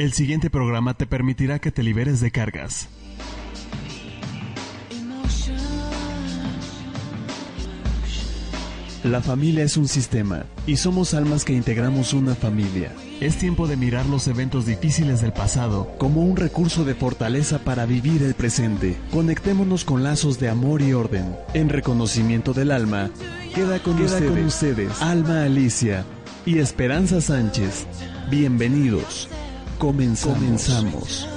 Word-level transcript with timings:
el 0.00 0.14
siguiente 0.14 0.48
programa 0.48 0.94
te 0.94 1.06
permitirá 1.06 1.58
que 1.58 1.70
te 1.70 1.82
liberes 1.82 2.20
de 2.20 2.30
cargas. 2.30 2.88
La 9.04 9.20
familia 9.20 9.64
es 9.64 9.76
un 9.76 9.88
sistema 9.88 10.46
y 10.66 10.76
somos 10.76 11.12
almas 11.12 11.44
que 11.44 11.52
integramos 11.52 12.14
una 12.14 12.34
familia. 12.34 12.92
Es 13.20 13.36
tiempo 13.36 13.66
de 13.66 13.76
mirar 13.76 14.06
los 14.06 14.26
eventos 14.28 14.64
difíciles 14.64 15.20
del 15.20 15.34
pasado 15.34 15.92
como 15.98 16.22
un 16.22 16.36
recurso 16.36 16.86
de 16.86 16.94
fortaleza 16.94 17.58
para 17.58 17.84
vivir 17.84 18.22
el 18.22 18.32
presente. 18.32 18.96
Conectémonos 19.12 19.84
con 19.84 20.02
lazos 20.02 20.40
de 20.40 20.48
amor 20.48 20.80
y 20.80 20.94
orden. 20.94 21.36
En 21.52 21.68
reconocimiento 21.68 22.54
del 22.54 22.70
alma, 22.70 23.10
queda 23.54 23.78
con, 23.82 24.00
ustedes, 24.00 25.02
Alma 25.02 25.44
Alicia 25.44 26.06
y 26.46 26.60
Esperanza 26.60 27.20
Sánchez. 27.20 27.86
Bienvenidos. 28.30 29.28
Comenzamos. 29.78 31.28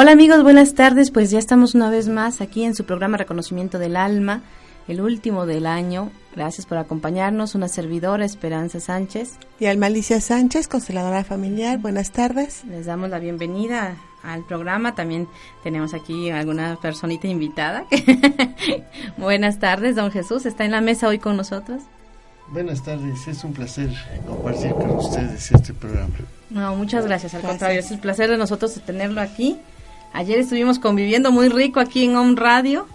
Hola 0.00 0.12
amigos, 0.12 0.42
buenas 0.42 0.72
tardes. 0.72 1.10
Pues 1.10 1.30
ya 1.30 1.38
estamos 1.38 1.74
una 1.74 1.90
vez 1.90 2.08
más 2.08 2.40
aquí 2.40 2.64
en 2.64 2.74
su 2.74 2.86
programa 2.86 3.18
Reconocimiento 3.18 3.78
del 3.78 3.96
Alma, 3.96 4.40
el 4.88 5.02
último 5.02 5.44
del 5.44 5.66
año. 5.66 6.10
Gracias 6.34 6.64
por 6.64 6.78
acompañarnos. 6.78 7.54
Una 7.54 7.68
servidora, 7.68 8.24
Esperanza 8.24 8.80
Sánchez. 8.80 9.32
Y 9.58 9.66
Alma 9.66 9.88
Alicia 9.88 10.22
Sánchez, 10.22 10.68
consteladora 10.68 11.22
familiar. 11.22 11.80
Buenas 11.80 12.12
tardes. 12.12 12.64
Les 12.64 12.86
damos 12.86 13.10
la 13.10 13.18
bienvenida 13.18 13.98
al 14.22 14.42
programa. 14.46 14.94
También 14.94 15.28
tenemos 15.62 15.92
aquí 15.92 16.30
alguna 16.30 16.78
personita 16.80 17.28
invitada. 17.28 17.84
buenas 19.18 19.58
tardes, 19.58 19.96
don 19.96 20.10
Jesús. 20.10 20.46
¿Está 20.46 20.64
en 20.64 20.70
la 20.70 20.80
mesa 20.80 21.08
hoy 21.08 21.18
con 21.18 21.36
nosotros? 21.36 21.82
Buenas 22.48 22.82
tardes, 22.82 23.28
es 23.28 23.44
un 23.44 23.52
placer 23.52 23.90
compartir 24.26 24.72
con 24.72 24.92
ustedes 24.92 25.52
este 25.52 25.74
programa. 25.74 26.08
No, 26.48 26.74
muchas 26.74 27.04
gracias, 27.04 27.34
al 27.34 27.42
contrario, 27.42 27.80
es 27.80 27.90
el 27.90 27.98
placer 27.98 28.30
de 28.30 28.38
nosotros 28.38 28.80
tenerlo 28.86 29.20
aquí 29.20 29.58
Ayer 30.12 30.38
estuvimos 30.40 30.78
conviviendo 30.78 31.30
muy 31.30 31.48
rico 31.48 31.80
aquí 31.80 32.04
en 32.04 32.16
Home 32.16 32.34
Radio 32.36 32.86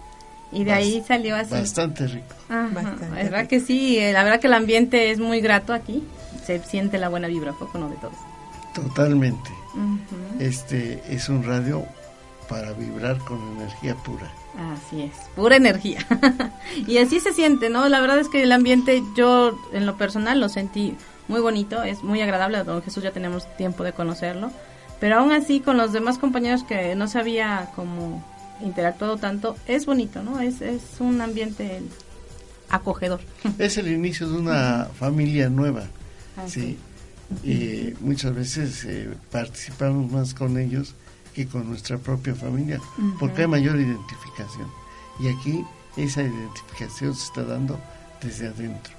y 0.52 0.64
de 0.64 0.72
ahí 0.72 1.02
salió 1.06 1.36
así. 1.36 1.52
Bastante 1.52 2.06
rico. 2.06 2.34
Bastante 2.48 3.06
verdad 3.10 3.46
que 3.46 3.60
sí, 3.60 3.98
eh, 3.98 4.12
la 4.12 4.22
verdad 4.22 4.40
que 4.40 4.46
el 4.46 4.54
ambiente 4.54 5.10
es 5.10 5.18
muy 5.18 5.40
grato 5.40 5.72
aquí. 5.72 6.02
Se 6.44 6.62
siente 6.62 6.98
la 6.98 7.08
buena 7.08 7.28
vibra, 7.28 7.52
poco 7.52 7.78
no 7.78 7.88
de 7.88 7.96
todos. 7.96 8.14
Totalmente. 8.74 9.50
Este 10.38 11.02
es 11.08 11.28
un 11.28 11.42
radio 11.42 11.84
para 12.48 12.72
vibrar 12.72 13.18
con 13.18 13.40
energía 13.56 13.94
pura. 13.96 14.30
Así 14.72 15.02
es, 15.02 15.12
pura 15.34 15.56
energía. 15.56 16.06
y 16.86 16.98
así 16.98 17.20
se 17.20 17.32
siente, 17.32 17.68
¿no? 17.68 17.88
La 17.88 18.00
verdad 18.00 18.18
es 18.18 18.28
que 18.28 18.42
el 18.42 18.52
ambiente 18.52 19.02
yo 19.16 19.58
en 19.72 19.86
lo 19.86 19.96
personal 19.96 20.40
lo 20.40 20.48
sentí 20.48 20.96
muy 21.28 21.40
bonito, 21.40 21.82
es 21.82 22.02
muy 22.02 22.20
agradable, 22.20 22.62
don 22.62 22.82
Jesús 22.82 23.02
ya 23.02 23.10
tenemos 23.10 23.44
tiempo 23.56 23.82
de 23.82 23.92
conocerlo 23.92 24.52
pero 25.00 25.18
aún 25.18 25.32
así, 25.32 25.60
con 25.60 25.76
los 25.76 25.92
demás 25.92 26.18
compañeros 26.18 26.62
que 26.64 26.94
no 26.94 27.08
se 27.08 27.18
había 27.18 27.70
como 27.74 28.24
interactuado 28.62 29.16
tanto, 29.16 29.56
es 29.66 29.86
bonito, 29.86 30.22
¿no? 30.22 30.40
Es, 30.40 30.60
es 30.62 30.82
un 31.00 31.20
ambiente 31.20 31.82
acogedor. 32.68 33.20
Es 33.58 33.76
el 33.76 33.88
inicio 33.88 34.28
de 34.28 34.38
una 34.38 34.88
familia 34.98 35.48
nueva, 35.48 35.84
sí. 36.46 36.78
Y 37.42 37.92
muchas 38.00 38.34
veces 38.34 38.84
eh, 38.84 39.10
participamos 39.30 40.10
más 40.12 40.32
con 40.32 40.58
ellos 40.58 40.94
que 41.34 41.46
con 41.46 41.68
nuestra 41.68 41.98
propia 41.98 42.34
familia, 42.34 42.80
porque 43.18 43.42
hay 43.42 43.48
mayor 43.48 43.76
identificación. 43.76 44.68
Y 45.20 45.28
aquí 45.28 45.64
esa 45.96 46.22
identificación 46.22 47.14
se 47.14 47.24
está 47.24 47.42
dando 47.42 47.78
desde 48.22 48.48
adentro. 48.48 48.94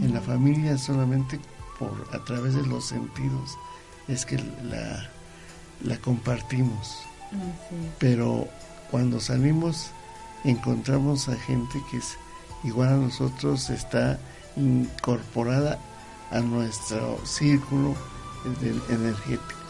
En 0.00 0.12
la 0.12 0.20
familia 0.20 0.76
solamente 0.76 1.38
por 1.78 2.08
a 2.12 2.24
través 2.24 2.54
de 2.54 2.66
los 2.66 2.86
sentidos 2.86 3.56
es 4.08 4.26
que 4.26 4.38
la, 4.70 5.08
la 5.82 5.96
compartimos. 5.98 6.98
Pero 7.98 8.48
cuando 8.90 9.20
salimos 9.20 9.90
encontramos 10.44 11.28
a 11.28 11.36
gente 11.36 11.82
que 11.90 11.98
es 11.98 12.16
igual 12.64 12.88
a 12.88 12.96
nosotros, 12.96 13.68
está 13.70 14.18
incorporada 14.56 15.78
a 16.30 16.40
nuestro 16.40 17.18
círculo 17.24 17.94
energético. 18.88 19.60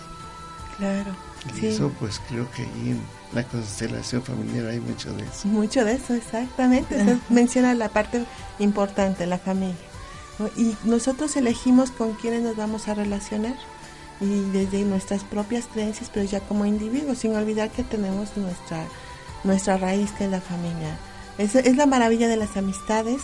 Claro. 0.77 1.17
Y 1.61 1.67
eso 1.67 1.91
pues 1.99 2.21
creo 2.29 2.51
que 2.53 2.63
ahí 2.63 2.91
en 2.91 3.01
la 3.33 3.45
constelación 3.45 4.23
familiar 4.23 4.67
hay 4.67 4.81
mucho 4.81 5.13
de 5.13 5.25
eso. 5.25 5.49
Mucho 5.49 5.85
de 5.85 5.95
eso, 5.95 6.15
exactamente. 6.15 7.19
menciona 7.29 7.75
la 7.75 7.89
parte 7.89 8.25
importante, 8.59 9.27
la 9.27 9.39
familia. 9.39 9.77
Y 10.57 10.77
nosotros 10.85 11.35
elegimos 11.37 11.91
con 11.91 12.13
quiénes 12.15 12.43
nos 12.43 12.57
vamos 12.57 12.89
a 12.89 12.95
relacionar 12.95 13.55
y 14.21 14.41
desde 14.51 14.85
nuestras 14.85 15.25
propias 15.25 15.67
creencias, 15.67 16.11
pero 16.13 16.25
ya 16.27 16.41
como 16.41 16.67
individuos, 16.67 17.19
sin 17.19 17.35
olvidar 17.35 17.71
que 17.71 17.83
tenemos 17.83 18.37
nuestra, 18.37 18.85
nuestra 19.45 19.77
raíz 19.77 20.11
que 20.13 20.25
es 20.25 20.31
la 20.31 20.41
familia. 20.41 20.99
Es, 21.39 21.55
es 21.55 21.77
la 21.77 21.87
maravilla 21.87 22.29
de 22.29 22.37
las 22.37 22.57
amistades, 22.57 23.21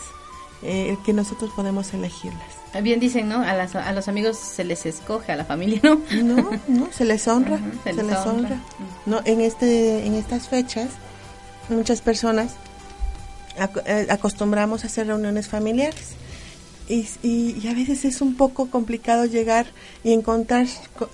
eh, 0.64 0.97
que 1.04 1.12
nosotros 1.12 1.50
podemos 1.56 1.92
elegirlas. 1.92 2.41
Bien 2.82 3.00
dicen, 3.00 3.28
¿no? 3.28 3.42
A, 3.42 3.52
las, 3.54 3.75
a 3.75 3.92
los 3.92 4.06
amigos 4.06 4.36
se 4.36 4.62
les 4.64 4.86
escoge, 4.86 5.32
a 5.32 5.36
la 5.36 5.44
familia, 5.44 5.81
¿no? 5.82 6.00
No, 6.22 6.50
no, 6.69 6.88
se 6.92 7.04
les 7.04 7.26
honra, 7.26 7.58
se, 7.82 7.92
les, 7.92 8.16
honra. 8.19 8.60
No, 9.04 9.20
en, 9.25 9.41
este, 9.41 10.06
en 10.06 10.14
estas 10.14 10.48
fechas, 10.48 10.91
muchas 11.69 12.00
personas 12.00 12.54
eh, 13.86 14.06
acostumbramos 14.08 14.84
a 14.84 14.86
hacer 14.86 15.08
reuniones 15.08 15.48
familiares 15.48 16.14
y, 16.92 17.66
a 17.66 17.75
veces 17.75 18.04
es 18.04 18.20
un 18.20 18.34
poco 18.34 18.70
complicado 18.70 19.25
llegar 19.25 19.66
y 20.04 20.12
encontrar 20.12 20.66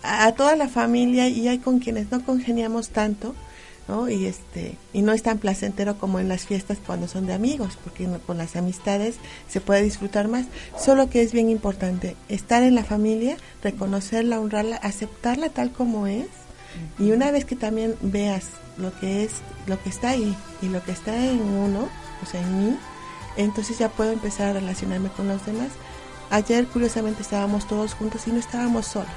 a 0.02 0.32
toda 0.32 0.56
la 0.56 0.68
familia 0.68 1.28
y 1.28 1.46
hay 1.48 1.58
con 1.58 1.78
quienes 1.78 2.10
no 2.10 2.24
congeniamos 2.24 2.88
tanto, 2.88 3.34
¿no? 3.86 4.08
Y 4.08 4.26
este 4.26 4.76
y 4.92 5.02
no 5.02 5.12
es 5.12 5.22
tan 5.22 5.38
placentero 5.38 5.96
como 5.98 6.18
en 6.18 6.28
las 6.28 6.46
fiestas 6.46 6.78
cuando 6.84 7.06
son 7.06 7.26
de 7.26 7.34
amigos, 7.34 7.78
porque 7.82 8.08
con 8.26 8.38
las 8.38 8.56
amistades 8.56 9.16
se 9.48 9.60
puede 9.60 9.82
disfrutar 9.82 10.26
más. 10.26 10.46
Solo 10.76 11.10
que 11.10 11.22
es 11.22 11.32
bien 11.32 11.48
importante 11.48 12.16
estar 12.28 12.62
en 12.62 12.74
la 12.74 12.84
familia, 12.84 13.36
reconocerla, 13.62 14.40
honrarla, 14.40 14.76
aceptarla 14.76 15.48
tal 15.48 15.70
como 15.72 16.06
es. 16.06 16.26
Y 16.98 17.12
una 17.12 17.30
vez 17.30 17.44
que 17.44 17.56
también 17.56 17.96
veas 18.02 18.44
lo 18.76 18.96
que 19.00 19.24
es, 19.24 19.32
lo 19.66 19.82
que 19.82 19.88
está 19.88 20.10
ahí 20.10 20.36
y 20.62 20.68
lo 20.68 20.82
que 20.84 20.92
está 20.92 21.16
en 21.16 21.40
uno, 21.40 21.88
o 22.22 22.26
sea, 22.26 22.40
en 22.40 22.58
mí, 22.58 22.76
entonces 23.38 23.78
ya 23.78 23.88
puedo 23.88 24.12
empezar 24.12 24.48
a 24.48 24.52
relacionarme 24.54 25.08
con 25.10 25.28
los 25.28 25.46
demás. 25.46 25.70
Ayer 26.30 26.66
curiosamente 26.66 27.22
estábamos 27.22 27.66
todos 27.66 27.94
juntos 27.94 28.26
y 28.26 28.32
no 28.32 28.38
estábamos 28.38 28.86
solos, 28.86 29.08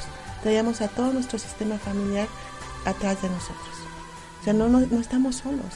traíamos 0.44 0.80
a 0.82 0.88
todo 0.88 1.12
nuestro 1.12 1.40
sistema 1.40 1.78
familiar 1.78 2.28
atrás 2.86 3.22
de 3.22 3.30
nosotros. 3.30 3.76
O 4.40 4.44
sea, 4.44 4.54
no, 4.54 4.70
no, 4.70 5.00
estamos 5.00 5.36
solos, 5.38 5.74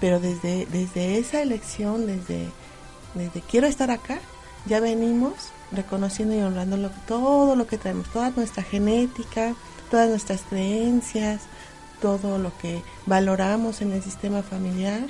pero 0.00 0.20
desde, 0.20 0.66
desde 0.66 1.18
esa 1.18 1.40
elección, 1.40 2.06
desde, 2.06 2.48
desde 3.14 3.40
quiero 3.40 3.66
estar 3.66 3.90
acá, 3.90 4.18
ya 4.66 4.80
venimos 4.80 5.34
reconociendo 5.72 6.34
y 6.34 6.40
honrando 6.40 6.90
todo 7.08 7.56
lo 7.56 7.66
que 7.66 7.78
traemos, 7.78 8.08
toda 8.08 8.30
nuestra 8.30 8.62
genética, 8.62 9.54
todas 9.90 10.10
nuestras 10.10 10.42
creencias, 10.42 11.42
todo 12.00 12.38
lo 12.38 12.56
que 12.58 12.82
valoramos 13.06 13.80
en 13.80 13.92
el 13.92 14.02
sistema 14.02 14.42
familiar 14.42 15.06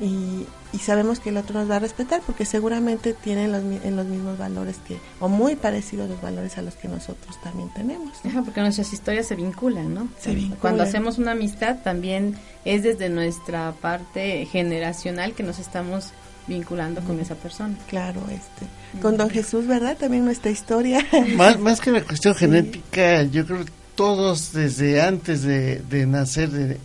y, 0.00 0.46
sabemos 0.78 1.18
que 1.20 1.30
el 1.30 1.36
otro 1.36 1.58
nos 1.58 1.70
va 1.70 1.76
a 1.76 1.78
respetar 1.80 2.20
porque 2.24 2.44
seguramente 2.44 3.12
tiene 3.12 3.48
los, 3.48 3.62
en 3.62 3.96
los 3.96 4.06
mismos 4.06 4.38
valores 4.38 4.76
que, 4.86 4.98
o 5.18 5.28
muy 5.28 5.56
parecidos 5.56 6.08
los 6.08 6.20
valores 6.22 6.58
a 6.58 6.62
los 6.62 6.74
que 6.74 6.88
nosotros 6.88 7.40
también 7.42 7.70
tenemos. 7.74 8.18
porque 8.44 8.60
nuestras 8.60 8.92
historias 8.92 9.26
se 9.26 9.34
vinculan, 9.34 9.92
¿no? 9.92 10.08
Se 10.20 10.34
vinculan. 10.34 10.60
Cuando 10.60 10.82
hacemos 10.82 11.18
una 11.18 11.32
amistad 11.32 11.78
también 11.82 12.36
es 12.64 12.82
desde 12.82 13.08
nuestra 13.08 13.72
parte 13.80 14.46
generacional 14.46 15.34
que 15.34 15.42
nos 15.42 15.58
estamos 15.58 16.12
vinculando 16.46 17.00
con 17.02 17.18
esa 17.20 17.34
persona. 17.34 17.76
Claro, 17.88 18.22
este. 18.28 19.00
Con 19.00 19.16
Don 19.16 19.30
Jesús, 19.30 19.66
¿verdad? 19.66 19.96
También 19.96 20.24
nuestra 20.24 20.50
historia. 20.50 21.04
Más, 21.36 21.58
más 21.58 21.80
que 21.80 21.92
la 21.92 22.02
cuestión 22.02 22.34
genética, 22.34 23.22
yo 23.24 23.46
creo 23.46 23.64
que 23.64 23.72
todos 23.94 24.52
desde 24.52 25.00
antes 25.02 25.42
de, 25.42 25.78
de 25.78 26.06
nacer, 26.06 26.50
de, 26.50 26.78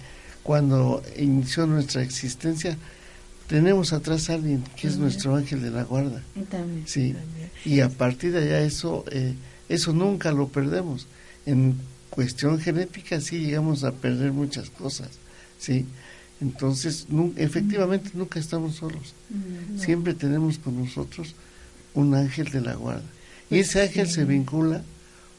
cuando 0.43 1.01
inició 1.17 1.65
nuestra 1.65 2.03
existencia, 2.03 2.77
tenemos 3.47 3.93
atrás 3.93 4.29
a 4.29 4.35
alguien 4.35 4.63
que 4.75 4.87
es 4.87 4.97
nuestro 4.97 5.35
ángel 5.35 5.61
de 5.61 5.71
la 5.71 5.83
guarda. 5.83 6.21
También. 6.49 6.83
Sí. 6.87 7.15
Y 7.63 7.79
a 7.81 7.89
partir 7.89 8.31
de 8.31 8.39
allá 8.39 8.61
eso, 8.61 9.05
eh, 9.11 9.33
eso 9.69 9.93
nunca 9.93 10.31
lo 10.31 10.47
perdemos. 10.47 11.07
En 11.45 11.75
cuestión 12.09 12.59
genética 12.59 13.21
sí 13.21 13.39
llegamos 13.39 13.83
a 13.83 13.91
perder 13.91 14.31
muchas 14.31 14.69
cosas, 14.69 15.09
sí. 15.59 15.85
Entonces, 16.41 17.07
efectivamente 17.37 18.11
nunca 18.13 18.39
estamos 18.39 18.75
solos. 18.75 19.13
Siempre 19.77 20.13
tenemos 20.13 20.57
con 20.57 20.77
nosotros 20.77 21.33
un 21.93 22.13
ángel 22.13 22.49
de 22.51 22.61
la 22.61 22.75
guarda. 22.75 23.05
Y 23.49 23.59
ese 23.59 23.81
ángel 23.81 24.09
se 24.09 24.25
vincula 24.25 24.81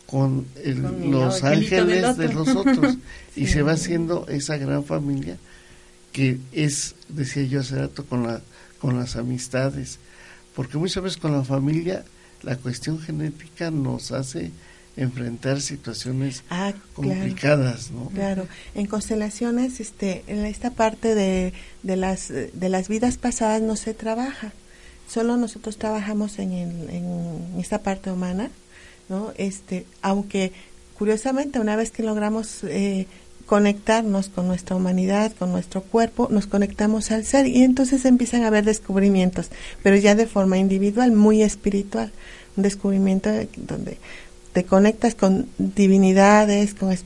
con, 0.06 0.46
los 1.04 1.44
ángeles 1.44 2.16
de 2.16 2.32
los 2.32 2.48
otros 2.48 2.96
y 3.36 3.46
se 3.46 3.62
va 3.62 3.72
haciendo 3.72 4.26
esa 4.28 4.56
gran 4.56 4.84
familia 4.84 5.36
que 6.16 6.38
es, 6.50 6.94
decía 7.10 7.42
yo 7.42 7.60
hace 7.60 7.76
rato, 7.76 8.06
con, 8.06 8.26
la, 8.26 8.40
con 8.80 8.98
las 8.98 9.16
amistades, 9.16 9.98
porque 10.54 10.78
muchas 10.78 11.02
veces 11.02 11.18
con 11.18 11.32
la 11.32 11.44
familia 11.44 12.06
la 12.42 12.56
cuestión 12.56 12.98
genética 12.98 13.70
nos 13.70 14.12
hace 14.12 14.50
enfrentar 14.96 15.60
situaciones 15.60 16.42
ah, 16.48 16.72
complicadas, 16.94 17.88
claro, 17.88 18.04
¿no? 18.04 18.10
Claro, 18.12 18.48
en 18.74 18.86
constelaciones, 18.86 19.78
este, 19.78 20.24
en 20.26 20.46
esta 20.46 20.70
parte 20.70 21.14
de, 21.14 21.52
de, 21.82 21.96
las, 21.96 22.28
de 22.28 22.68
las 22.70 22.88
vidas 22.88 23.18
pasadas 23.18 23.60
no 23.60 23.76
se 23.76 23.92
trabaja, 23.92 24.54
solo 25.06 25.36
nosotros 25.36 25.76
trabajamos 25.76 26.38
en, 26.38 26.50
en 26.50 27.60
esta 27.60 27.82
parte 27.82 28.10
humana, 28.10 28.48
¿no? 29.10 29.34
Este, 29.36 29.84
aunque 30.00 30.54
curiosamente 30.96 31.60
una 31.60 31.76
vez 31.76 31.90
que 31.90 32.02
logramos 32.02 32.64
eh, 32.64 33.06
conectarnos 33.46 34.28
con 34.28 34.48
nuestra 34.48 34.76
humanidad, 34.76 35.32
con 35.38 35.52
nuestro 35.52 35.82
cuerpo, 35.82 36.28
nos 36.30 36.46
conectamos 36.46 37.10
al 37.10 37.24
ser 37.24 37.46
y 37.46 37.62
entonces 37.62 38.04
empiezan 38.04 38.42
a 38.42 38.48
haber 38.48 38.64
descubrimientos, 38.64 39.50
pero 39.82 39.96
ya 39.96 40.14
de 40.14 40.26
forma 40.26 40.58
individual, 40.58 41.12
muy 41.12 41.42
espiritual, 41.42 42.12
un 42.56 42.64
descubrimiento 42.64 43.30
donde 43.56 43.98
te 44.52 44.64
conectas 44.64 45.14
con 45.14 45.48
divinidades, 45.58 46.74
con, 46.74 46.96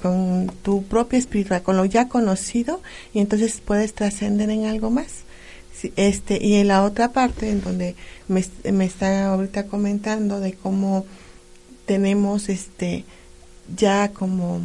con 0.00 0.52
tu 0.62 0.84
propia 0.84 1.18
espiritualidad, 1.18 1.64
con 1.64 1.76
lo 1.76 1.84
ya 1.84 2.08
conocido 2.08 2.80
y 3.12 3.18
entonces 3.18 3.60
puedes 3.64 3.92
trascender 3.92 4.50
en 4.50 4.66
algo 4.66 4.90
más. 4.90 5.24
Este, 5.96 6.38
y 6.40 6.54
en 6.54 6.68
la 6.68 6.84
otra 6.84 7.10
parte, 7.10 7.50
en 7.50 7.60
donde 7.60 7.96
me, 8.28 8.44
me 8.70 8.84
está 8.84 9.26
ahorita 9.26 9.66
comentando 9.66 10.38
de 10.38 10.52
cómo 10.52 11.04
tenemos 11.86 12.48
este 12.48 13.04
ya 13.76 14.12
como 14.12 14.60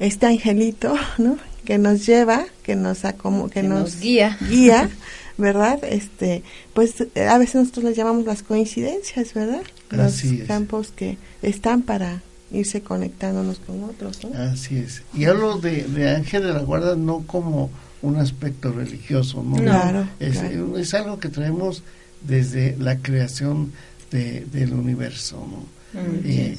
este 0.00 0.26
angelito, 0.26 0.94
¿no? 1.18 1.38
Que 1.64 1.78
nos 1.78 2.04
lleva, 2.04 2.46
que 2.64 2.74
nos 2.74 3.02
como 3.18 3.48
que, 3.48 3.62
nos, 3.62 4.00
guía, 4.00 4.36
guía, 4.48 4.90
¿verdad? 5.38 5.78
Este, 5.84 6.42
pues 6.74 6.94
a 7.00 7.38
veces 7.38 7.54
nosotros 7.56 7.84
les 7.84 7.96
llamamos 7.96 8.24
las 8.24 8.42
coincidencias, 8.42 9.34
¿verdad? 9.34 9.62
Los 9.90 10.22
campos 10.48 10.92
que 10.94 11.18
están 11.42 11.82
para 11.82 12.22
irse 12.50 12.80
conectándonos 12.80 13.60
con 13.60 13.84
otros, 13.84 14.24
¿no? 14.24 14.36
Así 14.42 14.78
es. 14.78 15.02
Y 15.14 15.26
hablo 15.26 15.58
de, 15.58 15.84
de 15.84 16.10
ángel 16.10 16.42
de 16.42 16.52
la 16.52 16.60
guarda 16.60 16.96
no 16.96 17.24
como 17.26 17.70
un 18.02 18.16
aspecto 18.16 18.72
religioso, 18.72 19.42
¿no? 19.42 19.56
Claro, 19.56 20.08
es, 20.18 20.38
es 20.38 20.94
algo 20.94 21.18
que 21.20 21.28
traemos 21.28 21.82
desde 22.22 22.76
la 22.78 22.98
creación 22.98 23.72
de, 24.10 24.46
del 24.52 24.72
universo, 24.72 25.36
¿no? 25.36 26.00
Mm, 26.00 26.20
eh, 26.24 26.58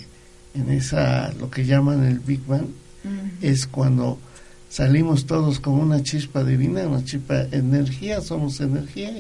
en 0.53 0.69
esa, 0.71 1.31
lo 1.39 1.49
que 1.49 1.65
llaman 1.65 2.05
el 2.05 2.19
Big 2.19 2.45
Bang, 2.45 2.67
es 3.41 3.67
cuando 3.67 4.19
salimos 4.69 5.25
todos 5.25 5.59
con 5.59 5.73
una 5.73 6.01
chispa 6.01 6.43
divina, 6.43 6.87
una 6.87 7.03
chispa 7.03 7.45
energía, 7.51 8.21
somos 8.21 8.59
energía. 8.61 9.11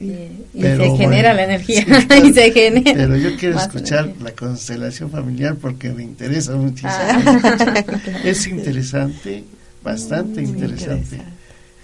Y, 0.00 0.22
se 0.60 0.96
genera 0.96 1.32
la 1.32 1.44
energía 1.44 1.84
y 2.24 2.32
se 2.32 2.52
genera. 2.52 2.92
Pero 2.94 3.16
yo 3.16 3.36
quiero 3.36 3.58
escuchar 3.58 4.12
la 4.20 4.32
constelación 4.32 5.10
familiar 5.10 5.56
porque 5.56 5.90
me 5.90 6.02
interesa 6.02 6.56
muchísimo. 6.56 6.90
Ah. 6.92 7.84
es 8.24 8.46
interesante, 8.46 9.44
bastante 9.82 10.42
interesante, 10.42 11.20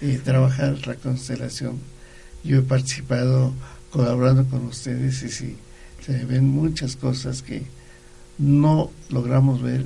eh, 0.01 0.19
trabajar 0.23 0.85
la 0.85 0.95
constelación. 0.95 1.79
Yo 2.43 2.59
he 2.59 2.61
participado 2.61 3.53
colaborando 3.89 4.45
con 4.45 4.65
ustedes 4.65 5.23
y 5.23 5.29
sí, 5.29 5.55
se 6.05 6.25
ven 6.25 6.47
muchas 6.49 6.95
cosas 6.95 7.41
que 7.41 7.63
no 8.37 8.91
logramos 9.09 9.61
ver 9.61 9.85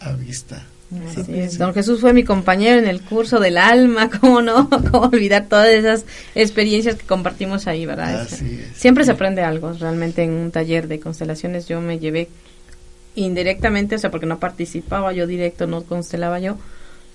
a 0.00 0.12
vista. 0.12 0.66
Don 1.58 1.72
Jesús 1.72 2.00
fue 2.00 2.12
mi 2.12 2.24
compañero 2.24 2.80
en 2.80 2.88
el 2.88 3.00
curso 3.00 3.38
del 3.38 3.58
alma, 3.58 4.10
¿cómo 4.20 4.42
no? 4.42 4.68
¿Cómo 4.68 5.06
olvidar 5.06 5.46
todas 5.48 5.68
esas 5.68 6.04
experiencias 6.34 6.96
que 6.96 7.06
compartimos 7.06 7.68
ahí, 7.68 7.86
verdad? 7.86 8.28
Siempre 8.74 9.04
se 9.04 9.12
aprende 9.12 9.42
algo, 9.42 9.72
realmente 9.72 10.24
en 10.24 10.32
un 10.32 10.50
taller 10.50 10.88
de 10.88 10.98
constelaciones 10.98 11.68
yo 11.68 11.80
me 11.80 12.00
llevé 12.00 12.28
indirectamente, 13.14 13.94
o 13.94 13.98
sea, 13.98 14.10
porque 14.10 14.26
no 14.26 14.40
participaba 14.40 15.12
yo 15.12 15.28
directo, 15.28 15.68
no 15.68 15.84
constelaba 15.84 16.40
yo, 16.40 16.58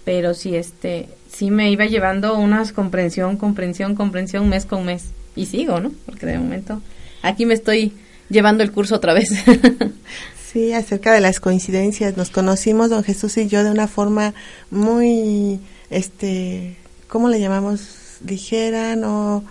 pero 0.06 0.34
sí, 0.34 0.56
este, 0.56 1.10
sí 1.30 1.52
me 1.52 1.70
iba 1.70 1.86
llevando 1.86 2.38
unas 2.38 2.72
comprensión, 2.72 3.36
comprensión, 3.36 3.96
comprensión 3.96 4.48
mes 4.48 4.66
con 4.66 4.86
mes, 4.86 5.10
y 5.36 5.48
sigo, 5.48 5.82
¿no? 5.82 5.92
Porque 6.06 6.26
de 6.26 6.38
momento 6.38 6.82
aquí 7.22 7.46
me 7.46 7.54
estoy 7.54 7.92
llevando 8.30 8.64
el 8.64 8.72
curso 8.72 8.96
otra 8.96 9.14
vez. 9.14 9.30
Sí, 10.56 10.72
acerca 10.72 11.12
de 11.12 11.20
las 11.20 11.42
coincidencias. 11.42 12.16
Nos 12.16 12.30
conocimos, 12.30 12.90
don 12.90 13.04
Jesús 13.04 13.36
y 13.36 13.50
yo, 13.50 13.66
de 13.66 13.72
una 13.72 13.90
forma 13.90 14.34
muy, 14.72 15.60
este, 15.90 16.78
¿cómo 17.10 17.28
le 17.28 17.42
llamamos? 17.42 17.82
Ligera, 18.26 18.96
no, 18.96 19.44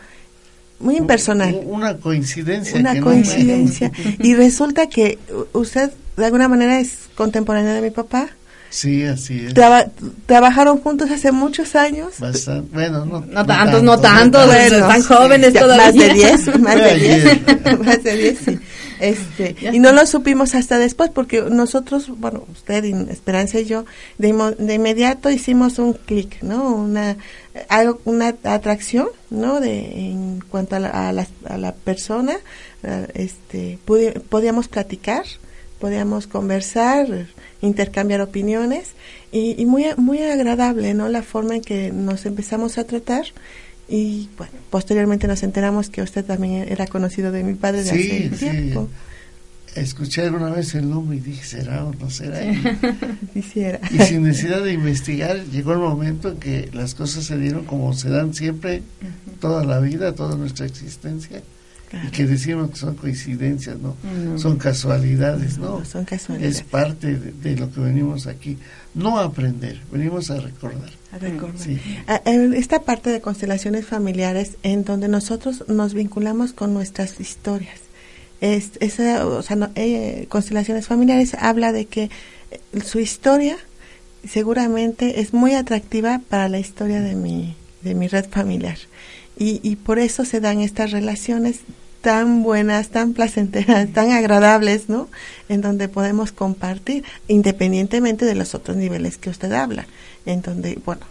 muy 0.79 0.97
impersonal. 0.97 1.61
Una 1.67 1.99
coincidencia. 1.99 2.81
Una 2.81 2.99
coincidencia. 3.03 3.93
y 4.19 4.35
resulta 4.35 4.87
que 4.89 5.19
usted, 5.53 5.91
de 6.17 6.25
alguna 6.25 6.49
manera, 6.49 6.81
es 6.81 7.01
contemporánea 7.15 7.75
de 7.75 7.83
mi 7.83 7.91
papá. 7.91 8.31
Sí, 8.71 9.05
así 9.05 9.45
es. 9.47 9.55
trabajaron 10.25 10.79
juntos 10.79 11.11
hace 11.11 11.33
muchos 11.33 11.77
años. 11.77 12.19
Bastante, 12.19 12.71
bueno, 12.73 13.05
no, 13.05 13.21
no, 13.21 13.45
tantos, 13.45 13.83
no 13.83 14.01
tantos, 14.01 14.49
tan 14.49 15.03
jóvenes 15.03 15.53
todavía. 15.53 15.85
Más 15.85 15.95
de 15.95 16.15
10, 16.15 16.61
más 16.61 16.77
de 16.77 16.95
10, 16.95 17.79
más 17.85 18.03
de 18.03 18.17
10, 18.17 18.39
sí. 18.43 18.59
Este, 19.01 19.57
y 19.73 19.79
no 19.79 19.93
lo 19.93 20.07
supimos 20.07 20.55
hasta 20.55 20.79
después 20.79 21.11
porque 21.11 21.43
nosotros, 21.43 22.09
bueno, 22.19 22.45
usted, 22.53 22.85
Esperanza 23.11 23.61
y 23.61 23.65
yo, 23.65 23.85
de, 24.19 24.55
de 24.59 24.75
inmediato 24.75 25.31
hicimos 25.31 25.79
un 25.79 25.95
clic, 25.95 26.43
¿no? 26.43 26.75
Una, 26.75 27.17
algo, 27.69 28.01
una 28.05 28.35
atracción, 28.45 29.09
¿no? 29.31 29.61
De, 29.61 30.11
en 30.11 30.41
cuanto 30.49 30.77
a 30.77 30.81
la, 30.81 31.09
a 31.09 31.13
la, 31.13 31.27
a 31.47 31.59
la 31.59 31.73
persona, 31.73 32.37
este, 33.15 33.79
podíamos 34.29 34.69
platicar, 34.69 35.25
podíamos 35.79 36.27
conversar, 36.27 37.27
intercambiar 37.61 38.21
opiniones 38.21 38.93
y, 39.33 39.61
y, 39.61 39.67
muy, 39.67 39.87
muy 39.97 40.23
agradable, 40.23 40.95
¿no? 40.95 41.09
La 41.09 41.23
forma 41.23 41.57
en 41.57 41.63
que 41.63 41.91
nos 41.93 42.27
empezamos 42.27 42.79
a 42.79 42.85
tratar 42.85 43.27
y 43.89 44.31
bueno, 44.39 44.53
posteriormente 44.71 45.27
nos 45.27 45.43
enteramos 45.43 45.91
que 45.91 46.03
usted 46.03 46.25
también 46.25 46.67
era 46.69 46.87
conocido 46.87 47.33
de 47.33 47.45
mi 47.45 47.55
padre 47.55 47.83
de 47.85 47.91
hace 47.91 48.37
tiempo. 48.37 48.89
Escuché 49.75 50.23
alguna 50.23 50.51
vez 50.51 50.75
el 50.77 50.89
nombre 50.89 51.17
y 51.17 51.21
dije, 51.21 51.45
¿será 51.45 51.85
o 51.85 51.93
no 51.95 52.09
será? 52.09 52.41
Y, 53.35 53.43
sin 53.43 54.23
necesidad 54.23 54.63
de 54.63 54.73
investigar, 54.73 55.45
llegó 55.47 55.73
el 55.73 55.81
momento 55.81 56.31
en 56.31 56.37
que 56.39 56.71
las 56.73 56.95
cosas 56.95 57.25
se 57.25 57.37
dieron 57.37 57.65
como 57.65 57.93
se 57.93 58.09
dan 58.09 58.33
siempre, 58.33 58.83
toda 59.41 59.65
la 59.65 59.81
vida, 59.81 60.15
toda 60.15 60.37
nuestra 60.37 60.67
existencia. 60.67 61.43
y 61.93 62.11
que 62.11 62.27
decimos 62.27 62.71
que 62.71 62.77
son 62.77 62.95
coincidencias, 62.95 63.77
¿no? 63.79 63.97
Son 64.39 64.57
casualidades, 64.57 65.59
¿no? 65.59 65.85
Son 65.85 66.05
casualidades. 66.05 66.59
Es 66.59 66.63
parte 66.63 67.17
de, 67.17 67.57
lo 67.57 67.73
que 67.73 67.81
venimos 67.81 68.29
aquí. 68.29 68.57
No 68.95 69.19
a 69.19 69.25
aprender, 69.25 69.81
venimos 69.91 70.31
a 70.31 70.39
recordar. 70.39 70.91
A 71.15 71.19
recordar. 71.19 71.59
Sí. 71.59 71.81
Esta 72.57 72.83
parte 72.83 73.11
de 73.11 73.21
constelaciones 73.21 73.87
familiares 73.87 74.57
en 74.63 74.85
donde 74.85 75.07
nosotros 75.07 75.65
nos 75.69 75.95
vinculamos 75.95 76.53
con 76.53 76.75
nuestras 76.75 77.21
historias. 77.21 77.79
Es, 78.41 78.73
esa, 78.81 79.25
o 79.27 79.43
sea, 79.43 79.71
eh, 79.77 80.27
constelaciones 80.29 80.87
familiares 80.87 81.35
habla 81.39 81.73
de 81.73 81.87
que 81.87 82.11
eh, 82.51 82.81
su 82.85 82.99
historia 82.99 83.57
seguramente 84.29 85.21
es 85.21 85.33
muy 85.33 85.55
atractiva 85.55 86.21
para 86.29 86.49
la 86.49 86.59
historia 86.59 87.01
de 87.01 87.15
mi, 87.15 87.55
de 87.83 87.95
mi 87.95 88.09
red 88.09 88.27
familiar. 88.29 88.79
Y, 89.39 89.61
y 89.63 89.77
por 89.77 90.01
eso 90.01 90.25
se 90.25 90.41
dan 90.41 90.61
estas 90.61 90.91
relaciones 90.91 91.61
tan 92.01 92.43
buenas, 92.43 92.89
tan 92.91 93.15
placenteras, 93.15 93.89
tan 93.93 94.11
agradables, 94.11 94.89
¿no? 94.89 95.09
En 95.49 95.61
donde 95.61 95.89
podemos 95.89 96.33
compartir, 96.33 97.05
independientemente 97.29 98.27
de 98.27 98.35
los 98.35 98.55
otros 98.55 98.77
niveles 98.77 99.17
que 99.17 99.31
usted 99.31 99.53
habla, 99.53 99.87
en 100.27 100.43
donde, 100.43 100.79
bueno, 100.85 101.03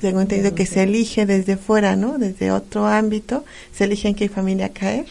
tengo 0.00 0.20
entendido 0.20 0.54
que 0.54 0.66
se 0.66 0.82
elige 0.82 1.26
desde 1.26 1.56
fuera, 1.56 1.96
¿no? 1.96 2.18
Desde 2.18 2.50
otro 2.50 2.86
ámbito, 2.86 3.44
se 3.72 3.84
elige 3.84 4.08
en 4.08 4.14
qué 4.14 4.28
familia 4.28 4.70
caer. 4.70 5.06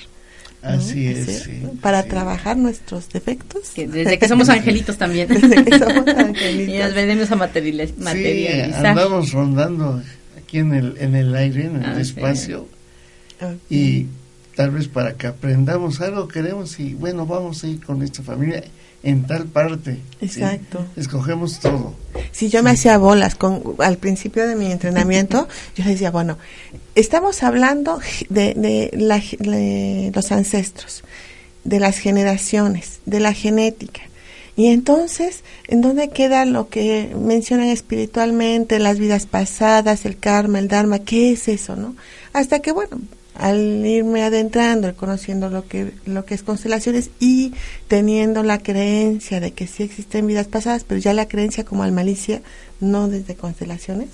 Así 0.61 1.07
es, 1.07 1.43
sí, 1.43 1.61
para 1.81 2.03
trabajar 2.03 2.57
nuestros 2.57 3.07
defectos. 3.09 3.71
desde 3.75 4.19
que 4.19 4.27
somos 4.27 4.49
angelitos 4.49 4.97
también. 4.97 5.27
desde 5.29 5.63
que 5.63 5.79
somos 5.79 6.05
angelitos. 6.07 6.75
y 6.75 6.79
nos 6.79 6.93
venimos 6.93 7.31
a 7.31 7.35
materializar. 7.37 8.15
Sí, 8.15 8.47
andamos 8.73 9.31
rondando 9.31 10.03
aquí 10.37 10.57
en 10.57 10.73
el, 10.73 10.97
en 10.99 11.15
el 11.15 11.33
aire, 11.33 11.65
en 11.65 11.77
el 11.77 11.85
ah, 11.85 12.01
espacio. 12.01 12.67
Y 13.69 14.07
tal 14.55 14.71
vez 14.71 14.89
para 14.89 15.13
que 15.13 15.27
aprendamos 15.27 16.01
algo 16.01 16.27
queremos 16.27 16.77
y 16.81 16.93
bueno, 16.93 17.25
vamos 17.25 17.63
a 17.63 17.67
ir 17.67 17.81
con 17.81 18.03
esta 18.03 18.21
familia 18.21 18.61
en 19.03 19.25
tal 19.25 19.45
parte. 19.45 19.99
Exacto. 20.21 20.85
Escogemos 20.95 21.59
todo. 21.59 21.95
Si 22.31 22.49
yo 22.49 22.63
me 22.63 22.71
hacía 22.71 22.97
bolas 22.97 23.35
con 23.35 23.75
al 23.79 23.97
principio 23.97 24.47
de 24.47 24.55
mi 24.55 24.71
entrenamiento, 24.71 25.47
yo 25.75 25.85
decía, 25.85 26.11
bueno, 26.11 26.37
estamos 26.95 27.43
hablando 27.43 27.99
de, 28.29 28.53
de, 28.55 30.11
los 30.13 30.31
ancestros, 30.31 31.03
de 31.63 31.79
las 31.79 31.97
generaciones, 31.97 32.99
de 33.05 33.19
la 33.19 33.33
genética. 33.33 34.01
Y 34.55 34.67
entonces, 34.67 35.43
¿en 35.69 35.79
dónde 35.79 36.09
queda 36.09 36.43
lo 36.43 36.67
que 36.67 37.15
mencionan 37.17 37.67
espiritualmente, 37.67 38.77
las 38.79 38.99
vidas 38.99 39.25
pasadas, 39.25 40.03
el 40.05 40.17
karma, 40.17 40.59
el 40.59 40.67
dharma? 40.67 40.99
¿Qué 40.99 41.31
es 41.31 41.47
eso, 41.47 41.77
no? 41.77 41.95
Hasta 42.33 42.59
que, 42.59 42.73
bueno, 42.73 42.99
al 43.39 43.85
irme 43.85 44.23
adentrando, 44.23 44.93
conociendo 44.95 45.49
lo 45.49 45.65
que, 45.67 45.93
lo 46.05 46.25
que 46.25 46.35
es 46.35 46.43
constelaciones 46.43 47.09
y 47.19 47.53
teniendo 47.87 48.43
la 48.43 48.59
creencia 48.59 49.39
de 49.39 49.51
que 49.51 49.65
sí 49.65 49.83
existen 49.83 50.27
vidas 50.27 50.47
pasadas, 50.47 50.83
pero 50.83 50.99
ya 50.99 51.13
la 51.13 51.27
creencia 51.27 51.63
como 51.63 51.83
al 51.83 51.93
malicia, 51.93 52.41
no 52.81 53.07
desde 53.07 53.35
constelaciones, 53.35 54.09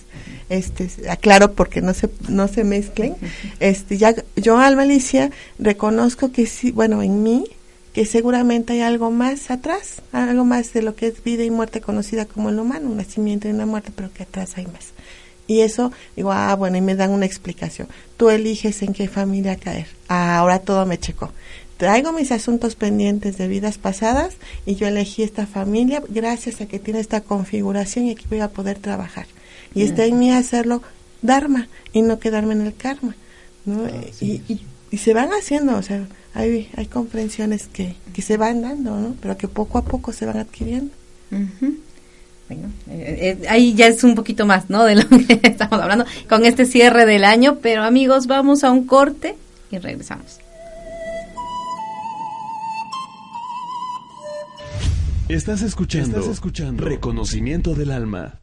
este, 0.49 0.89
aclaro 1.09 1.53
porque 1.53 1.81
no 1.81 1.93
se, 1.93 2.09
no 2.29 2.47
se 2.47 2.63
mezclen, 2.63 3.15
este, 3.59 3.97
ya, 3.97 4.15
yo 4.35 4.59
al 4.59 4.75
malicia 4.75 5.31
reconozco 5.57 6.31
que 6.31 6.45
sí, 6.45 6.71
bueno, 6.71 7.01
en 7.01 7.23
mí, 7.23 7.45
que 7.93 8.05
seguramente 8.05 8.73
hay 8.73 8.81
algo 8.81 9.09
más 9.09 9.49
atrás, 9.49 10.01
algo 10.11 10.45
más 10.45 10.73
de 10.73 10.81
lo 10.81 10.95
que 10.95 11.07
es 11.07 11.23
vida 11.23 11.43
y 11.43 11.49
muerte 11.49 11.81
conocida 11.81 12.25
como 12.25 12.49
el 12.49 12.59
humano, 12.59 12.89
un 12.89 12.97
nacimiento 12.97 13.47
y 13.47 13.51
una 13.51 13.65
muerte, 13.65 13.91
pero 13.95 14.11
que 14.13 14.23
atrás 14.23 14.57
hay 14.57 14.65
más. 14.65 14.94
Y 15.47 15.61
eso, 15.61 15.91
digo, 16.15 16.31
ah, 16.31 16.55
bueno, 16.55 16.77
y 16.77 16.81
me 16.81 16.95
dan 16.95 17.11
una 17.11 17.25
explicación. 17.25 17.87
Tú 18.17 18.29
eliges 18.29 18.81
en 18.81 18.93
qué 18.93 19.07
familia 19.07 19.55
caer. 19.57 19.87
Ah, 20.07 20.37
ahora 20.37 20.59
todo 20.59 20.85
me 20.85 20.97
checó. 20.97 21.31
Traigo 21.77 22.13
mis 22.13 22.31
asuntos 22.31 22.75
pendientes 22.75 23.37
de 23.37 23.47
vidas 23.47 23.77
pasadas 23.77 24.35
y 24.65 24.75
yo 24.75 24.87
elegí 24.87 25.23
esta 25.23 25.45
familia 25.45 26.01
gracias 26.07 26.61
a 26.61 26.67
que 26.67 26.79
tiene 26.79 27.01
esta 27.01 27.21
configuración 27.21 28.05
y 28.05 28.11
aquí 28.11 28.25
voy 28.29 28.39
a 28.39 28.49
poder 28.49 28.79
trabajar. 28.79 29.27
Y 29.73 29.83
está 29.83 30.05
en 30.05 30.17
mí 30.17 30.31
hacerlo 30.31 30.81
Dharma 31.21 31.67
y 31.91 32.01
no 32.01 32.19
quedarme 32.19 32.53
en 32.53 32.61
el 32.61 32.75
karma. 32.75 33.15
¿no? 33.65 33.83
Ah, 33.85 33.91
y, 34.21 34.41
y, 34.91 34.97
se 34.97 35.13
van 35.13 35.31
haciendo, 35.33 35.75
o 35.75 35.81
sea, 35.81 36.07
hay, 36.33 36.69
hay 36.77 36.85
comprensiones 36.85 37.67
que, 37.67 37.95
que 38.13 38.21
se 38.21 38.37
van 38.37 38.61
dando, 38.61 38.95
¿no? 38.95 39.15
pero 39.21 39.37
que 39.37 39.49
poco 39.49 39.77
a 39.77 39.83
poco 39.83 40.13
se 40.13 40.25
van 40.25 40.37
adquiriendo. 40.37 40.93
Bueno, 42.47 42.69
eh, 42.89 43.37
eh, 43.41 43.47
ahí 43.47 43.73
ya 43.73 43.87
es 43.87 44.03
un 44.03 44.13
poquito 44.13 44.45
más, 44.45 44.69
¿no? 44.69 44.83
De 44.83 44.95
lo 44.95 45.07
que 45.27 45.39
estamos 45.43 45.79
hablando 45.81 46.05
con 46.29 46.45
este 46.45 46.65
cierre 46.65 47.05
del 47.05 47.23
año, 47.23 47.57
pero 47.61 47.83
amigos, 47.83 48.27
vamos 48.27 48.63
a 48.63 48.71
un 48.71 48.85
corte 48.85 49.35
y 49.71 49.79
regresamos. 49.79 50.39
Estás 55.27 55.63
escuchando, 55.63 56.19
Estás 56.19 56.33
escuchando 56.33 56.85
Reconocimiento 56.85 57.73
del 57.73 57.89
Alma. 57.89 58.41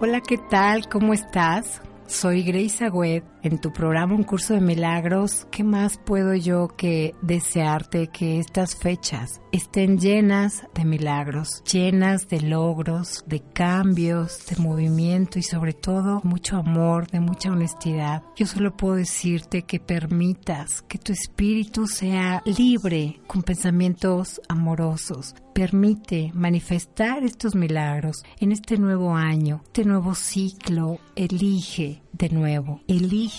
Hola, 0.00 0.20
¿qué 0.26 0.38
tal? 0.50 0.88
¿Cómo 0.88 1.14
estás? 1.14 1.80
Soy 2.08 2.42
Grace 2.42 2.84
Agüed 2.84 3.22
en 3.42 3.58
tu 3.58 3.72
programa 3.72 4.14
Un 4.14 4.24
Curso 4.24 4.54
de 4.54 4.60
Milagros. 4.60 5.46
¿Qué 5.50 5.64
más 5.64 5.98
puedo 5.98 6.34
yo 6.34 6.68
que 6.68 7.14
desearte 7.22 8.08
que 8.08 8.38
estas 8.38 8.76
fechas 8.76 9.40
estén 9.52 9.98
llenas 9.98 10.64
de 10.74 10.84
milagros, 10.84 11.62
llenas 11.64 12.28
de 12.28 12.40
logros, 12.40 13.24
de 13.26 13.40
cambios, 13.40 14.46
de 14.46 14.56
movimiento 14.56 15.38
y 15.38 15.42
sobre 15.42 15.72
todo 15.72 16.20
mucho 16.24 16.56
amor, 16.56 17.10
de 17.10 17.20
mucha 17.20 17.50
honestidad? 17.50 18.22
Yo 18.36 18.46
solo 18.46 18.76
puedo 18.76 18.96
decirte 18.96 19.62
que 19.62 19.80
permitas 19.80 20.82
que 20.82 20.98
tu 20.98 21.12
espíritu 21.12 21.86
sea 21.86 22.42
libre 22.44 23.20
con 23.26 23.42
pensamientos 23.42 24.40
amorosos, 24.48 25.34
permite 25.54 26.30
manifestar 26.34 27.24
estos 27.24 27.54
milagros 27.54 28.22
en 28.38 28.52
este 28.52 28.78
nuevo 28.78 29.14
año, 29.14 29.62
este 29.66 29.84
nuevo 29.84 30.14
ciclo. 30.14 30.98
Elige 31.16 32.02
de 32.12 32.30
nuevo, 32.30 32.80
elige 32.86 33.29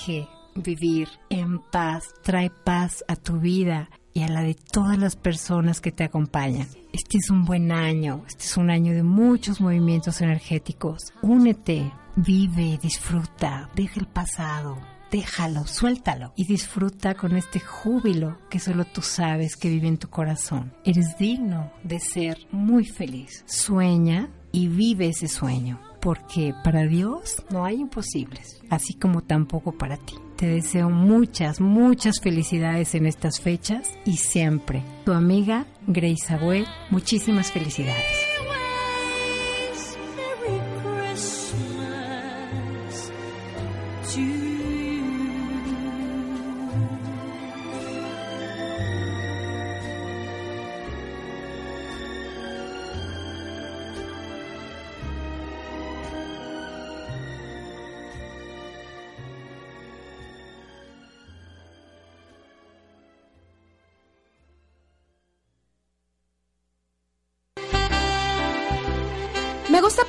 vivir 0.56 1.08
en 1.30 1.60
paz, 1.60 2.14
trae 2.24 2.50
paz 2.50 3.04
a 3.08 3.16
tu 3.16 3.40
vida 3.40 3.90
y 4.14 4.24
a 4.24 4.28
la 4.28 4.42
de 4.42 4.56
todas 4.56 4.98
las 4.98 5.16
personas 5.16 5.80
que 5.80 5.92
te 5.92 6.04
acompañan. 6.04 6.68
Este 6.94 7.18
es 7.18 7.30
un 7.30 7.46
buen 7.46 7.72
año, 7.72 8.24
este 8.28 8.44
es 8.44 8.58
un 8.58 8.70
año 8.70 8.94
de 8.94 9.04
muchos 9.04 9.62
movimientos 9.62 10.22
energéticos. 10.22 11.14
Únete, 11.22 11.92
vive, 12.16 12.78
disfruta, 12.82 13.70
deja 13.76 14.00
el 14.00 14.08
pasado, 14.08 14.78
déjalo, 15.12 15.66
suéltalo 15.66 16.34
y 16.36 16.46
disfruta 16.46 17.16
con 17.16 17.36
este 17.36 17.60
júbilo 17.60 18.38
que 18.50 18.60
solo 18.60 18.86
tú 18.86 19.02
sabes 19.02 19.56
que 19.56 19.70
vive 19.70 19.88
en 19.88 19.98
tu 19.98 20.10
corazón. 20.10 20.74
Eres 20.84 21.18
digno 21.18 21.72
de 21.84 22.00
ser 22.00 22.38
muy 22.52 22.86
feliz. 22.86 23.44
Sueña 23.48 24.30
y 24.52 24.68
vive 24.68 25.08
ese 25.08 25.30
sueño, 25.30 25.80
porque 26.02 26.54
para 26.64 26.84
Dios 26.84 27.44
no 27.50 27.64
hay 27.64 27.80
imposibles, 27.80 28.60
así 28.70 28.94
como 28.96 29.22
tampoco 29.22 29.72
para 29.72 29.98
ti. 29.98 30.16
Te 30.36 30.48
deseo 30.48 30.90
muchas, 30.90 31.62
muchas 31.62 32.20
felicidades 32.20 32.96
en 32.96 33.06
estas 33.06 33.40
fechas 33.40 33.88
y 34.06 34.18
siempre. 34.18 34.84
Tu 35.06 35.14
amiga 35.14 35.68
Grace 35.86 36.34
Agüed, 36.34 36.66
muchísimas 36.90 37.52
felicidades. 37.52 38.31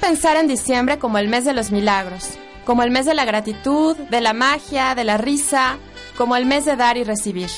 Pensar 0.02 0.37
en 0.37 0.49
diciembre 0.49 0.99
como 0.99 1.19
el 1.19 1.29
mes 1.29 1.45
de 1.45 1.55
los 1.55 1.71
milagros, 1.71 2.31
como 2.64 2.83
el 2.83 2.91
mes 2.91 3.07
de 3.07 3.14
la 3.14 3.25
gratitud, 3.25 3.97
de 3.97 4.21
la 4.21 4.33
magia, 4.33 4.95
de 4.95 5.05
la 5.05 5.17
risa, 5.17 5.79
como 6.17 6.37
el 6.37 6.45
mes 6.45 6.64
de 6.64 6.76
dar 6.76 6.97
y 6.97 7.05
recibir, 7.05 7.49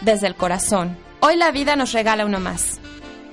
desde 0.00 0.26
el 0.26 0.34
corazón. 0.34 0.96
Hoy 1.20 1.36
la 1.36 1.50
vida 1.50 1.76
nos 1.76 1.92
regala 1.92 2.24
uno 2.24 2.40
más. 2.40 2.78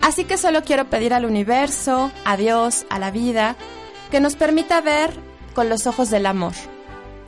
Así 0.02 0.26
que 0.26 0.38
solo 0.38 0.64
quiero 0.64 0.90
pedir 0.90 1.14
al 1.14 1.26
universo, 1.26 2.12
a 2.26 2.38
Dios, 2.38 2.86
a 2.90 3.00
la 3.00 3.12
vida, 3.12 3.56
que 4.12 4.20
nos 4.20 4.36
permita 4.36 4.82
ver 4.82 5.12
con 5.54 5.70
los 5.70 5.88
ojos 5.88 6.10
del 6.10 6.26
amor, 6.26 6.54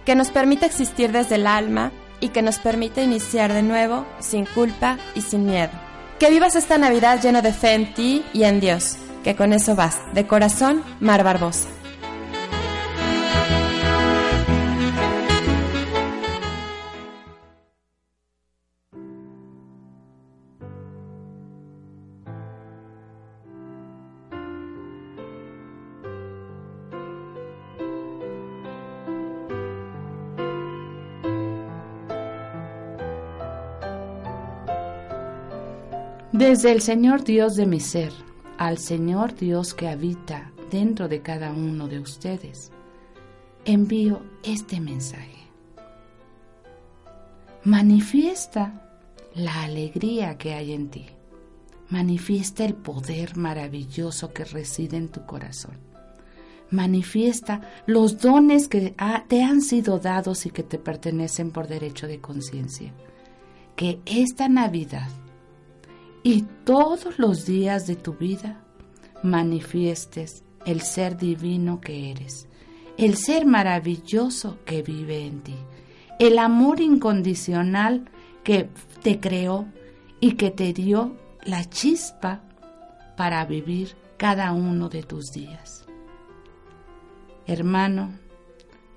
que 0.06 0.16
nos 0.16 0.30
permita 0.30 0.66
existir 0.66 1.12
desde 1.12 1.36
el 1.36 1.48
alma 1.48 1.92
y 2.20 2.30
que 2.30 2.42
nos 2.42 2.60
permita 2.60 3.02
iniciar 3.02 3.54
de 3.54 3.64
nuevo 3.64 4.06
sin 4.20 4.46
culpa 4.46 4.98
y 5.16 5.22
sin 5.22 5.46
miedo. 5.46 5.72
Que 6.20 6.30
vivas 6.30 6.56
esta 6.56 6.78
Navidad 6.78 7.22
lleno 7.22 7.42
de 7.42 7.54
fe 7.54 7.74
en 7.74 7.94
ti 7.94 8.26
y 8.34 8.44
en 8.44 8.60
Dios 8.60 8.98
que 9.24 9.36
con 9.36 9.54
eso 9.54 9.76
vas. 9.76 10.00
De 10.14 10.28
corazón, 10.28 10.84
Mar 11.00 11.24
Barbosa. 11.24 11.70
Desde 36.38 36.72
el 36.72 36.82
Señor 36.82 37.24
Dios 37.24 37.56
de 37.56 37.66
mi 37.66 37.80
ser 37.80 38.27
al 38.58 38.78
Señor 38.78 39.36
Dios 39.36 39.74
que 39.74 39.88
habita 39.88 40.52
dentro 40.72 41.08
de 41.08 41.22
cada 41.22 41.52
uno 41.52 41.88
de 41.88 42.00
ustedes, 42.00 42.72
envío 43.66 44.22
este 44.44 44.80
mensaje. 44.80 45.38
Manifiesta 47.64 48.88
la 49.36 49.64
alegría 49.64 50.38
que 50.38 50.54
hay 50.54 50.74
en 50.74 50.90
ti. 50.90 51.06
Manifiesta 51.90 52.66
el 52.66 52.74
poder 52.74 53.38
maravilloso 53.38 54.34
que 54.34 54.44
reside 54.44 54.98
en 54.98 55.10
tu 55.10 55.26
corazón. 55.26 55.78
Manifiesta 56.70 57.62
los 57.86 58.20
dones 58.20 58.68
que 58.68 58.94
te 59.28 59.44
han 59.44 59.62
sido 59.62 60.00
dados 60.00 60.46
y 60.46 60.50
que 60.50 60.64
te 60.64 60.78
pertenecen 60.78 61.52
por 61.52 61.68
derecho 61.68 62.08
de 62.08 62.20
conciencia. 62.20 62.92
Que 63.76 64.00
esta 64.06 64.50
Navidad 64.50 65.08
y 66.28 66.42
todos 66.66 67.20
los 67.20 67.46
días 67.46 67.88
de 67.88 67.96
tu 67.96 68.12
vida 68.12 68.62
manifiestes 69.24 70.44
el 70.66 70.82
ser 70.82 71.16
divino 71.16 71.80
que 71.80 72.12
eres, 72.12 72.50
el 72.98 73.16
ser 73.16 73.46
maravilloso 73.46 74.58
que 74.66 74.82
vive 74.82 75.26
en 75.26 75.40
ti, 75.40 75.56
el 76.20 76.38
amor 76.38 76.82
incondicional 76.82 78.10
que 78.44 78.70
te 79.02 79.22
creó 79.22 79.68
y 80.20 80.34
que 80.34 80.52
te 80.52 80.74
dio 80.74 81.16
la 81.46 81.64
chispa 81.64 82.42
para 83.16 83.46
vivir 83.46 83.96
cada 84.18 84.52
uno 84.52 84.90
de 84.90 85.04
tus 85.04 85.32
días. 85.32 85.86
Hermano, 87.46 88.12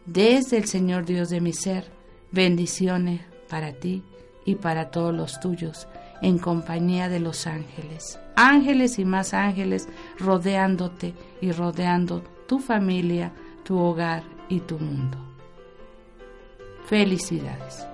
desde 0.05 0.57
el 0.57 0.65
Señor 0.65 1.05
Dios 1.07 1.31
de 1.31 1.41
mi 1.41 1.53
ser, 1.53 1.93
bendiciones 2.33 3.21
para 3.49 3.73
ti 3.73 4.03
y 4.45 4.57
para 4.57 4.91
todos 4.91 5.15
los 5.15 5.39
tuyos, 5.39 5.87
en 6.23 6.39
compañía 6.39 7.09
de 7.09 7.21
los 7.21 7.47
ángeles. 7.47 8.19
Ángeles 8.37 8.99
y 8.99 9.05
más 9.05 9.35
ángeles 9.35 9.89
rodeándote 10.19 11.15
y 11.41 11.53
rodeando 11.53 12.23
tu 12.47 12.59
familia, 12.59 13.33
tu 13.65 13.79
hogar 13.79 14.23
y 14.49 14.61
tu 14.61 14.79
mundo. 14.79 15.19
Felicidades. 16.87 17.87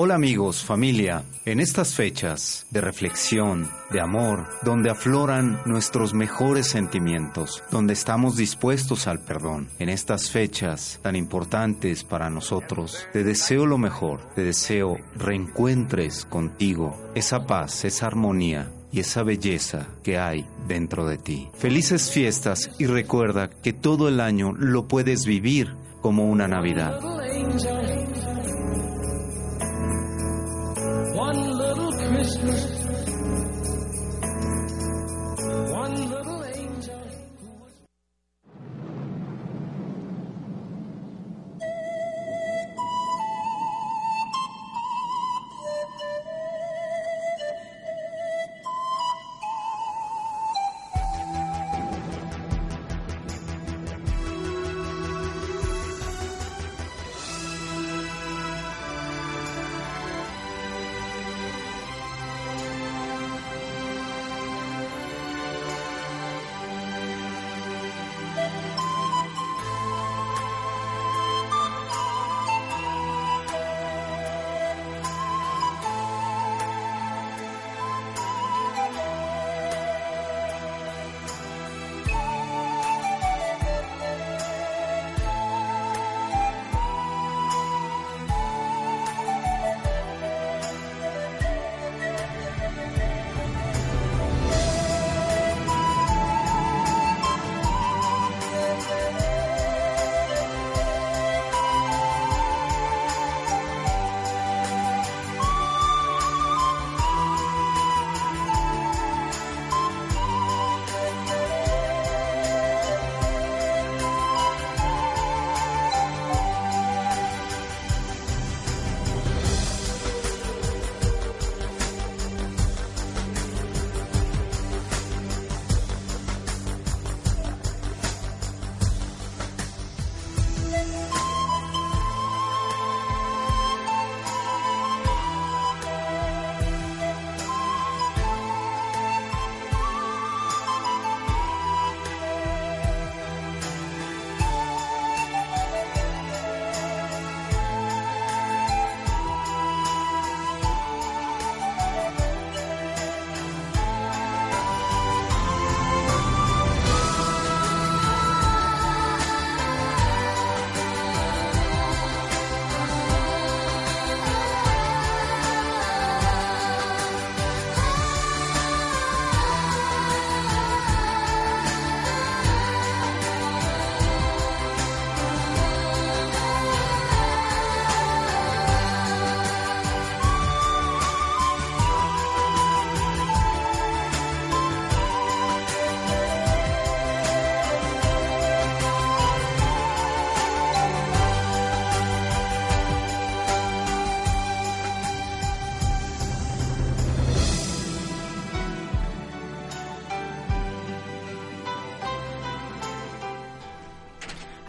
Hola 0.00 0.14
amigos, 0.14 0.62
familia, 0.62 1.24
en 1.44 1.58
estas 1.58 1.92
fechas 1.92 2.68
de 2.70 2.80
reflexión, 2.80 3.68
de 3.90 4.00
amor, 4.00 4.46
donde 4.62 4.90
afloran 4.90 5.60
nuestros 5.66 6.14
mejores 6.14 6.68
sentimientos, 6.68 7.64
donde 7.72 7.94
estamos 7.94 8.36
dispuestos 8.36 9.08
al 9.08 9.18
perdón, 9.18 9.66
en 9.80 9.88
estas 9.88 10.30
fechas 10.30 11.00
tan 11.02 11.16
importantes 11.16 12.04
para 12.04 12.30
nosotros, 12.30 13.08
te 13.12 13.24
deseo 13.24 13.66
lo 13.66 13.76
mejor, 13.76 14.20
te 14.36 14.44
deseo 14.44 14.98
reencuentres 15.16 16.26
contigo 16.26 16.96
esa 17.16 17.44
paz, 17.44 17.84
esa 17.84 18.06
armonía 18.06 18.70
y 18.92 19.00
esa 19.00 19.24
belleza 19.24 19.88
que 20.04 20.16
hay 20.16 20.46
dentro 20.68 21.08
de 21.08 21.18
ti. 21.18 21.48
Felices 21.54 22.12
fiestas 22.12 22.70
y 22.78 22.86
recuerda 22.86 23.50
que 23.50 23.72
todo 23.72 24.08
el 24.08 24.20
año 24.20 24.52
lo 24.52 24.86
puedes 24.86 25.24
vivir 25.26 25.74
como 26.00 26.26
una 26.26 26.46
Navidad. 26.46 27.00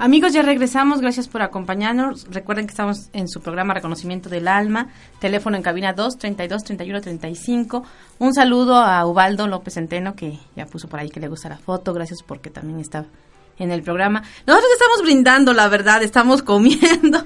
Amigos, 0.01 0.31
ya 0.31 0.41
regresamos. 0.43 1.01
Gracias 1.01 1.27
por 1.27 1.41
acompañarnos. 1.41 2.25
Recuerden 2.29 2.67
que 2.67 2.71
estamos 2.71 3.09
en 3.12 3.27
su 3.27 3.41
programa 3.41 3.73
Reconocimiento 3.73 4.29
del 4.29 4.47
Alma. 4.47 4.88
Teléfono 5.19 5.57
en 5.57 5.62
cabina 5.62 5.91
2 5.91 6.17
32 6.17 6.63
31 6.63 7.01
35. 7.01 7.83
Un 8.19 8.33
saludo 8.33 8.77
a 8.77 9.05
Ubaldo 9.05 9.45
López 9.47 9.73
Centeno, 9.73 10.15
que 10.15 10.39
ya 10.55 10.65
puso 10.67 10.88
por 10.88 11.01
ahí 11.01 11.09
que 11.09 11.19
le 11.19 11.27
gusta 11.27 11.49
la 11.49 11.57
foto. 11.57 11.93
Gracias 11.93 12.23
porque 12.23 12.49
también 12.49 12.79
está 12.79 13.07
en 13.57 13.71
el 13.71 13.83
programa. 13.83 14.23
Nosotros 14.47 14.71
estamos 14.71 15.01
brindando, 15.01 15.53
la 15.53 15.67
verdad. 15.67 16.01
Estamos 16.01 16.43
comiendo. 16.43 17.25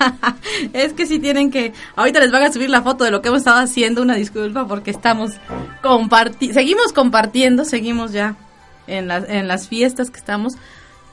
es 0.72 0.94
que 0.94 1.06
si 1.06 1.20
tienen 1.20 1.52
que. 1.52 1.72
Ahorita 1.94 2.18
les 2.18 2.32
van 2.32 2.42
a 2.42 2.52
subir 2.52 2.68
la 2.68 2.82
foto 2.82 3.04
de 3.04 3.12
lo 3.12 3.22
que 3.22 3.28
hemos 3.28 3.42
estado 3.42 3.60
haciendo. 3.60 4.02
Una 4.02 4.16
disculpa 4.16 4.66
porque 4.66 4.90
estamos 4.90 5.34
compartiendo. 5.82 6.52
Seguimos 6.52 6.92
compartiendo, 6.92 7.64
seguimos 7.64 8.10
ya 8.10 8.34
en, 8.88 9.08
en 9.08 9.46
las 9.46 9.68
fiestas 9.68 10.10
que 10.10 10.18
estamos 10.18 10.54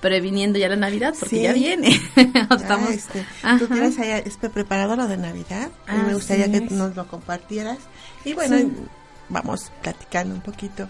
previniendo 0.02 0.60
ya 0.60 0.70
la 0.70 0.76
Navidad, 0.76 1.14
porque 1.20 1.42
ya 1.42 1.54
viene. 1.54 1.90
Estamos... 2.16 2.90
este, 2.90 3.26
Tú 3.58 3.68
tienes 3.68 3.98
ahí 4.00 4.22
este 4.26 4.50
preparado 4.50 4.96
lo 4.96 5.08
de 5.08 5.18
Navidad, 5.18 5.70
y 5.88 6.08
me 6.08 6.14
gustaría 6.14 6.52
que 6.52 6.62
nos 6.62 6.96
lo 6.96 7.08
compartieras. 7.08 7.78
Y 8.26 8.34
bueno, 8.34 8.58
vamos 9.30 9.72
platicando 9.82 10.36
un 10.36 10.42
poquito. 10.42 10.88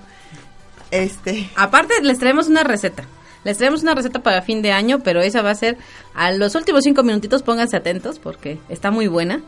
Este. 0.91 1.49
Aparte, 1.55 1.93
les 2.01 2.19
traemos 2.19 2.47
una 2.47 2.63
receta. 2.63 3.05
Les 3.43 3.57
traemos 3.57 3.83
una 3.83 3.95
receta 3.95 4.21
para 4.21 4.41
fin 4.41 4.61
de 4.61 4.71
año, 4.71 4.99
pero 4.99 5.21
esa 5.21 5.41
va 5.41 5.51
a 5.51 5.55
ser 5.55 5.77
a 6.13 6.31
los 6.31 6.55
últimos 6.55 6.83
cinco 6.83 7.03
minutitos. 7.03 7.43
Pónganse 7.43 7.77
atentos 7.77 8.19
porque 8.19 8.59
está 8.67 8.91
muy 8.91 9.07
buena 9.07 9.41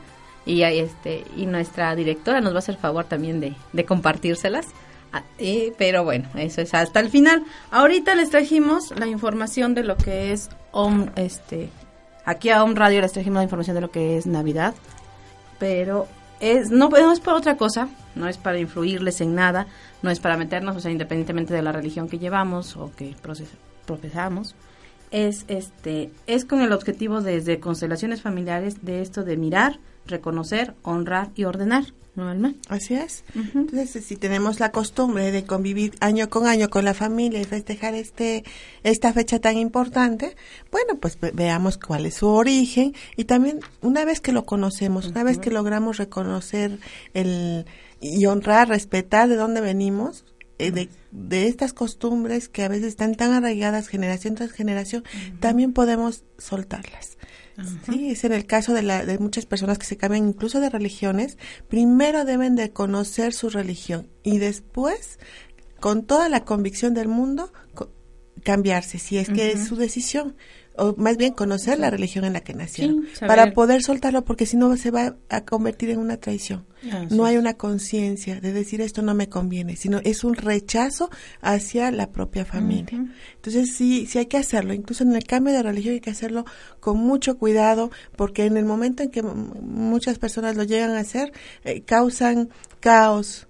y 0.45 0.63
este 0.63 1.25
y 1.35 1.45
nuestra 1.45 1.95
directora 1.95 2.41
nos 2.41 2.53
va 2.53 2.57
a 2.57 2.59
hacer 2.59 2.77
favor 2.77 3.05
también 3.05 3.39
de, 3.39 3.55
de 3.73 3.85
compartírselas. 3.85 4.67
Ah, 5.13 5.23
pero 5.77 6.03
bueno, 6.03 6.29
eso 6.35 6.61
es 6.61 6.73
hasta 6.73 6.99
el 6.99 7.09
final. 7.09 7.43
Ahorita 7.69 8.15
les 8.15 8.29
trajimos 8.29 8.97
la 8.97 9.07
información 9.07 9.73
de 9.73 9.83
lo 9.83 9.97
que 9.97 10.31
es 10.31 10.49
este 11.15 11.69
aquí 12.25 12.49
a 12.49 12.63
Home 12.63 12.75
Radio 12.75 13.01
les 13.01 13.11
trajimos 13.11 13.37
la 13.37 13.43
información 13.43 13.75
de 13.75 13.81
lo 13.81 13.91
que 13.91 14.17
es 14.17 14.25
Navidad, 14.25 14.73
pero 15.59 16.07
es 16.39 16.71
no, 16.71 16.89
no 16.89 17.11
es 17.11 17.19
por 17.19 17.33
otra 17.33 17.57
cosa, 17.57 17.89
no 18.15 18.27
es 18.27 18.37
para 18.37 18.59
influirles 18.59 19.21
en 19.21 19.35
nada, 19.35 19.67
no 20.01 20.09
es 20.09 20.19
para 20.19 20.37
meternos, 20.37 20.75
o 20.75 20.79
sea, 20.79 20.91
independientemente 20.91 21.53
de 21.53 21.61
la 21.61 21.71
religión 21.71 22.07
que 22.07 22.19
llevamos 22.19 22.75
o 22.77 22.91
que 22.95 23.15
profesamos, 23.85 24.55
es 25.11 25.45
este 25.47 26.11
es 26.25 26.45
con 26.45 26.61
el 26.61 26.71
objetivo 26.71 27.21
desde 27.21 27.59
constelaciones 27.59 28.21
familiares 28.21 28.83
de 28.83 29.01
esto 29.01 29.23
de 29.23 29.37
mirar, 29.37 29.79
reconocer, 30.05 30.75
honrar 30.83 31.31
y 31.35 31.45
ordenar. 31.45 31.85
¿no, 32.15 32.27
Alma? 32.27 32.53
Así 32.67 32.93
es. 32.93 33.23
Entonces, 33.35 34.03
si 34.05 34.15
tenemos 34.17 34.59
la 34.59 34.71
costumbre 34.71 35.31
de 35.31 35.45
convivir 35.45 35.93
año 36.01 36.29
con 36.29 36.45
año 36.45 36.69
con 36.69 36.83
la 36.83 36.93
familia 36.93 37.39
y 37.39 37.45
festejar 37.45 37.93
este 37.93 38.43
esta 38.83 39.13
fecha 39.13 39.39
tan 39.39 39.57
importante, 39.57 40.35
bueno, 40.71 40.95
pues 40.99 41.17
veamos 41.33 41.77
cuál 41.77 42.05
es 42.05 42.15
su 42.15 42.27
origen 42.27 42.93
y 43.15 43.25
también 43.25 43.59
una 43.81 44.03
vez 44.05 44.19
que 44.19 44.33
lo 44.33 44.45
conocemos, 44.45 45.07
una 45.07 45.23
vez 45.23 45.37
que 45.37 45.51
logramos 45.51 45.97
reconocer 45.97 46.79
el 47.13 47.65
y 48.01 48.25
honrar, 48.25 48.67
respetar 48.67 49.29
de 49.29 49.35
dónde 49.35 49.61
venimos, 49.61 50.25
eh, 50.61 50.71
de, 50.71 50.89
de, 51.11 51.47
estas 51.47 51.73
costumbres 51.73 52.49
que 52.49 52.63
a 52.63 52.67
veces 52.67 52.87
están 52.87 53.15
tan 53.15 53.33
arraigadas 53.33 53.87
generación 53.87 54.35
tras 54.35 54.51
generación, 54.51 55.03
también 55.39 55.73
podemos 55.73 56.23
soltarlas. 56.37 57.17
Sí, 57.85 58.11
es 58.11 58.23
en 58.23 58.31
el 58.31 58.45
caso 58.45 58.73
de, 58.73 58.81
la, 58.81 59.05
de 59.05 59.19
muchas 59.19 59.45
personas 59.45 59.77
que 59.77 59.85
se 59.85 59.97
cambian 59.97 60.27
incluso 60.27 60.59
de 60.59 60.69
religiones, 60.69 61.37
primero 61.67 62.25
deben 62.25 62.55
de 62.55 62.71
conocer 62.71 63.33
su 63.33 63.49
religión 63.49 64.07
y 64.23 64.37
después, 64.39 65.19
con 65.79 66.05
toda 66.05 66.29
la 66.29 66.45
convicción 66.45 66.93
del 66.93 67.07
mundo, 67.07 67.51
cambiarse, 68.43 68.97
si 68.99 69.17
es 69.17 69.29
que 69.29 69.51
es 69.51 69.67
su 69.67 69.75
decisión 69.75 70.35
o 70.75 70.95
más 70.97 71.17
bien 71.17 71.33
conocer 71.33 71.79
la 71.79 71.89
religión 71.89 72.23
en 72.25 72.33
la 72.33 72.41
que 72.41 72.53
nacieron, 72.53 73.05
para 73.19 73.51
poder 73.53 73.83
soltarlo, 73.83 74.23
porque 74.23 74.45
si 74.45 74.57
no 74.57 74.75
se 74.77 74.91
va 74.91 75.15
a 75.29 75.41
convertir 75.41 75.89
en 75.89 75.99
una 75.99 76.17
traición. 76.17 76.65
no 77.11 77.25
hay 77.25 77.37
una 77.37 77.53
conciencia 77.53 78.39
de 78.41 78.53
decir 78.53 78.81
esto 78.81 79.01
no 79.01 79.13
me 79.13 79.29
conviene, 79.29 79.75
sino 79.75 79.99
es 80.03 80.23
un 80.23 80.33
rechazo 80.33 81.09
hacia 81.41 81.91
la 81.91 82.11
propia 82.11 82.45
familia. 82.45 83.05
Entonces 83.35 83.75
sí, 83.75 84.05
sí 84.07 84.17
hay 84.17 84.25
que 84.25 84.37
hacerlo, 84.37 84.73
incluso 84.73 85.03
en 85.03 85.15
el 85.15 85.23
cambio 85.23 85.53
de 85.53 85.63
religión 85.63 85.93
hay 85.95 86.01
que 86.01 86.09
hacerlo 86.09 86.45
con 86.79 86.97
mucho 86.97 87.37
cuidado, 87.37 87.91
porque 88.15 88.45
en 88.45 88.57
el 88.57 88.65
momento 88.65 89.03
en 89.03 89.09
que 89.09 89.21
muchas 89.21 90.19
personas 90.19 90.55
lo 90.55 90.63
llegan 90.63 90.91
a 90.91 90.99
hacer, 90.99 91.31
eh, 91.63 91.81
causan 91.81 92.49
caos, 92.79 93.47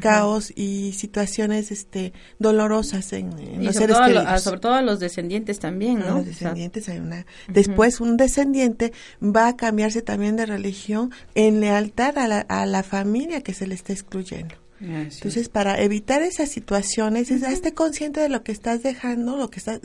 caos 0.00 0.52
y 0.54 0.92
situaciones 0.92 1.70
este 1.70 2.12
dolorosas 2.38 3.12
en, 3.12 3.30
los 3.64 3.76
seres 3.76 3.96
queridos. 3.98 4.42
sobre 4.42 4.60
todo 4.60 4.74
a 4.74 4.82
los 4.82 5.00
descendientes 5.00 5.58
también, 5.58 6.00
¿no? 6.00 6.16
los 6.16 6.26
descendientes 6.26 6.88
hay 6.88 6.98
una 6.98 7.26
después 7.48 8.00
un 8.00 8.16
descendiente 8.16 8.92
va 9.22 9.48
a 9.48 9.56
cambiarse 9.56 10.02
también 10.02 10.36
de 10.36 10.46
religión 10.46 11.12
en 11.34 11.60
lealtad 11.60 12.18
a 12.18 12.28
la, 12.28 12.40
a 12.40 12.66
la 12.66 12.82
familia 12.82 13.42
que 13.42 13.54
se 13.54 13.66
le 13.66 13.74
está 13.74 13.92
excluyendo. 13.92 14.54
Entonces, 14.80 15.48
para 15.48 15.80
evitar 15.80 16.22
esas 16.22 16.50
situaciones, 16.50 17.30
es, 17.30 17.42
esté 17.42 17.72
consciente 17.72 18.20
de 18.20 18.28
lo 18.28 18.42
que 18.42 18.52
estás 18.52 18.82
dejando, 18.82 19.36
lo 19.36 19.48
que 19.48 19.58
estás, 19.58 19.80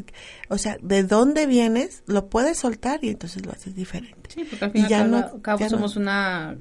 o 0.49 0.57
sea, 0.57 0.77
de 0.81 1.03
dónde 1.03 1.45
vienes, 1.45 2.03
lo 2.05 2.27
puedes 2.27 2.57
soltar 2.57 2.99
y 3.03 3.09
entonces 3.09 3.45
lo 3.45 3.51
haces 3.51 3.75
diferente. 3.75 4.29
Sí, 4.33 4.43
porque 4.49 4.65
al 4.65 4.71
fin 4.71 4.85
y 4.85 4.89
ya 4.89 5.05
no, 5.05 5.41
cabo 5.41 5.69
somos 5.69 5.95
una 5.95 6.57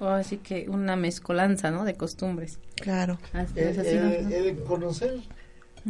así 0.00 0.38
que 0.38 0.68
una 0.68 0.96
mezcolanza, 0.96 1.70
¿no? 1.70 1.84
De 1.84 1.94
costumbres. 1.94 2.58
Claro. 2.76 3.18
el, 3.54 4.62
conocer 4.64 5.20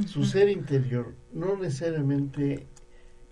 su 0.07 0.25
ser 0.25 0.49
interior 0.49 1.15
no 1.33 1.57
necesariamente 1.57 2.67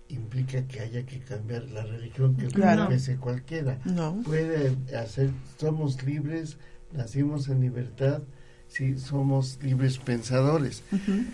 implica 0.09 0.67
que 0.67 0.79
haya 0.79 1.05
que 1.05 1.19
cambiar 1.19 1.63
la 1.69 1.83
religión 1.83 2.35
que 2.35 2.47
claro. 2.47 2.89
cualquiera. 3.19 3.79
No. 3.85 4.21
Puede 4.23 4.75
hacer, 4.97 5.31
somos 5.59 6.03
libres, 6.03 6.57
nacimos 6.91 7.47
en 7.49 7.61
libertad, 7.61 8.21
sí, 8.67 8.97
somos 8.97 9.59
libres 9.61 9.97
pensadores. 9.97 10.83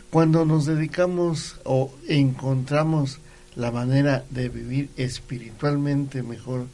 Cuando 0.09 0.45
nos 0.45 0.65
dedicamos 0.65 1.59
o 1.63 1.93
encontramos 2.07 3.19
la 3.55 3.71
manera 3.71 4.23
de 4.29 4.49
vivir 4.49 4.89
espiritualmente 4.95 6.23
mejor 6.23 6.67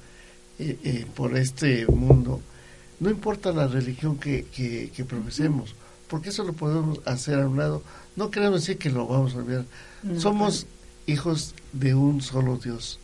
eh, 0.59 0.77
eh, 0.83 1.05
por 1.15 1.35
este 1.37 1.85
mundo, 1.87 2.41
no 2.99 3.09
importa 3.09 3.51
la 3.51 3.67
religión 3.67 4.17
que, 4.17 4.45
que, 4.45 5.05
profesemos, 5.05 5.75
porque 6.07 6.29
eso 6.29 6.43
lo 6.43 6.53
podemos 6.53 6.99
hacer 7.05 7.39
a 7.39 7.47
un 7.47 7.57
lado. 7.57 7.83
No 8.15 8.31
queremos 8.31 8.61
decir 8.61 8.77
que 8.77 8.89
lo 8.89 9.07
vamos 9.07 9.33
a 9.33 9.37
olvidar. 9.37 9.65
Somos 10.17 10.65
hijos 11.05 11.53
de 11.73 11.93
un 11.95 12.21
solo 12.21 12.57
Dios. 12.57 12.99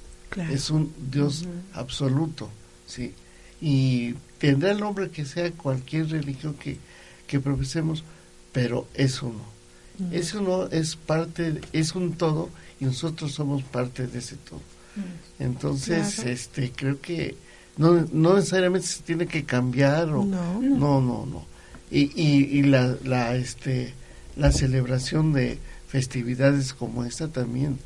Es 0.50 0.70
un 0.72 0.92
Dios 1.12 1.46
absoluto, 1.74 2.50
sí. 2.88 3.14
Y 3.62 4.14
tendrá 4.40 4.72
el 4.72 4.80
nombre 4.80 5.12
que 5.12 5.26
sea 5.26 5.52
cualquier 5.52 6.10
religión 6.10 6.56
que, 6.56 6.78
que 7.28 7.40
profesemos, 7.40 8.04
pero 8.52 8.88
es 8.94 9.22
uno. 9.22 9.54
Es 10.12 10.34
uno, 10.34 10.68
es 10.68 10.96
parte, 10.96 11.62
es 11.72 11.94
un 11.94 12.14
todo 12.14 12.50
y 12.80 12.86
nosotros 12.86 13.32
somos 13.32 13.62
parte 13.64 14.08
de 14.08 14.20
ese 14.20 14.38
todo. 14.38 14.62
Entonces, 15.40 16.20
este, 16.20 16.72
creo 16.72 17.00
que 17.00 17.36
no, 17.78 18.06
no 18.12 18.36
necesariamente 18.36 18.88
se 18.88 19.04
tiene 19.04 19.28
que 19.28 19.44
cambiar 19.44 20.10
o 20.10 20.24
no. 20.24 20.62
no 20.62 21.02
no, 21.02 21.46
Y, 21.92 22.12
y, 22.16 22.64
la, 22.64 22.96
la 23.04 23.36
este 23.36 23.94
la 24.36 24.52
celebración 24.52 25.34
de 25.34 25.60
festividades 25.88 26.74
como 26.74 27.06
esta 27.06 27.28
también 27.28 27.78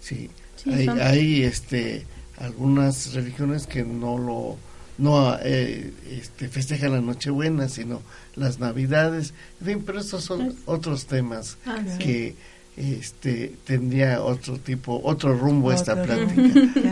sí, 0.00 0.30
hay, 0.66 0.86
hay 0.88 1.42
este 1.42 2.04
algunas 2.36 3.14
religiones 3.14 3.66
que 3.66 3.84
no 3.84 4.18
lo 4.18 4.58
no 4.98 5.36
eh, 5.42 5.92
este, 6.10 6.48
festejan 6.48 6.92
la 6.92 7.00
Nochebuena, 7.00 7.68
sino 7.68 8.02
las 8.36 8.60
Navidades, 8.60 9.34
en 9.60 9.66
fin, 9.66 9.82
pero 9.84 9.98
estos 9.98 10.22
son 10.24 10.54
otros 10.66 11.06
temas 11.06 11.56
ah, 11.66 11.82
que 11.98 12.36
este 12.76 13.54
tendría 13.64 14.22
otro 14.22 14.58
tipo, 14.58 15.00
otro 15.04 15.36
rumbo 15.36 15.72
esta 15.72 16.02
plática. 16.02 16.42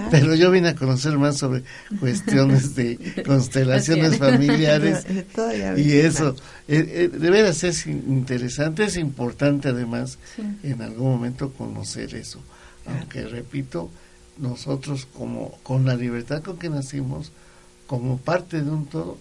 Pero 0.11 0.35
yo 0.35 0.51
vine 0.51 0.71
a 0.71 0.75
conocer 0.75 1.19
más 1.19 1.39
sobre 1.39 1.65
cuestiones 1.99 2.75
de 2.75 3.23
constelaciones 3.27 4.19
familiares 4.19 5.05
y 5.77 5.93
eso, 5.93 6.37
eh, 6.69 7.09
eh, 7.13 7.17
de 7.17 7.31
veras 7.31 7.65
es 7.65 7.87
interesante, 7.87 8.85
es 8.85 8.97
importante 8.97 9.69
además 9.69 10.19
en 10.63 10.83
algún 10.83 11.11
momento 11.11 11.53
conocer 11.53 12.15
eso. 12.15 12.41
Aunque 12.87 13.27
repito, 13.27 13.91
nosotros 14.39 15.07
como 15.13 15.59
con 15.63 15.85
la 15.85 15.97
libertad 15.97 16.43
con 16.43 16.59
que 16.59 16.69
nacimos, 16.69 17.33
como 17.87 18.19
parte 18.19 18.63
de 18.63 18.71
un 18.71 18.87
todo, 18.87 19.19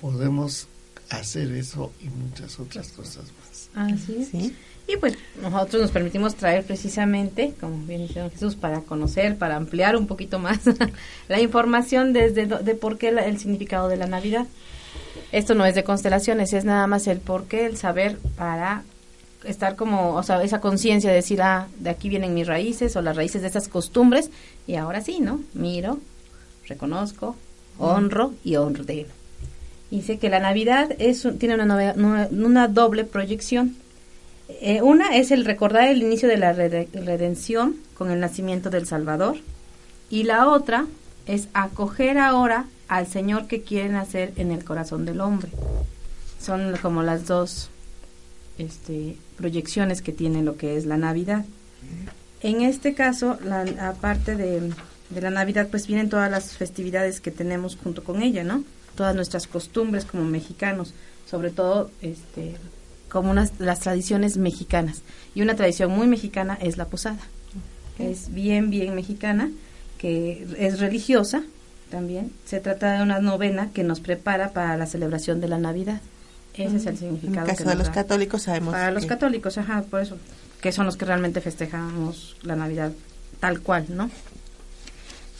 podemos 0.00 0.68
hacer 1.10 1.52
eso 1.52 1.92
y 2.00 2.08
muchas 2.08 2.58
otras 2.58 2.88
cosas 2.88 3.24
más. 3.24 3.70
Así 3.74 4.24
¿Sí? 4.30 4.54
Y 4.88 4.96
pues 4.98 5.18
nosotros 5.42 5.82
nos 5.82 5.90
permitimos 5.90 6.36
traer 6.36 6.64
precisamente, 6.64 7.54
como 7.60 7.76
bien 7.86 8.06
dijo 8.06 8.30
Jesús, 8.30 8.54
para 8.54 8.82
conocer, 8.82 9.36
para 9.36 9.56
ampliar 9.56 9.96
un 9.96 10.06
poquito 10.06 10.38
más 10.38 10.60
la 11.28 11.40
información 11.40 12.12
desde 12.12 12.46
de 12.46 12.74
por 12.74 12.96
qué 12.96 13.08
el 13.08 13.38
significado 13.38 13.88
de 13.88 13.96
la 13.96 14.06
Navidad. 14.06 14.46
Esto 15.32 15.54
no 15.54 15.66
es 15.66 15.74
de 15.74 15.82
constelaciones, 15.82 16.52
es 16.52 16.64
nada 16.64 16.86
más 16.86 17.08
el 17.08 17.18
por 17.18 17.44
qué, 17.46 17.66
el 17.66 17.76
saber 17.76 18.16
para 18.36 18.84
estar 19.44 19.76
como, 19.76 20.14
o 20.14 20.22
sea, 20.22 20.42
esa 20.42 20.60
conciencia 20.60 21.10
de 21.10 21.16
decir, 21.16 21.42
ah, 21.42 21.68
de 21.78 21.90
aquí 21.90 22.08
vienen 22.08 22.34
mis 22.34 22.46
raíces 22.46 22.94
o 22.96 23.02
las 23.02 23.16
raíces 23.16 23.42
de 23.42 23.48
esas 23.48 23.68
costumbres 23.68 24.30
y 24.66 24.76
ahora 24.76 25.00
sí, 25.00 25.20
¿no? 25.20 25.40
Miro, 25.54 25.98
reconozco, 26.66 27.36
honro 27.78 28.34
y 28.44 28.56
ordeno. 28.56 29.08
Dice 29.90 30.18
que 30.18 30.28
la 30.28 30.40
Navidad 30.40 30.90
es, 30.98 31.26
tiene 31.38 31.54
una, 31.54 32.28
una 32.30 32.68
doble 32.68 33.04
proyección. 33.04 33.76
Eh, 34.48 34.80
una 34.82 35.16
es 35.16 35.30
el 35.30 35.44
recordar 35.44 35.88
el 35.88 36.02
inicio 36.02 36.28
de 36.28 36.36
la 36.36 36.52
redención 36.52 37.76
con 37.94 38.10
el 38.10 38.20
nacimiento 38.20 38.70
del 38.70 38.86
Salvador 38.86 39.36
y 40.08 40.22
la 40.22 40.48
otra 40.48 40.86
es 41.26 41.48
acoger 41.52 42.18
ahora 42.18 42.66
al 42.88 43.06
Señor 43.06 43.48
que 43.48 43.62
quiere 43.62 43.88
nacer 43.88 44.32
en 44.36 44.52
el 44.52 44.64
corazón 44.64 45.04
del 45.04 45.20
hombre. 45.20 45.50
Son 46.40 46.76
como 46.80 47.02
las 47.02 47.26
dos 47.26 47.70
este, 48.58 49.16
proyecciones 49.36 50.02
que 50.02 50.12
tiene 50.12 50.42
lo 50.42 50.56
que 50.56 50.76
es 50.76 50.86
la 50.86 50.96
Navidad. 50.96 51.44
En 52.42 52.60
este 52.62 52.94
caso, 52.94 53.38
la, 53.44 53.62
aparte 53.88 54.36
de, 54.36 54.72
de, 55.10 55.20
la 55.20 55.30
Navidad, 55.30 55.68
pues 55.70 55.86
vienen 55.86 56.08
todas 56.08 56.30
las 56.30 56.56
festividades 56.56 57.20
que 57.20 57.30
tenemos 57.30 57.76
junto 57.76 58.04
con 58.04 58.22
ella, 58.22 58.44
¿no? 58.44 58.62
Todas 58.94 59.14
nuestras 59.14 59.46
costumbres 59.46 60.04
como 60.04 60.24
mexicanos, 60.24 60.94
sobre 61.28 61.50
todo 61.50 61.90
este, 62.02 62.56
como 63.08 63.30
unas, 63.30 63.52
las 63.58 63.80
tradiciones 63.80 64.36
mexicanas. 64.36 65.02
Y 65.34 65.42
una 65.42 65.54
tradición 65.54 65.90
muy 65.90 66.06
mexicana 66.06 66.58
es 66.60 66.76
la 66.76 66.86
posada. 66.86 67.18
Es 67.98 68.32
bien, 68.32 68.70
bien 68.70 68.94
mexicana, 68.94 69.50
que 69.98 70.46
es 70.58 70.80
religiosa 70.80 71.42
también. 71.90 72.32
Se 72.44 72.60
trata 72.60 72.96
de 72.96 73.02
una 73.02 73.20
novena 73.20 73.70
que 73.72 73.84
nos 73.84 74.00
prepara 74.00 74.50
para 74.50 74.76
la 74.76 74.86
celebración 74.86 75.40
de 75.40 75.48
la 75.48 75.58
Navidad. 75.58 76.00
Ese 76.54 76.76
es 76.76 76.86
el 76.86 76.96
significado. 76.96 77.44
En 77.44 77.50
el 77.50 77.56
caso 77.56 77.68
de 77.68 77.76
los 77.76 77.90
católicos 77.90 78.42
sabemos. 78.42 78.72
Para 78.72 78.90
los 78.90 79.06
católicos, 79.06 79.58
ajá, 79.58 79.82
por 79.82 80.00
eso, 80.00 80.16
que 80.60 80.72
son 80.72 80.86
los 80.86 80.96
que 80.96 81.04
realmente 81.04 81.40
festejamos 81.40 82.36
la 82.42 82.56
Navidad 82.56 82.92
tal 83.40 83.60
cual, 83.60 83.86
¿no? 83.90 84.10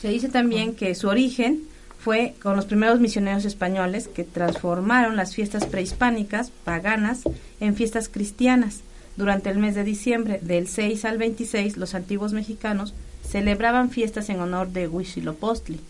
Se 0.01 0.09
dice 0.09 0.29
también 0.29 0.75
que 0.75 0.93
su 0.93 1.07
origen 1.07 1.63
fue 2.07 2.35
con 2.41 2.55
los 2.55 2.63
primeros 2.63 3.01
misioneros 3.01 3.43
españoles 3.43 4.07
que 4.07 4.23
transformaron 4.23 5.17
las 5.17 5.35
fiestas 5.35 5.65
prehispánicas, 5.65 6.51
paganas, 6.63 7.23
en 7.59 7.75
fiestas 7.75 8.07
cristianas. 8.07 8.79
Durante 9.17 9.49
el 9.49 9.57
mes 9.57 9.75
de 9.75 9.83
diciembre, 9.83 10.39
del 10.41 10.69
6 10.69 11.03
al 11.03 11.17
26, 11.17 11.75
los 11.75 11.95
antiguos 11.95 12.31
mexicanos 12.31 12.93
celebraban 13.27 13.89
fiestas 13.89 14.29
en 14.29 14.39
honor 14.39 14.69
de 14.69 14.87
Huitzilopochtli. 14.87 15.81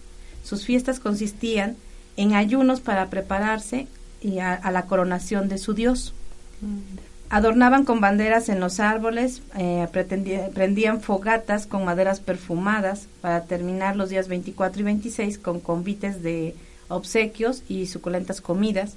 Sus 0.43 0.65
fiestas 0.65 0.99
consistían 0.99 1.77
en 2.15 2.33
ayunos 2.33 2.81
para 2.81 3.11
prepararse 3.11 3.85
y 4.19 4.39
a, 4.39 4.59
la 4.71 4.87
coronación 4.87 5.49
de 5.49 5.59
su 5.59 5.75
dios. 5.75 6.15
Adornaban 7.29 7.83
con 7.83 7.99
banderas 7.99 8.47
en 8.47 8.61
los 8.61 8.79
árboles, 8.79 9.41
eh, 9.57 9.85
prendían 10.53 11.01
fogatas 11.01 11.67
con 11.67 11.83
maderas 11.83 12.21
perfumadas 12.21 13.07
para 13.19 13.43
terminar 13.43 13.97
los 13.97 14.09
días 14.09 14.29
24 14.29 14.79
y 14.79 14.83
26 14.85 15.37
con 15.37 15.59
convites 15.59 16.23
de 16.23 16.55
obsequios 16.87 17.63
y 17.67 17.87
suculentas 17.87 18.39
comidas, 18.39 18.93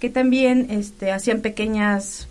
que 0.00 0.10
también 0.10 0.66
este, 0.70 1.12
hacían 1.12 1.40
pequeñas 1.40 2.26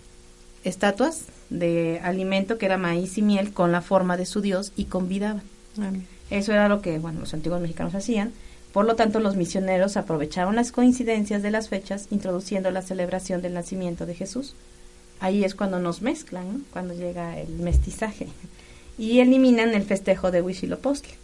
estatuas 0.64 1.24
de 1.48 2.00
alimento 2.02 2.58
que 2.58 2.66
era 2.66 2.76
maíz 2.76 3.16
y 3.16 3.22
miel 3.22 3.54
con 3.54 3.72
la 3.72 3.80
forma 3.80 4.18
de 4.18 4.26
su 4.26 4.42
dios 4.42 4.72
y 4.76 4.84
convidaban. 4.84 5.42
Eso 6.28 6.52
era 6.52 6.68
lo 6.68 6.82
que 6.82 6.98
bueno, 6.98 7.20
los 7.20 7.32
antiguos 7.32 7.60
mexicanos 7.60 7.94
hacían. 7.94 8.32
Por 8.72 8.86
lo 8.86 8.96
tanto, 8.96 9.20
los 9.20 9.36
misioneros 9.36 9.96
aprovecharon 9.96 10.56
las 10.56 10.72
coincidencias 10.72 11.42
de 11.42 11.50
las 11.50 11.68
fechas 11.68 12.08
introduciendo 12.10 12.70
la 12.70 12.82
celebración 12.82 13.42
del 13.42 13.54
nacimiento 13.54 14.06
de 14.06 14.14
Jesús. 14.14 14.54
Ahí 15.22 15.44
es 15.44 15.54
cuando 15.54 15.78
nos 15.78 16.02
mezclan, 16.02 16.66
cuando 16.72 16.94
llega 16.94 17.38
el 17.38 17.60
mestizaje. 17.60 18.26
Y 18.98 19.20
eliminan 19.20 19.72
el 19.72 19.84
festejo 19.84 20.32
de 20.32 20.42
Huitzilopochtli. 20.42 21.14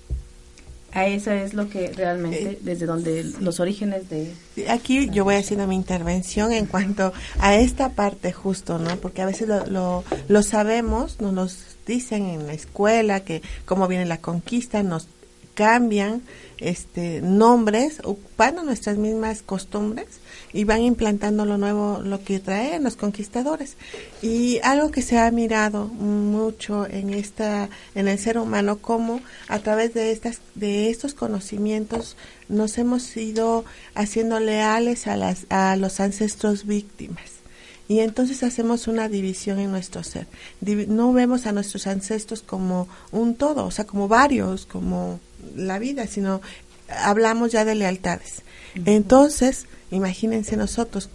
A 0.92 1.08
eso 1.08 1.32
es 1.32 1.52
lo 1.52 1.68
que 1.68 1.92
realmente, 1.92 2.52
eh, 2.52 2.58
desde 2.62 2.86
donde 2.86 3.24
los 3.40 3.58
orígenes 3.58 4.08
de... 4.08 4.32
Aquí 4.68 5.10
yo 5.10 5.24
voy 5.24 5.34
haciendo 5.34 5.66
mi 5.66 5.74
intervención 5.74 6.52
en 6.52 6.66
cuanto 6.66 7.12
a 7.40 7.56
esta 7.56 7.90
parte 7.90 8.32
justo, 8.32 8.78
¿no? 8.78 8.96
Porque 8.98 9.20
a 9.20 9.26
veces 9.26 9.48
lo, 9.48 9.66
lo, 9.66 10.04
lo 10.28 10.42
sabemos, 10.44 11.20
nos 11.20 11.76
dicen 11.84 12.26
en 12.26 12.46
la 12.46 12.52
escuela 12.52 13.24
que 13.24 13.42
cómo 13.64 13.88
viene 13.88 14.06
la 14.06 14.18
conquista, 14.18 14.84
nos 14.84 15.08
cambian 15.54 16.22
este 16.58 17.20
nombres, 17.20 17.98
ocupando 18.04 18.62
nuestras 18.62 18.96
mismas 18.96 19.42
costumbres 19.42 20.06
y 20.52 20.64
van 20.64 20.82
implantando 20.82 21.44
lo 21.44 21.58
nuevo, 21.58 22.00
lo 22.02 22.22
que 22.22 22.40
traen 22.40 22.84
los 22.84 22.96
conquistadores. 22.96 23.76
Y 24.22 24.58
algo 24.62 24.90
que 24.90 25.02
se 25.02 25.18
ha 25.18 25.30
mirado 25.30 25.86
mucho 25.86 26.86
en 26.86 27.12
esta, 27.12 27.68
en 27.94 28.08
el 28.08 28.18
ser 28.18 28.38
humano, 28.38 28.78
como 28.78 29.20
a 29.48 29.58
través 29.58 29.94
de 29.94 30.12
estas, 30.12 30.40
de 30.54 30.90
estos 30.90 31.14
conocimientos 31.14 32.16
nos 32.48 32.78
hemos 32.78 33.16
ido 33.16 33.64
haciendo 33.94 34.40
leales 34.40 35.06
a 35.06 35.16
las, 35.16 35.46
a 35.50 35.76
los 35.76 36.00
ancestros 36.00 36.66
víctimas. 36.66 37.38
Y 37.88 38.00
entonces 38.00 38.42
hacemos 38.42 38.86
una 38.86 39.08
división 39.08 39.58
en 39.58 39.70
nuestro 39.70 40.02
ser. 40.02 40.26
no 40.60 41.12
vemos 41.14 41.46
a 41.46 41.52
nuestros 41.52 41.86
ancestros 41.86 42.42
como 42.42 42.86
un 43.12 43.34
todo, 43.34 43.64
o 43.64 43.70
sea, 43.70 43.86
como 43.86 44.08
varios, 44.08 44.66
como 44.66 45.20
la 45.56 45.78
vida, 45.78 46.06
sino 46.06 46.42
hablamos 46.88 47.50
ya 47.50 47.64
de 47.64 47.74
lealtades. 47.74 48.42
Entonces, 48.84 49.66
imagínense 49.90 50.56
nosotros 50.56 51.10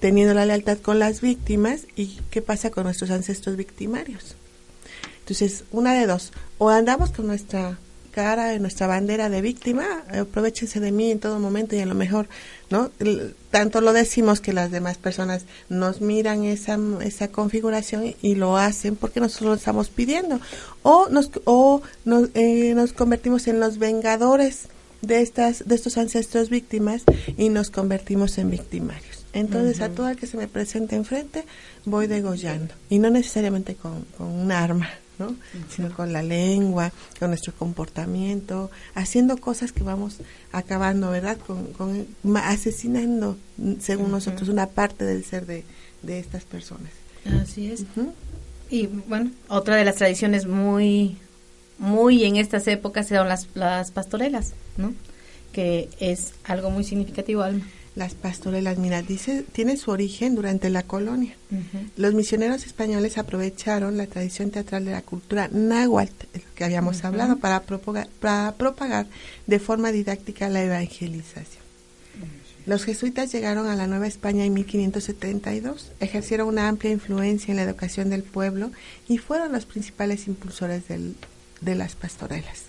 teniendo 0.00 0.34
la 0.34 0.46
lealtad 0.46 0.78
con 0.78 0.98
las 0.98 1.20
víctimas 1.20 1.82
y 1.94 2.18
qué 2.30 2.42
pasa 2.42 2.70
con 2.70 2.84
nuestros 2.84 3.10
ancestros 3.10 3.56
victimarios. 3.56 4.34
Entonces, 5.20 5.64
una 5.70 5.94
de 5.94 6.06
dos, 6.06 6.32
o 6.58 6.70
andamos 6.70 7.12
con 7.12 7.28
nuestra 7.28 7.78
cara, 8.10 8.58
nuestra 8.58 8.86
bandera 8.86 9.28
de 9.28 9.40
víctima, 9.40 10.04
aprovechense 10.12 10.80
de 10.80 10.92
mí 10.92 11.10
en 11.10 11.20
todo 11.20 11.38
momento 11.38 11.74
y 11.74 11.80
a 11.80 11.86
lo 11.86 11.94
mejor, 11.94 12.28
¿no? 12.68 12.90
Tanto 13.50 13.80
lo 13.80 13.92
decimos 13.92 14.40
que 14.40 14.52
las 14.52 14.70
demás 14.70 14.98
personas 14.98 15.44
nos 15.68 16.00
miran 16.00 16.44
esa, 16.44 16.78
esa 17.00 17.28
configuración 17.28 18.14
y 18.22 18.34
lo 18.34 18.56
hacen 18.56 18.96
porque 18.96 19.20
nosotros 19.20 19.48
lo 19.48 19.54
estamos 19.54 19.88
pidiendo. 19.88 20.40
O 20.82 21.08
nos, 21.10 21.30
o 21.44 21.82
nos, 22.04 22.28
eh, 22.34 22.74
nos 22.74 22.92
convertimos 22.92 23.46
en 23.48 23.60
los 23.60 23.78
vengadores 23.78 24.68
de 25.02 25.20
estas 25.20 25.68
de 25.68 25.74
estos 25.74 25.98
ancestros 25.98 26.48
víctimas 26.48 27.02
y 27.36 27.48
nos 27.48 27.70
convertimos 27.70 28.38
en 28.38 28.50
victimarios. 28.50 29.26
Entonces 29.34 29.80
a 29.80 29.90
todo 29.90 30.08
el 30.08 30.16
que 30.16 30.26
se 30.26 30.36
me 30.36 30.48
presente 30.48 30.96
enfrente 30.96 31.44
voy 31.84 32.06
degollando 32.06 32.74
y 32.88 32.98
no 32.98 33.10
necesariamente 33.10 33.74
con, 33.74 34.04
con 34.16 34.28
un 34.28 34.52
arma 34.52 34.90
sino 35.68 35.94
con 35.94 36.12
la 36.12 36.22
lengua, 36.22 36.92
con 37.18 37.30
nuestro 37.30 37.52
comportamiento, 37.52 38.70
haciendo 38.94 39.36
cosas 39.36 39.72
que 39.72 39.82
vamos 39.82 40.18
acabando, 40.52 41.10
¿verdad? 41.10 41.38
Con, 41.46 42.06
asesinando, 42.36 43.36
según 43.80 44.10
nosotros, 44.10 44.48
una 44.48 44.66
parte 44.66 45.04
del 45.04 45.24
ser 45.24 45.46
de, 45.46 45.64
estas 46.06 46.44
personas. 46.44 46.90
Así 47.40 47.70
es. 47.70 47.84
Y 48.70 48.86
bueno, 48.86 49.30
otra 49.48 49.76
de 49.76 49.84
las 49.84 49.96
tradiciones 49.96 50.46
muy, 50.46 51.16
muy 51.82 52.24
en 52.24 52.36
estas 52.36 52.66
épocas 52.68 53.08
son 53.08 53.28
las, 53.28 53.48
las 53.54 53.90
pastorelas, 53.90 54.52
¿no? 54.78 54.94
Que 55.52 55.90
es 56.00 56.32
algo 56.44 56.70
muy 56.70 56.84
significativo, 56.84 57.42
Alma 57.42 57.66
las 57.94 58.14
pastorelas, 58.14 58.78
mira, 58.78 59.02
dice, 59.02 59.44
tiene 59.52 59.76
su 59.76 59.90
origen 59.90 60.34
durante 60.34 60.70
la 60.70 60.82
colonia. 60.82 61.34
Los 61.96 62.14
misioneros 62.14 62.64
españoles 62.64 63.18
aprovecharon 63.18 63.98
la 63.98 64.06
tradición 64.06 64.50
teatral 64.50 64.86
de 64.86 64.92
la 64.92 65.02
cultura 65.02 65.48
náhuatl, 65.52 66.26
que 66.54 66.64
habíamos 66.64 67.04
hablado, 67.04 67.36
para 67.36 67.60
propagar, 67.62 68.08
para 68.20 68.52
propagar 68.52 69.06
de 69.46 69.58
forma 69.58 69.92
didáctica 69.92 70.48
la 70.48 70.62
evangelización. 70.62 71.62
Los 72.64 72.84
jesuitas 72.84 73.32
llegaron 73.32 73.66
a 73.66 73.76
la 73.76 73.88
Nueva 73.88 74.06
España 74.06 74.44
en 74.44 74.54
1572, 74.54 75.90
ejercieron 76.00 76.48
una 76.48 76.68
amplia 76.68 76.92
influencia 76.92 77.50
en 77.50 77.56
la 77.56 77.64
educación 77.64 78.08
del 78.08 78.22
pueblo 78.22 78.70
y 79.08 79.18
fueron 79.18 79.52
los 79.52 79.66
principales 79.66 80.28
impulsores 80.28 80.86
del, 80.86 81.16
de 81.62 81.74
las 81.74 81.94
pastorelas. 81.94 82.64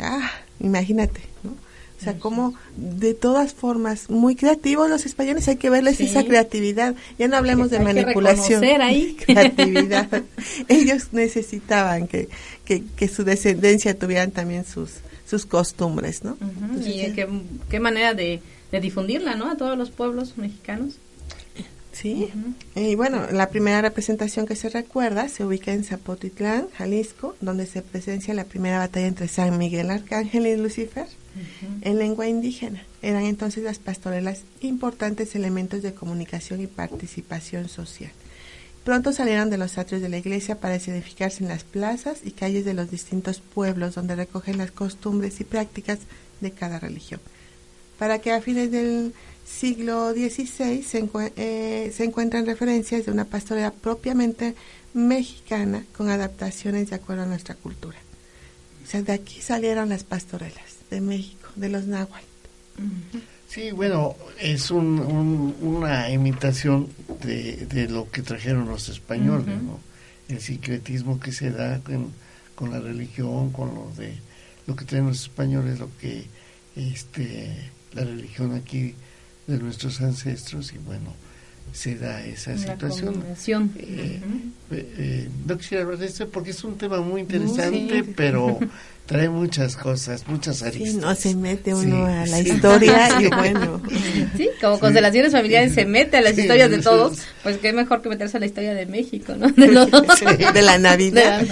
Ah, 0.00 0.30
imagínate, 0.60 1.20
¿no? 1.42 1.52
O 2.00 2.04
sea, 2.04 2.18
como 2.18 2.54
de 2.76 3.14
todas 3.14 3.54
formas, 3.54 4.10
muy 4.10 4.36
creativos 4.36 4.90
los 4.90 5.06
españoles, 5.06 5.48
hay 5.48 5.56
que 5.56 5.70
verles 5.70 6.00
esa 6.00 6.24
creatividad. 6.24 6.94
Ya 7.18 7.28
no 7.28 7.36
hablemos 7.36 7.70
de 7.70 7.80
manipulación. 7.80 8.62
ahí. 8.82 9.16
Creatividad. 9.24 10.22
Ellos 10.68 11.08
necesitaban 11.12 12.06
que, 12.06 12.28
que, 12.66 13.08
su 13.08 13.24
descendencia 13.24 13.98
tuvieran 13.98 14.32
también 14.32 14.66
sus, 14.66 14.90
sus 15.26 15.46
costumbres, 15.46 16.24
¿no? 16.24 16.36
y 16.84 17.12
qué, 17.12 17.26
qué 17.70 17.80
manera 17.80 18.12
de, 18.12 18.42
de 18.70 18.80
difundirla, 18.80 19.34
¿no? 19.36 19.50
A 19.50 19.56
todos 19.56 19.78
los 19.78 19.90
pueblos 19.90 20.36
mexicanos. 20.36 20.98
Sí, 21.94 22.28
y 22.74 22.96
bueno, 22.96 23.28
la 23.30 23.50
primera 23.50 23.80
representación 23.80 24.46
que 24.46 24.56
se 24.56 24.68
recuerda 24.68 25.28
se 25.28 25.44
ubica 25.44 25.72
en 25.72 25.84
Zapotitlán, 25.84 26.66
Jalisco, 26.76 27.36
donde 27.40 27.66
se 27.66 27.82
presencia 27.82 28.34
la 28.34 28.44
primera 28.44 28.78
batalla 28.78 29.06
entre 29.06 29.28
San 29.28 29.56
Miguel 29.58 29.90
Arcángel 29.90 30.48
y 30.48 30.56
Lucifer 30.56 31.06
en 31.82 31.98
lengua 31.98 32.26
indígena. 32.26 32.82
Eran 33.00 33.24
entonces 33.24 33.62
las 33.62 33.78
pastorelas 33.78 34.42
importantes 34.60 35.36
elementos 35.36 35.82
de 35.82 35.94
comunicación 35.94 36.60
y 36.60 36.66
participación 36.66 37.68
social. 37.68 38.10
Pronto 38.84 39.12
salieron 39.12 39.48
de 39.48 39.58
los 39.58 39.78
atrios 39.78 40.02
de 40.02 40.08
la 40.08 40.18
iglesia 40.18 40.60
para 40.60 40.74
edificarse 40.74 41.42
en 41.42 41.48
las 41.48 41.64
plazas 41.64 42.18
y 42.24 42.32
calles 42.32 42.64
de 42.64 42.74
los 42.74 42.90
distintos 42.90 43.40
pueblos 43.40 43.94
donde 43.94 44.16
recogen 44.16 44.58
las 44.58 44.72
costumbres 44.72 45.40
y 45.40 45.44
prácticas 45.44 46.00
de 46.40 46.50
cada 46.50 46.80
religión. 46.80 47.20
Para 47.98 48.18
que 48.18 48.32
a 48.32 48.42
fines 48.42 48.70
del 48.70 49.14
siglo 49.44 50.12
XVI 50.12 50.82
se, 50.82 51.08
eh, 51.36 51.92
se 51.94 52.04
encuentran 52.04 52.46
referencias 52.46 53.06
de 53.06 53.12
una 53.12 53.24
pastorela 53.24 53.70
propiamente 53.72 54.54
mexicana 54.94 55.84
con 55.96 56.08
adaptaciones 56.08 56.90
de 56.90 56.96
acuerdo 56.96 57.24
a 57.24 57.26
nuestra 57.26 57.54
cultura. 57.54 57.98
O 58.84 58.86
sea, 58.86 59.02
de 59.02 59.12
aquí 59.12 59.40
salieron 59.40 59.88
las 59.88 60.04
pastorelas, 60.04 60.76
de 60.90 61.00
México, 61.00 61.48
de 61.56 61.68
los 61.68 61.86
náhuatl. 61.86 62.26
Sí, 63.48 63.70
bueno, 63.70 64.16
es 64.40 64.70
una 64.70 66.10
imitación 66.10 66.88
de, 67.22 67.86
lo 67.88 68.10
que 68.10 68.22
trajeron 68.22 68.68
los 68.68 68.88
españoles, 68.88 69.62
¿no? 69.62 69.78
El 70.28 70.40
sincretismo 70.40 71.20
que 71.20 71.32
se 71.32 71.50
da 71.50 71.80
con, 72.54 72.70
la 72.70 72.80
religión, 72.80 73.52
con 73.52 73.74
lo 73.74 73.92
de 73.96 74.16
lo 74.66 74.74
que 74.74 74.84
traen 74.84 75.06
los 75.06 75.22
españoles, 75.22 75.78
lo 75.78 75.88
que 75.98 76.24
este 76.74 77.70
la 77.92 78.02
religión 78.02 78.54
aquí 78.54 78.94
de 79.46 79.58
nuestros 79.58 80.00
ancestros 80.00 80.72
y 80.72 80.78
bueno, 80.78 81.12
se 81.72 81.96
da 81.96 82.24
esa 82.24 82.56
situación. 82.56 83.24
Eh, 83.76 84.20
eh, 84.70 85.28
no 85.46 85.58
quisiera 85.58 85.82
hablar 85.82 85.98
de 85.98 86.06
esto 86.06 86.28
porque 86.28 86.50
es 86.50 86.62
un 86.62 86.78
tema 86.78 87.00
muy 87.00 87.20
interesante, 87.22 88.04
pero 88.16 88.60
trae 89.06 89.28
muchas 89.28 89.76
cosas, 89.76 90.26
muchas 90.28 90.62
aristas. 90.62 90.92
Sí, 90.92 90.96
no 90.98 91.14
se 91.16 91.34
mete 91.34 91.74
uno 91.74 92.06
a 92.06 92.26
la 92.26 92.40
historia 92.40 93.20
y 93.20 93.26
bueno. 93.36 93.82
Sí, 94.36 94.48
como 94.60 94.78
constelaciones 94.78 95.32
familiares 95.32 95.74
se 95.74 95.84
mete 95.84 96.18
a 96.18 96.20
las 96.20 96.38
historias 96.38 96.70
de 96.70 96.78
todos, 96.78 97.18
pues 97.42 97.58
qué 97.58 97.72
mejor 97.72 98.02
que 98.02 98.08
meterse 98.08 98.36
a 98.36 98.40
la 98.40 98.46
historia 98.46 98.72
de 98.72 98.86
México, 98.86 99.34
¿no? 99.36 99.48
De, 99.54 99.66
de 100.54 100.62
la 100.62 100.78
Navidad. 100.78 101.42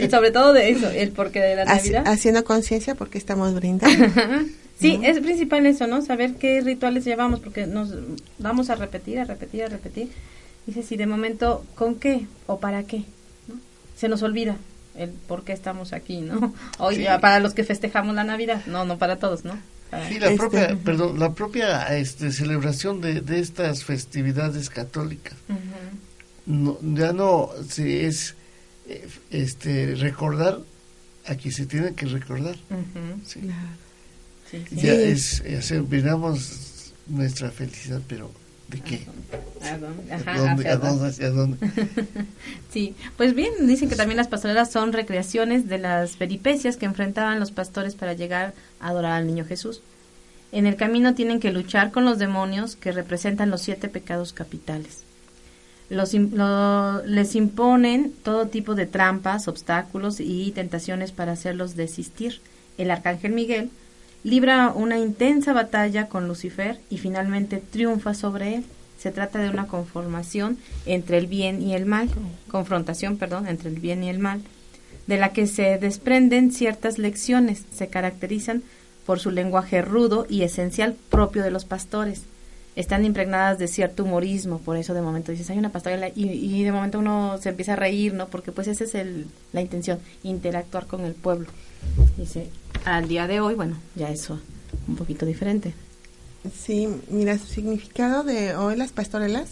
y 0.00 0.08
sobre 0.08 0.30
todo 0.30 0.52
de 0.52 0.70
eso, 0.70 0.88
el 0.90 1.10
porqué 1.10 1.40
de 1.40 1.56
la 1.56 1.64
Navidad. 1.64 2.04
Haciendo 2.06 2.44
conciencia 2.44 2.94
porque 2.94 3.18
estamos 3.18 3.52
brindando. 3.54 4.06
Sí, 4.78 5.00
es 5.02 5.20
principal 5.20 5.64
eso, 5.66 5.86
¿no? 5.86 6.02
Saber 6.02 6.34
qué 6.34 6.60
rituales 6.60 7.04
llevamos, 7.04 7.40
porque 7.40 7.66
nos 7.66 7.94
vamos 8.38 8.68
a 8.68 8.74
repetir, 8.74 9.18
a 9.18 9.24
repetir, 9.24 9.64
a 9.64 9.68
repetir. 9.68 10.10
Dice, 10.66 10.82
si 10.82 10.96
de 10.96 11.06
momento, 11.06 11.64
¿con 11.74 11.94
qué 11.94 12.26
o 12.46 12.58
para 12.58 12.82
qué? 12.82 13.04
¿no? 13.48 13.54
Se 13.96 14.08
nos 14.08 14.22
olvida 14.22 14.56
el 14.96 15.10
por 15.10 15.44
qué 15.44 15.52
estamos 15.52 15.92
aquí, 15.92 16.20
¿no? 16.20 16.52
Hoy 16.78 17.06
para 17.20 17.40
los 17.40 17.54
que 17.54 17.64
festejamos 17.64 18.14
la 18.14 18.24
Navidad, 18.24 18.66
no, 18.66 18.84
no 18.84 18.98
para 18.98 19.18
todos, 19.18 19.44
¿no? 19.44 19.58
sí, 20.08 20.18
la 20.18 20.34
propia, 20.34 20.76
perdón, 20.84 21.18
la 21.18 21.32
propia 21.32 21.96
este, 21.96 22.32
celebración 22.32 23.00
de, 23.00 23.20
de 23.20 23.38
estas 23.38 23.84
festividades 23.84 24.68
católicas, 24.68 25.34
no, 26.44 26.78
ya 26.82 27.12
no 27.12 27.50
se 27.68 28.06
es 28.06 28.34
eh, 28.88 29.08
este 29.30 29.94
recordar 29.94 30.58
a 31.26 31.34
quien 31.36 31.54
se 31.54 31.66
tiene 31.66 31.94
que 31.94 32.06
recordar. 32.06 32.56
sí. 33.24 33.40
Ya 34.70 34.92
es, 34.92 35.42
miramos 35.88 36.92
nuestra 37.06 37.50
felicidad, 37.50 38.00
pero 38.08 38.30
¿de 38.68 38.80
qué? 38.80 39.06
¿A 39.62 39.78
dónde? 39.78 40.68
¿A 40.68 40.76
dónde? 40.76 41.08
¿Hacia 41.08 41.30
dónde? 41.30 41.58
sí, 42.72 42.94
pues 43.16 43.34
bien, 43.34 43.66
dicen 43.66 43.88
que 43.88 43.96
también 43.96 44.16
las 44.16 44.28
pastorelas 44.28 44.70
son 44.70 44.92
recreaciones 44.92 45.68
de 45.68 45.78
las 45.78 46.16
peripecias 46.16 46.76
que 46.76 46.86
enfrentaban 46.86 47.40
los 47.40 47.50
pastores 47.50 47.94
para 47.94 48.12
llegar 48.12 48.54
a 48.80 48.88
adorar 48.88 49.12
al 49.12 49.26
niño 49.26 49.44
Jesús. 49.44 49.82
En 50.52 50.66
el 50.66 50.76
camino 50.76 51.14
tienen 51.14 51.40
que 51.40 51.52
luchar 51.52 51.90
con 51.90 52.04
los 52.04 52.18
demonios 52.18 52.76
que 52.76 52.92
representan 52.92 53.50
los 53.50 53.62
siete 53.62 53.88
pecados 53.88 54.32
capitales. 54.32 55.02
Los, 55.88 56.14
les 56.14 57.34
imponen 57.36 58.12
todo 58.24 58.46
tipo 58.46 58.74
de 58.74 58.86
trampas, 58.86 59.46
obstáculos 59.46 60.18
y 60.18 60.50
tentaciones 60.52 61.12
para 61.12 61.32
hacerlos 61.32 61.76
desistir. 61.76 62.40
El 62.76 62.90
arcángel 62.90 63.32
Miguel 63.32 63.70
libra 64.26 64.72
una 64.74 64.98
intensa 64.98 65.52
batalla 65.52 66.08
con 66.08 66.26
Lucifer 66.26 66.80
y 66.90 66.98
finalmente 66.98 67.58
triunfa 67.58 68.12
sobre 68.12 68.56
él. 68.56 68.64
Se 68.98 69.12
trata 69.12 69.38
de 69.38 69.48
una 69.48 69.68
conformación 69.68 70.58
entre 70.84 71.18
el 71.18 71.28
bien 71.28 71.62
y 71.62 71.76
el 71.76 71.86
mal, 71.86 72.10
confrontación, 72.48 73.18
perdón, 73.18 73.46
entre 73.46 73.68
el 73.68 73.78
bien 73.78 74.02
y 74.02 74.10
el 74.10 74.18
mal, 74.18 74.42
de 75.06 75.16
la 75.16 75.32
que 75.32 75.46
se 75.46 75.78
desprenden 75.78 76.50
ciertas 76.50 76.98
lecciones, 76.98 77.66
se 77.72 77.86
caracterizan 77.86 78.64
por 79.06 79.20
su 79.20 79.30
lenguaje 79.30 79.80
rudo 79.80 80.26
y 80.28 80.42
esencial 80.42 80.96
propio 81.08 81.44
de 81.44 81.52
los 81.52 81.64
pastores. 81.64 82.22
Están 82.74 83.04
impregnadas 83.04 83.58
de 83.58 83.68
cierto 83.68 84.02
humorismo, 84.02 84.58
por 84.58 84.76
eso 84.76 84.92
de 84.92 85.02
momento 85.02 85.30
dices, 85.30 85.50
hay 85.50 85.58
una 85.58 85.70
pastorela 85.70 86.08
y, 86.08 86.26
y 86.26 86.64
de 86.64 86.72
momento 86.72 86.98
uno 86.98 87.38
se 87.40 87.50
empieza 87.50 87.74
a 87.74 87.76
reír, 87.76 88.12
¿no? 88.12 88.26
Porque 88.26 88.50
pues 88.50 88.66
esa 88.66 88.82
es 88.82 88.96
el, 88.96 89.26
la 89.52 89.60
intención, 89.60 90.00
interactuar 90.24 90.88
con 90.88 91.04
el 91.04 91.14
pueblo. 91.14 91.46
Dice, 92.16 92.48
al 92.84 93.08
día 93.08 93.26
de 93.26 93.40
hoy, 93.40 93.54
bueno, 93.54 93.76
ya 93.94 94.10
eso 94.10 94.38
un 94.88 94.96
poquito 94.96 95.26
diferente. 95.26 95.74
Sí, 96.54 96.88
mira, 97.08 97.38
su 97.38 97.46
significado 97.46 98.22
de 98.22 98.54
hoy 98.54 98.76
las 98.76 98.92
pastorelas 98.92 99.50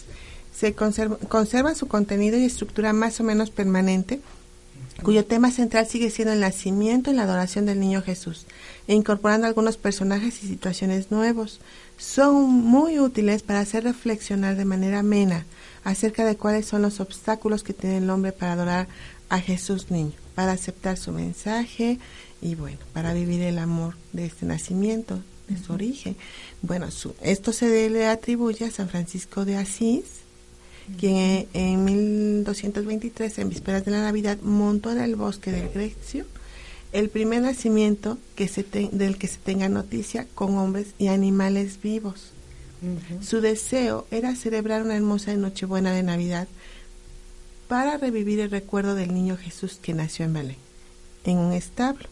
se 0.54 0.74
conserva, 0.74 1.16
conservan 1.28 1.74
su 1.74 1.88
contenido 1.88 2.38
y 2.38 2.44
estructura 2.44 2.92
más 2.92 3.18
o 3.20 3.24
menos 3.24 3.50
permanente, 3.50 4.20
cuyo 5.02 5.24
tema 5.24 5.50
central 5.50 5.86
sigue 5.86 6.10
siendo 6.10 6.32
el 6.32 6.40
nacimiento 6.40 7.10
y 7.10 7.14
la 7.14 7.24
adoración 7.24 7.66
del 7.66 7.80
niño 7.80 8.02
Jesús, 8.02 8.46
e 8.86 8.94
incorporando 8.94 9.46
algunos 9.46 9.76
personajes 9.76 10.42
y 10.44 10.48
situaciones 10.48 11.10
nuevos. 11.10 11.60
Son 11.98 12.50
muy 12.50 13.00
útiles 13.00 13.42
para 13.42 13.60
hacer 13.60 13.84
reflexionar 13.84 14.56
de 14.56 14.64
manera 14.64 15.00
amena 15.00 15.46
acerca 15.82 16.24
de 16.24 16.36
cuáles 16.36 16.66
son 16.66 16.82
los 16.82 17.00
obstáculos 17.00 17.64
que 17.64 17.74
tiene 17.74 17.98
el 17.98 18.10
hombre 18.10 18.32
para 18.32 18.52
adorar 18.52 18.88
a 19.28 19.40
Jesús 19.40 19.90
niño, 19.90 20.12
para 20.34 20.52
aceptar 20.52 20.96
su 20.96 21.12
mensaje 21.12 21.98
y 22.42 22.54
bueno, 22.54 22.78
para 22.92 23.14
vivir 23.14 23.42
el 23.42 23.58
amor 23.58 23.94
de 24.12 24.26
este 24.26 24.46
nacimiento, 24.46 25.20
de 25.48 25.58
su 25.58 25.72
origen. 25.72 26.16
Bueno, 26.62 26.88
esto 27.22 27.52
se 27.52 27.90
le 27.90 28.06
atribuye 28.06 28.64
a 28.64 28.70
San 28.70 28.88
Francisco 28.88 29.44
de 29.44 29.56
Asís, 29.56 30.04
quien 30.98 31.46
en 31.54 31.84
1223, 31.84 33.38
en 33.38 33.48
vísperas 33.48 33.84
de 33.84 33.90
la 33.90 34.02
Navidad, 34.02 34.38
montó 34.42 34.90
en 34.90 35.00
el 35.00 35.16
bosque 35.16 35.50
del 35.50 35.68
Grecio 35.70 36.26
el 36.92 37.08
primer 37.08 37.42
nacimiento 37.42 38.18
que 38.36 38.46
se 38.46 38.64
del 38.92 39.18
que 39.18 39.26
se 39.26 39.38
tenga 39.38 39.68
noticia 39.68 40.28
con 40.34 40.56
hombres 40.56 40.88
y 40.98 41.08
animales 41.08 41.80
vivos. 41.82 42.30
Su 43.22 43.40
deseo 43.40 44.06
era 44.10 44.36
celebrar 44.36 44.82
una 44.82 44.94
hermosa 44.94 45.34
Nochebuena 45.34 45.92
de 45.92 46.02
Navidad 46.02 46.46
para 47.68 47.96
revivir 47.96 48.40
el 48.40 48.50
recuerdo 48.50 48.94
del 48.94 49.14
niño 49.14 49.36
Jesús 49.36 49.78
que 49.80 49.94
nació 49.94 50.24
en 50.24 50.32
Belén, 50.32 50.56
en 51.24 51.38
un 51.38 51.52
establo. 51.52 52.08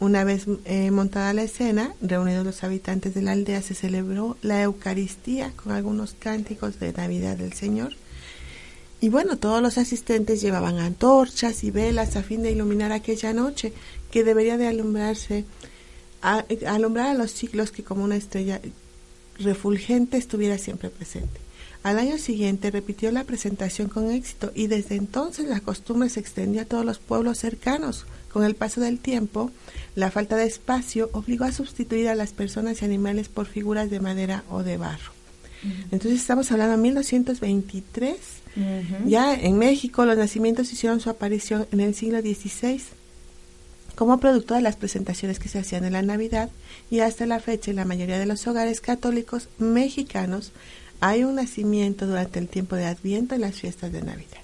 Una 0.00 0.24
vez 0.24 0.46
eh, 0.64 0.90
montada 0.90 1.32
la 1.32 1.44
escena, 1.44 1.94
reunidos 2.00 2.44
los 2.44 2.64
habitantes 2.64 3.14
de 3.14 3.22
la 3.22 3.32
aldea, 3.32 3.62
se 3.62 3.74
celebró 3.74 4.36
la 4.42 4.60
Eucaristía 4.62 5.52
con 5.52 5.72
algunos 5.72 6.14
cánticos 6.18 6.80
de 6.80 6.92
Navidad 6.92 7.36
del 7.36 7.52
Señor. 7.52 7.94
Y 9.00 9.08
bueno, 9.10 9.36
todos 9.36 9.62
los 9.62 9.78
asistentes 9.78 10.40
llevaban 10.40 10.78
antorchas 10.78 11.62
y 11.62 11.70
velas 11.70 12.16
a 12.16 12.22
fin 12.22 12.42
de 12.42 12.50
iluminar 12.50 12.90
aquella 12.90 13.32
noche, 13.32 13.72
que 14.10 14.24
debería 14.24 14.58
de 14.58 14.66
alumbrarse, 14.66 15.44
a, 16.20 16.44
alumbrar 16.66 17.08
a 17.08 17.14
los 17.14 17.30
siglos 17.30 17.70
que 17.70 17.84
como 17.84 18.04
una 18.04 18.16
estrella 18.16 18.60
refulgente 19.38 20.16
estuviera 20.16 20.58
siempre 20.58 20.90
presente. 20.90 21.40
Al 21.82 21.98
año 21.98 22.16
siguiente 22.18 22.70
repitió 22.70 23.10
la 23.10 23.24
presentación 23.24 23.88
con 23.88 24.10
éxito 24.10 24.52
y 24.54 24.68
desde 24.68 24.94
entonces 24.94 25.46
la 25.46 25.60
costumbre 25.60 26.08
se 26.08 26.20
extendió 26.20 26.62
a 26.62 26.64
todos 26.64 26.84
los 26.84 26.98
pueblos 26.98 27.38
cercanos. 27.38 28.06
Con 28.32 28.44
el 28.44 28.54
paso 28.54 28.80
del 28.80 28.98
tiempo, 28.98 29.50
la 29.94 30.10
falta 30.10 30.36
de 30.36 30.46
espacio 30.46 31.10
obligó 31.12 31.44
a 31.44 31.52
sustituir 31.52 32.08
a 32.08 32.14
las 32.14 32.32
personas 32.32 32.80
y 32.80 32.84
animales 32.84 33.28
por 33.28 33.46
figuras 33.46 33.90
de 33.90 34.00
madera 34.00 34.44
o 34.48 34.62
de 34.62 34.76
barro. 34.76 35.12
Entonces 35.90 36.20
estamos 36.20 36.50
hablando 36.50 36.76
de 36.76 36.82
1923. 36.82 38.16
Ya 39.06 39.34
en 39.34 39.58
México 39.58 40.04
los 40.04 40.16
nacimientos 40.16 40.72
hicieron 40.72 41.00
su 41.00 41.10
aparición 41.10 41.66
en 41.72 41.80
el 41.80 41.94
siglo 41.94 42.20
XVI 42.20 42.80
como 43.94 44.18
producto 44.18 44.54
de 44.54 44.62
las 44.62 44.76
presentaciones 44.76 45.38
que 45.38 45.48
se 45.48 45.58
hacían 45.58 45.84
en 45.84 45.92
la 45.92 46.02
Navidad 46.02 46.48
y 46.90 47.00
hasta 47.00 47.26
la 47.26 47.40
fecha 47.40 47.70
en 47.70 47.76
la 47.76 47.84
mayoría 47.84 48.18
de 48.18 48.26
los 48.26 48.46
hogares 48.46 48.80
católicos 48.80 49.48
mexicanos 49.58 50.52
hay 51.02 51.24
un 51.24 51.34
nacimiento 51.34 52.06
durante 52.06 52.38
el 52.38 52.48
tiempo 52.48 52.76
de 52.76 52.86
Adviento 52.86 53.34
en 53.34 53.40
las 53.40 53.56
fiestas 53.56 53.90
de 53.90 54.02
Navidad. 54.02 54.38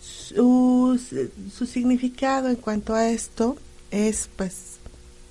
Su, 0.00 0.98
su 1.54 1.66
significado 1.66 2.48
en 2.48 2.56
cuanto 2.56 2.94
a 2.94 3.10
esto 3.10 3.58
es 3.90 4.30
pues 4.36 4.78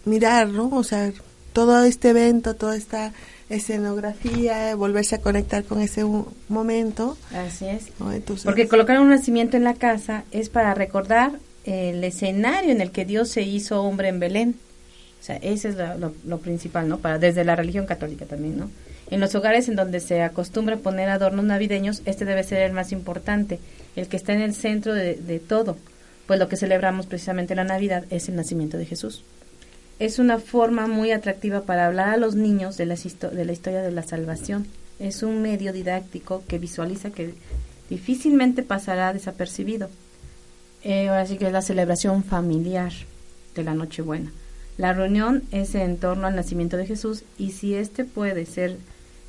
mirar, 0.05 0.49
¿no? 0.49 0.69
O 0.69 0.83
sea, 0.83 1.11
todo 1.51 1.83
este 1.83 2.09
evento, 2.09 2.53
toda 2.53 2.75
esta 2.75 3.11
escenografía, 3.49 4.75
volverse 4.75 5.15
a 5.15 5.21
conectar 5.21 5.63
con 5.63 5.81
ese 5.81 6.05
momento. 6.47 7.17
Así 7.33 7.65
es. 7.65 7.87
Porque 8.43 8.67
colocar 8.67 8.99
un 8.99 9.09
nacimiento 9.09 9.57
en 9.57 9.63
la 9.63 9.73
casa 9.73 10.25
es 10.29 10.49
para 10.49 10.75
recordar 10.75 11.39
el 11.63 12.03
escenario 12.03 12.69
en 12.69 12.81
el 12.81 12.91
que 12.91 13.03
Dios 13.03 13.29
se 13.29 13.41
hizo 13.41 13.81
hombre 13.81 14.09
en 14.09 14.19
Belén. 14.19 14.55
O 15.19 15.23
sea, 15.25 15.37
ese 15.37 15.69
es 15.69 15.75
lo, 16.23 16.37
principal, 16.37 16.87
¿no? 16.87 16.99
Para, 16.99 17.17
desde 17.17 17.43
la 17.43 17.55
religión 17.55 17.87
católica 17.87 18.25
también, 18.25 18.59
¿no? 18.59 18.69
En 19.11 19.19
los 19.19 19.35
hogares 19.35 19.69
en 19.69 19.75
donde 19.75 19.99
se 19.99 20.23
acostumbra 20.23 20.77
poner 20.77 21.09
adornos 21.09 21.45
navideños, 21.45 22.01
este 22.05 22.25
debe 22.25 22.43
ser 22.43 22.61
el 22.63 22.73
más 22.73 22.91
importante, 22.91 23.59
el 23.95 24.07
que 24.07 24.17
está 24.17 24.33
en 24.33 24.41
el 24.41 24.55
centro 24.55 24.93
de, 24.93 25.41
todo, 25.47 25.77
pues 26.25 26.39
lo 26.39 26.49
que 26.49 26.57
celebramos 26.57 27.05
precisamente 27.05 27.53
en 27.53 27.57
la 27.57 27.63
Navidad 27.65 28.05
es 28.09 28.29
el 28.29 28.35
nacimiento 28.35 28.77
de 28.77 28.85
Jesús. 28.85 29.23
Es 29.99 30.19
una 30.19 30.39
forma 30.39 30.87
muy 30.87 31.11
atractiva 31.11 31.61
para 31.61 31.85
hablar 31.85 32.09
a 32.09 32.17
los 32.17 32.35
niños 32.35 32.77
de 32.77 32.87
la, 32.87 32.95
de 32.95 33.45
la 33.45 33.51
historia 33.51 33.81
de 33.81 33.91
la 33.91 34.03
salvación. 34.03 34.67
Es 34.99 35.23
un 35.23 35.41
medio 35.41 35.71
didáctico 35.71 36.43
que 36.47 36.57
visualiza 36.57 37.11
que 37.11 37.33
difícilmente 37.89 38.63
pasará 38.63 39.13
desapercibido. 39.13 39.89
Eh, 40.83 41.09
ahora 41.09 41.25
sí 41.25 41.37
que 41.37 41.47
es 41.47 41.53
la 41.53 41.61
celebración 41.61 42.23
familiar 42.23 42.91
de 43.55 43.63
la 43.63 43.73
Nochebuena. 43.73 44.31
La 44.77 44.91
reunión 44.91 45.43
es 45.51 45.73
en 45.75 45.97
torno 45.97 46.27
al 46.27 46.35
nacimiento 46.35 46.75
de 46.75 46.85
Jesús 46.85 47.23
y 47.37 47.51
si 47.51 47.75
éste 47.75 48.03
puede 48.03 48.45
ser 48.45 48.77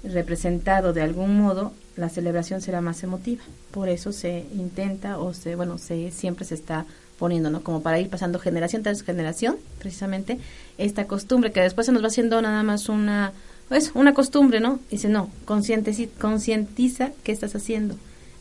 representado 0.05 0.93
de 0.93 1.03
algún 1.03 1.39
modo, 1.39 1.73
la 1.97 2.09
celebración 2.09 2.61
será 2.61 2.81
más 2.81 3.03
emotiva. 3.03 3.43
Por 3.71 3.89
eso 3.89 4.13
se 4.13 4.47
intenta 4.55 5.19
o 5.19 5.35
se, 5.35 5.57
bueno, 5.57 5.79
se 5.79 6.11
siempre 6.11 6.45
se 6.45 6.55
está 6.55 6.87
poniendo, 7.19 7.51
¿no? 7.51 7.63
Como 7.63 7.83
para 7.83 7.99
ir 7.99 8.11
pasando 8.11 8.39
generación 8.39 8.83
tras 8.83 9.03
generación, 9.03 9.57
precisamente, 9.79 10.39
esta 10.79 11.07
costumbre 11.07 11.53
que 11.53 11.61
después 11.61 11.87
se 11.87 11.93
nos 11.93 12.03
va 12.03 12.09
haciendo 12.09 12.41
nada 12.43 12.63
más 12.63 12.89
una, 12.89 13.33
pues, 13.69 13.93
una 13.95 14.13
costumbre, 14.13 14.61
¿no? 14.61 14.81
Dice, 14.91 15.09
no, 15.09 15.31
concientiza 15.47 17.13
qué 17.25 17.33
estás 17.33 17.57
haciendo 17.57 17.97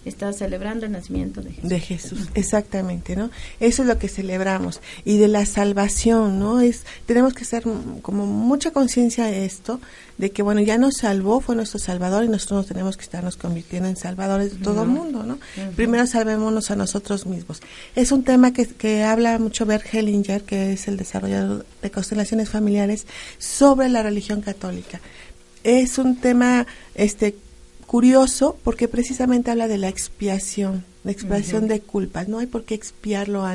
está 0.06 0.32
celebrando 0.34 0.86
el 0.86 0.92
nacimiento 0.92 1.42
de 1.42 1.52
Jesús. 1.52 1.70
De 1.70 1.80
Jesús, 1.80 2.20
exactamente, 2.36 3.16
¿no? 3.16 3.32
Eso 3.60 3.82
es 3.82 3.88
lo 3.88 3.98
que 3.98 4.08
celebramos. 4.08 4.82
Y 5.04 5.18
de 5.18 5.28
la 5.28 5.46
salvación, 5.46 6.40
¿no? 6.40 6.62
Es, 6.62 6.86
tenemos 7.06 7.34
que 7.34 7.44
hacer 7.44 7.64
como 8.02 8.26
mucha 8.26 8.72
conciencia 8.72 9.26
de 9.26 9.46
esto, 9.46 9.80
de 10.18 10.32
que, 10.32 10.44
bueno, 10.44 10.62
ya 10.62 10.78
nos 10.78 10.98
salvó, 10.98 11.42
fue 11.42 11.56
nuestro 11.56 11.80
Salvador 11.80 12.24
y 12.24 12.30
nosotros 12.30 12.60
nos 12.60 12.68
tenemos 12.68 12.98
que 12.98 13.04
estarnos 13.04 13.36
convirtiendo 13.36 13.90
en 13.90 13.98
salvadores 13.98 14.58
de 14.58 14.64
todo 14.64 14.84
el 14.84 14.90
mundo, 14.90 15.24
¿no? 15.24 15.40
Primero 15.76 16.08
salvémonos 16.08 16.72
a 16.72 16.76
nosotros 16.76 17.26
mismos. 17.26 17.62
Es 17.96 18.12
un 18.12 18.24
tema 18.24 18.54
que, 18.54 18.68
que 18.68 19.04
habla 19.04 19.38
mucho 19.40 19.66
Bert 19.66 19.86
Hellinger, 19.92 20.44
que 20.44 20.74
es 20.74 20.88
el 20.88 20.98
desarrollador 20.98 21.66
de 21.82 21.92
constelaciones 21.92 22.50
familiares, 22.50 23.08
sobre 23.40 23.90
la 23.90 24.04
religión 24.04 24.42
católica. 24.42 25.02
Es 25.64 25.98
un 25.98 26.18
tema 26.18 26.68
este 26.94 27.36
curioso 27.86 28.58
porque 28.64 28.88
precisamente 28.88 29.52
habla 29.52 29.68
de 29.68 29.78
la 29.78 29.90
expiación, 29.90 30.84
la 31.04 31.12
expiación 31.12 31.68
de 31.68 31.82
culpas. 31.82 32.28
No 32.28 32.40
hay 32.40 32.48
por 32.48 32.64
qué 32.64 32.76
expiar 32.76 33.30
lo, 33.30 33.46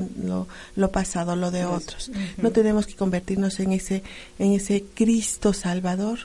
lo, 0.77 0.91
pasado, 0.91 1.37
lo 1.37 1.51
de 1.51 1.65
otros. 1.65 2.11
No 2.39 2.51
tenemos 2.51 2.87
que 2.87 2.95
convertirnos 2.95 3.61
en 3.61 3.73
ese, 3.73 4.03
en 4.39 4.53
ese 4.53 4.85
Cristo 4.95 5.53
Salvador. 5.53 6.21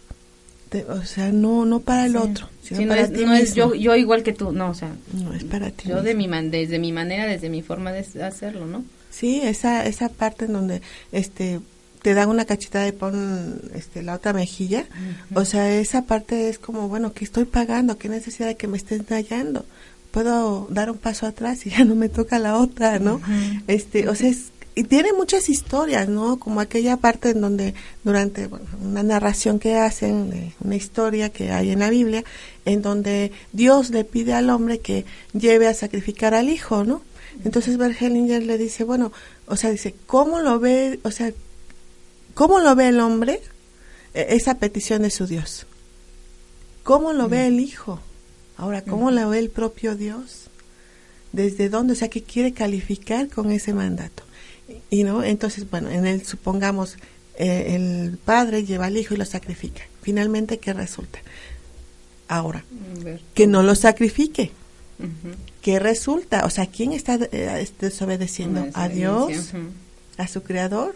o 0.89 1.03
sea, 1.03 1.31
no, 1.31 1.65
no 1.65 1.79
para 1.79 2.05
el 2.05 2.15
otro, 2.17 2.49
sino 2.61 2.89
para 2.89 3.07
ti 3.07 3.25
no 3.25 3.33
es 3.33 3.55
yo, 3.55 3.73
yo 3.75 3.95
igual 3.95 4.23
que 4.23 4.33
tú, 4.33 4.51
no, 4.51 4.69
o 4.69 4.73
sea, 4.73 4.95
no 5.13 5.33
es 5.33 5.43
para 5.43 5.71
ti. 5.71 5.89
Yo 5.89 6.01
de 6.01 6.15
mi 6.15 6.27
man, 6.27 6.51
desde 6.51 6.79
mi 6.79 6.91
manera, 6.91 7.25
desde 7.25 7.49
mi 7.49 7.61
forma 7.61 7.91
de 7.91 8.23
hacerlo, 8.23 8.65
¿no? 8.65 8.83
Sí, 9.09 9.41
esa 9.41 9.85
esa 9.85 10.09
parte 10.09 10.45
en 10.45 10.53
donde 10.53 10.81
este 11.13 11.61
te 12.05 12.13
dan 12.13 12.29
una 12.29 12.45
cachita 12.45 12.81
de 12.81 12.93
pon 12.93 13.59
este, 13.73 14.03
la 14.03 14.13
otra 14.13 14.31
mejilla. 14.31 14.85
O 15.33 15.43
sea, 15.43 15.73
esa 15.73 16.03
parte 16.03 16.49
es 16.49 16.59
como, 16.59 16.87
bueno, 16.87 17.13
que 17.13 17.25
estoy 17.25 17.45
pagando? 17.45 17.97
¿Qué 17.97 18.09
necesidad 18.09 18.45
de 18.45 18.57
que 18.57 18.67
me 18.67 18.77
estén 18.77 19.03
tallando? 19.05 19.65
Puedo 20.11 20.67
dar 20.69 20.91
un 20.91 20.99
paso 20.99 21.25
atrás 21.25 21.65
y 21.65 21.69
ya 21.75 21.83
no 21.83 21.95
me 21.95 22.07
toca 22.07 22.37
la 22.37 22.59
otra, 22.59 22.99
¿no? 22.99 23.19
Este, 23.65 24.07
o 24.07 24.13
sea, 24.13 24.31
y 24.75 24.83
tiene 24.83 25.13
muchas 25.13 25.49
historias, 25.49 26.07
¿no? 26.07 26.37
Como 26.37 26.59
aquella 26.59 26.97
parte 26.97 27.31
en 27.31 27.41
donde 27.41 27.73
durante 28.03 28.49
una 28.83 29.01
narración 29.01 29.57
que 29.57 29.75
hacen, 29.75 30.53
una 30.63 30.75
historia 30.75 31.29
que 31.29 31.51
hay 31.51 31.71
en 31.71 31.79
la 31.79 31.89
Biblia, 31.89 32.23
en 32.65 32.83
donde 32.83 33.31
Dios 33.51 33.89
le 33.89 34.03
pide 34.03 34.35
al 34.35 34.51
hombre 34.51 34.77
que 34.77 35.05
lleve 35.33 35.67
a 35.67 35.73
sacrificar 35.73 36.35
al 36.35 36.49
hijo, 36.49 36.83
¿no? 36.83 37.01
Entonces 37.43 37.77
Bergelinger 37.77 38.43
le 38.43 38.59
dice, 38.59 38.83
bueno, 38.83 39.11
o 39.47 39.55
sea, 39.55 39.71
dice, 39.71 39.95
¿cómo 40.05 40.39
lo 40.39 40.59
ve? 40.59 40.99
O 41.03 41.09
sea, 41.09 41.33
¿Cómo 42.36 42.59
lo 42.59 42.75
ve 42.75 42.89
el 42.89 42.99
hombre? 42.99 43.41
E, 44.13 44.36
esa 44.36 44.59
petición 44.59 45.01
de 45.01 45.09
su 45.09 45.25
Dios. 45.25 45.65
¿Cómo 46.83 47.13
lo 47.13 47.27
ve 47.27 47.47
el 47.47 47.59
Hijo? 47.59 47.99
Ahora, 48.57 48.83
¿cómo 48.83 49.09
lo 49.09 49.29
ve 49.29 49.39
el 49.39 49.49
propio 49.49 49.95
Dios? 49.95 50.49
¿Desde 51.31 51.69
dónde? 51.69 51.93
O 51.93 51.95
sea, 51.95 52.09
¿qué 52.09 52.21
quiere 52.21 52.53
calificar 52.53 53.27
con 53.29 53.51
ese 53.51 53.73
mandato? 53.73 54.23
Y 54.89 55.03
no, 55.03 55.23
entonces, 55.23 55.69
bueno, 55.69 55.89
en 55.89 56.05
él 56.05 56.25
supongamos 56.25 56.97
eh, 57.38 57.75
el 57.75 58.17
padre 58.17 58.63
lleva 58.63 58.86
al 58.86 58.97
hijo 58.97 59.13
y 59.13 59.17
lo 59.17 59.25
sacrifica. 59.25 59.83
Finalmente, 60.01 60.59
¿qué 60.59 60.73
resulta? 60.73 61.19
Ahora, 62.27 62.63
que 63.33 63.47
no 63.47 63.63
lo 63.63 63.75
sacrifique. 63.75 64.51
¿Qué 65.61 65.79
resulta? 65.79 66.45
O 66.45 66.49
sea, 66.49 66.67
¿quién 66.67 66.93
está 66.93 67.19
eh, 67.31 67.67
desobedeciendo? 67.79 68.67
¿A 68.73 68.88
Dios? 68.88 69.51
¿A 70.17 70.27
su 70.27 70.43
creador? 70.43 70.95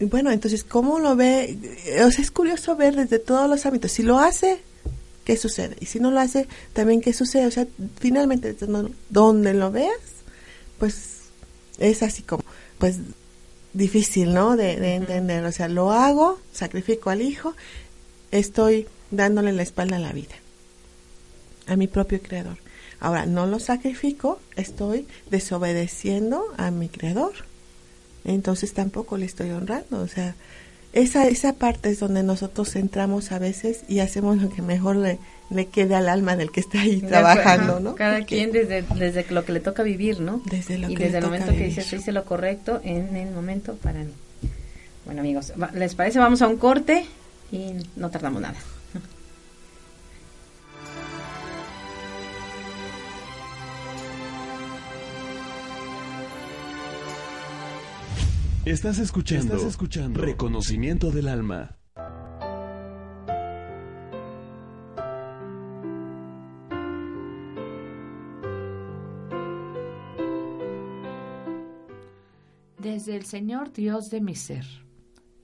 Y 0.00 0.04
bueno, 0.04 0.30
entonces, 0.30 0.64
¿cómo 0.64 0.98
lo 0.98 1.16
ve? 1.16 1.58
O 2.04 2.10
sea, 2.10 2.22
es 2.22 2.30
curioso 2.30 2.76
ver 2.76 2.96
desde 2.96 3.18
todos 3.18 3.48
los 3.48 3.64
ámbitos. 3.66 3.92
Si 3.92 4.02
lo 4.02 4.18
hace, 4.18 4.60
¿qué 5.24 5.36
sucede? 5.36 5.76
Y 5.80 5.86
si 5.86 6.00
no 6.00 6.10
lo 6.10 6.20
hace, 6.20 6.48
también 6.72 7.00
qué 7.00 7.12
sucede. 7.12 7.46
O 7.46 7.50
sea, 7.50 7.66
finalmente, 7.98 8.56
donde 9.08 9.54
lo 9.54 9.70
veas, 9.70 9.98
pues 10.78 11.22
es 11.78 12.02
así 12.02 12.22
como, 12.22 12.44
pues 12.78 12.98
difícil, 13.72 14.34
¿no? 14.34 14.56
De, 14.56 14.94
entender. 14.94 15.44
O 15.44 15.52
sea, 15.52 15.68
lo 15.68 15.92
hago, 15.92 16.40
sacrifico 16.52 17.10
al 17.10 17.22
hijo, 17.22 17.54
estoy 18.30 18.86
dándole 19.10 19.52
la 19.52 19.62
espalda 19.62 19.96
a 19.96 20.00
la 20.00 20.12
vida, 20.12 20.34
a 21.66 21.76
mi 21.76 21.86
propio 21.86 22.20
creador. 22.20 22.58
Ahora, 23.00 23.26
no 23.26 23.46
lo 23.46 23.58
sacrifico, 23.58 24.38
estoy 24.54 25.06
desobedeciendo 25.30 26.44
a 26.56 26.70
mi 26.70 26.88
creador 26.88 27.32
entonces 28.24 28.72
tampoco 28.72 29.16
le 29.16 29.26
estoy 29.26 29.50
honrando. 29.50 30.00
O 30.00 30.08
sea, 30.08 30.34
esa, 30.92 31.26
esa 31.26 31.54
parte 31.54 31.90
es 31.90 32.00
donde 32.00 32.22
nosotros 32.22 32.76
entramos 32.76 33.32
a 33.32 33.38
veces 33.38 33.84
y 33.88 34.00
hacemos 34.00 34.40
lo 34.42 34.50
que 34.50 34.62
mejor 34.62 34.96
le, 34.96 35.18
le 35.50 35.66
quede 35.66 35.94
al 35.94 36.08
alma 36.08 36.36
del 36.36 36.50
que 36.50 36.60
está 36.60 36.80
ahí 36.80 37.00
trabajando, 37.00 37.80
¿no? 37.80 37.94
Cada 37.94 38.24
quien 38.24 38.52
desde, 38.52 38.82
desde 38.82 39.24
lo 39.30 39.44
que 39.44 39.52
le 39.52 39.60
toca 39.60 39.82
vivir, 39.82 40.20
¿no? 40.20 40.42
Desde 40.44 40.78
lo 40.78 40.90
y 40.90 40.94
que 40.94 41.04
desde 41.04 41.18
el 41.18 41.24
momento 41.24 41.52
que 41.52 41.64
dice, 41.64 41.96
hice 41.96 42.12
lo 42.12 42.24
correcto 42.24 42.80
en 42.84 43.16
el 43.16 43.30
momento 43.32 43.74
para 43.76 44.00
mí. 44.00 44.12
Bueno, 45.04 45.20
amigos, 45.20 45.52
¿les 45.74 45.94
parece? 45.94 46.18
Vamos 46.18 46.42
a 46.42 46.48
un 46.48 46.56
corte 46.56 47.06
y 47.50 47.72
no 47.96 48.10
tardamos 48.10 48.40
nada. 48.40 48.58
Estás 58.64 59.00
escuchando, 59.00 59.56
Estás 59.56 59.70
escuchando 59.70 60.20
Reconocimiento 60.20 61.10
del 61.10 61.26
Alma. 61.26 61.78
Desde 72.78 73.16
el 73.16 73.24
Señor 73.24 73.72
Dios 73.72 74.10
de 74.10 74.20
mi 74.20 74.36
ser, 74.36 74.64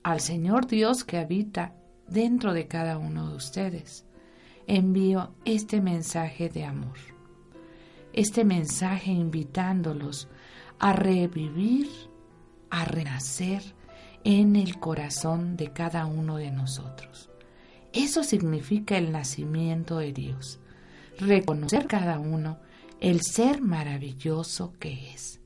al 0.01 0.21
Señor 0.21 0.67
Dios 0.67 1.03
que 1.03 1.17
habita 1.17 1.75
dentro 2.07 2.53
de 2.53 2.67
cada 2.69 2.97
uno 2.97 3.31
de 3.31 3.35
ustedes, 3.35 4.05
envío 4.65 5.35
este 5.43 5.81
mensaje 5.81 6.47
de 6.47 6.63
amor. 6.63 6.95
Este 8.13 8.45
mensaje 8.45 9.11
invitándolos 9.11 10.29
a 10.79 10.93
revivir 10.93 12.08
a 12.69 12.85
renacer 12.85 13.61
en 14.23 14.55
el 14.55 14.79
corazón 14.79 15.55
de 15.55 15.71
cada 15.71 16.05
uno 16.05 16.37
de 16.37 16.51
nosotros. 16.51 17.29
Eso 17.93 18.23
significa 18.23 18.97
el 18.97 19.11
nacimiento 19.11 19.97
de 19.97 20.13
Dios, 20.13 20.59
reconocer 21.17 21.87
cada 21.87 22.19
uno 22.19 22.59
el 22.99 23.21
ser 23.21 23.61
maravilloso 23.61 24.73
que 24.79 25.13
es. 25.13 25.39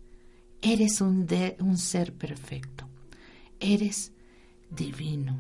Eres 0.62 1.02
un, 1.02 1.28
un 1.60 1.78
ser 1.78 2.14
perfecto, 2.14 2.88
eres 3.60 4.12
divino, 4.70 5.38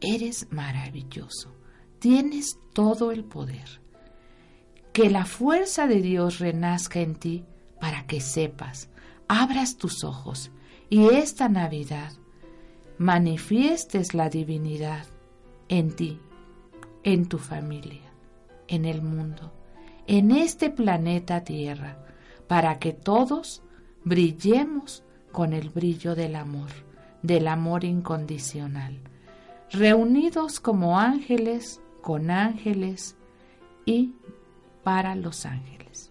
eres 0.00 0.46
maravilloso, 0.50 1.54
tienes 1.98 2.58
todo 2.72 3.12
el 3.12 3.24
poder. 3.24 3.80
Que 4.92 5.10
la 5.10 5.26
fuerza 5.26 5.86
de 5.86 6.00
Dios 6.00 6.38
renazca 6.38 7.00
en 7.00 7.14
ti 7.14 7.44
para 7.80 8.06
que 8.06 8.20
sepas, 8.20 8.88
abras 9.28 9.76
tus 9.76 10.02
ojos 10.04 10.50
y 10.90 11.08
esta 11.08 11.48
Navidad 11.48 12.12
manifiestes 12.98 14.14
la 14.14 14.28
divinidad 14.28 15.06
en 15.68 15.94
ti, 15.94 16.20
en 17.02 17.26
tu 17.26 17.38
familia, 17.38 18.12
en 18.66 18.84
el 18.84 19.02
mundo, 19.02 19.52
en 20.06 20.30
este 20.30 20.70
planeta 20.70 21.44
Tierra, 21.44 22.04
para 22.46 22.78
que 22.78 22.92
todos 22.92 23.62
brillemos 24.04 25.04
con 25.32 25.52
el 25.52 25.68
brillo 25.70 26.14
del 26.14 26.34
amor, 26.34 26.70
del 27.22 27.48
amor 27.48 27.84
incondicional, 27.84 28.98
reunidos 29.70 30.60
como 30.60 30.98
ángeles 30.98 31.80
con 32.00 32.30
ángeles 32.30 33.16
y 33.84 34.14
para 34.82 35.14
los 35.14 35.44
ángeles. 35.44 36.10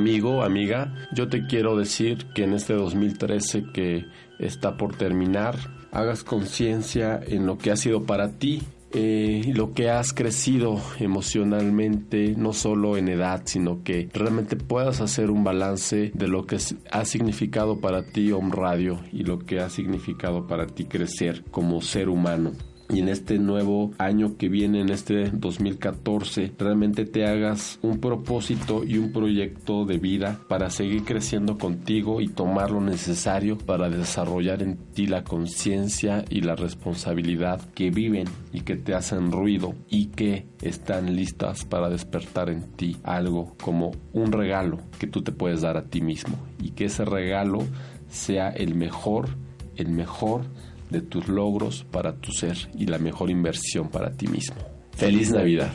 Amigo, 0.00 0.42
amiga, 0.42 0.94
yo 1.12 1.28
te 1.28 1.46
quiero 1.46 1.76
decir 1.76 2.24
que 2.34 2.44
en 2.44 2.54
este 2.54 2.72
2013 2.72 3.66
que 3.74 4.06
está 4.38 4.78
por 4.78 4.96
terminar, 4.96 5.56
hagas 5.92 6.24
conciencia 6.24 7.20
en 7.22 7.44
lo 7.44 7.58
que 7.58 7.70
ha 7.70 7.76
sido 7.76 8.04
para 8.04 8.38
ti 8.38 8.62
eh, 8.92 9.52
lo 9.54 9.72
que 9.74 9.90
has 9.90 10.14
crecido 10.14 10.80
emocionalmente, 10.98 12.34
no 12.36 12.54
solo 12.54 12.96
en 12.96 13.08
edad, 13.08 13.42
sino 13.44 13.84
que 13.84 14.08
realmente 14.12 14.56
puedas 14.56 15.02
hacer 15.02 15.30
un 15.30 15.44
balance 15.44 16.10
de 16.14 16.28
lo 16.28 16.46
que 16.46 16.56
ha 16.90 17.04
significado 17.04 17.78
para 17.78 18.02
ti 18.02 18.32
Home 18.32 18.50
Radio 18.52 19.00
y 19.12 19.22
lo 19.24 19.38
que 19.38 19.60
ha 19.60 19.68
significado 19.68 20.46
para 20.46 20.66
ti 20.66 20.86
crecer 20.86 21.44
como 21.50 21.82
ser 21.82 22.08
humano 22.08 22.52
y 22.92 22.98
en 22.98 23.08
este 23.08 23.38
nuevo 23.38 23.92
año 23.98 24.36
que 24.36 24.48
viene, 24.48 24.80
en 24.80 24.90
este 24.90 25.30
2014, 25.30 26.52
realmente 26.58 27.04
te 27.04 27.26
hagas 27.26 27.78
un 27.82 28.00
propósito 28.00 28.84
y 28.84 28.98
un 28.98 29.12
proyecto 29.12 29.84
de 29.84 29.98
vida 29.98 30.40
para 30.48 30.70
seguir 30.70 31.04
creciendo 31.04 31.58
contigo 31.58 32.20
y 32.20 32.28
tomar 32.28 32.70
lo 32.70 32.80
necesario 32.80 33.58
para 33.58 33.88
desarrollar 33.88 34.62
en 34.62 34.76
ti 34.76 35.06
la 35.06 35.24
conciencia 35.24 36.24
y 36.28 36.40
la 36.40 36.56
responsabilidad 36.56 37.60
que 37.74 37.90
viven 37.90 38.28
y 38.52 38.62
que 38.62 38.76
te 38.76 38.94
hacen 38.94 39.30
ruido 39.30 39.74
y 39.88 40.06
que 40.06 40.46
están 40.62 41.14
listas 41.14 41.64
para 41.64 41.88
despertar 41.88 42.50
en 42.50 42.62
ti 42.72 42.96
algo 43.02 43.54
como 43.62 43.92
un 44.12 44.32
regalo 44.32 44.78
que 44.98 45.06
tú 45.06 45.22
te 45.22 45.32
puedes 45.32 45.60
dar 45.60 45.76
a 45.76 45.84
ti 45.84 46.00
mismo 46.00 46.36
y 46.62 46.70
que 46.70 46.86
ese 46.86 47.04
regalo 47.04 47.60
sea 48.08 48.50
el 48.50 48.74
mejor, 48.74 49.28
el 49.76 49.90
mejor 49.90 50.42
de 50.90 51.00
tus 51.00 51.28
logros 51.28 51.84
para 51.90 52.16
tu 52.16 52.32
ser 52.32 52.56
y 52.76 52.86
la 52.86 52.98
mejor 52.98 53.30
inversión 53.30 53.88
para 53.88 54.12
ti 54.12 54.26
mismo. 54.26 54.56
Feliz 54.92 55.30
Navidad. 55.30 55.72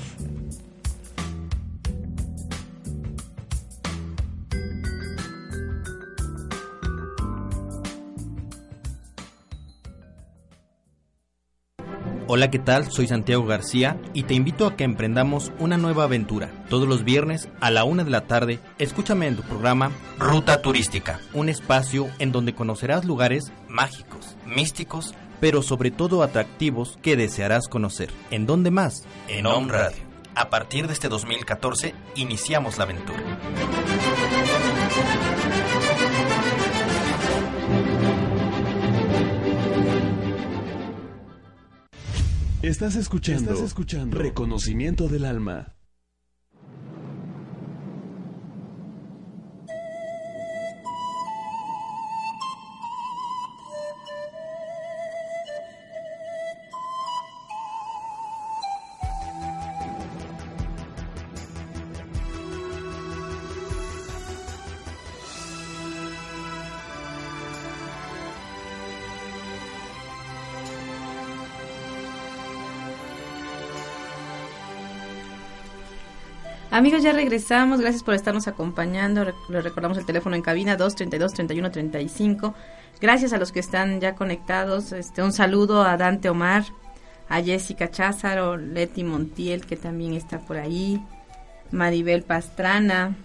Hola, 12.27 12.49
¿qué 12.49 12.57
tal? 12.57 12.91
Soy 12.91 13.07
Santiago 13.07 13.45
García 13.45 13.99
y 14.13 14.23
te 14.23 14.33
invito 14.33 14.65
a 14.65 14.75
que 14.75 14.83
emprendamos 14.83 15.51
una 15.59 15.77
nueva 15.77 16.05
aventura. 16.05 16.49
Todos 16.69 16.87
los 16.87 17.03
viernes 17.03 17.49
a 17.61 17.69
la 17.69 17.83
una 17.83 18.03
de 18.03 18.09
la 18.09 18.21
tarde, 18.21 18.59
escúchame 18.79 19.27
en 19.27 19.35
tu 19.35 19.43
programa 19.43 19.91
Ruta 20.17 20.59
Turística, 20.63 21.19
un 21.33 21.49
espacio 21.49 22.07
en 22.17 22.31
donde 22.31 22.55
conocerás 22.55 23.05
lugares 23.05 23.51
mágicos, 23.67 24.35
místicos, 24.43 25.13
pero 25.39 25.61
sobre 25.61 25.91
todo 25.91 26.23
atractivos 26.23 26.97
que 27.03 27.15
desearás 27.15 27.67
conocer. 27.67 28.09
¿En 28.31 28.47
dónde 28.47 28.71
más? 28.71 29.03
En 29.27 29.45
Home 29.45 29.71
Radio. 29.71 30.03
A 30.33 30.49
partir 30.49 30.87
de 30.87 30.93
este 30.93 31.09
2014 31.09 31.93
iniciamos 32.15 32.79
la 32.79 32.85
aventura. 32.85 33.23
Estás 42.67 42.95
escuchando, 42.95 43.51
Estás 43.51 43.63
escuchando 43.63 44.17
Reconocimiento 44.17 45.07
del 45.07 45.25
Alma. 45.25 45.74
Amigos, 76.85 77.01
ya 77.01 77.13
regresamos. 77.13 77.81
Gracias 77.81 78.03
por 78.03 78.13
estarnos 78.13 78.47
acompañando. 78.47 79.25
Les 79.49 79.63
recordamos 79.63 79.97
el 79.97 80.05
teléfono 80.05 80.35
en 80.35 80.43
cabina 80.43 80.77
232-3135. 80.77 82.53
Gracias 83.01 83.33
a 83.33 83.39
los 83.39 83.51
que 83.51 83.59
están 83.59 83.99
ya 83.99 84.13
conectados. 84.13 84.91
Este, 84.91 85.23
un 85.23 85.33
saludo 85.33 85.81
a 85.81 85.97
Dante 85.97 86.29
Omar, 86.29 86.63
a 87.27 87.41
Jessica 87.41 87.89
Cházaro, 87.89 88.57
Leti 88.57 89.03
Montiel, 89.03 89.65
que 89.65 89.77
también 89.77 90.13
está 90.13 90.37
por 90.37 90.57
ahí, 90.57 91.03
Maribel 91.71 92.21
Pastrana. 92.21 93.15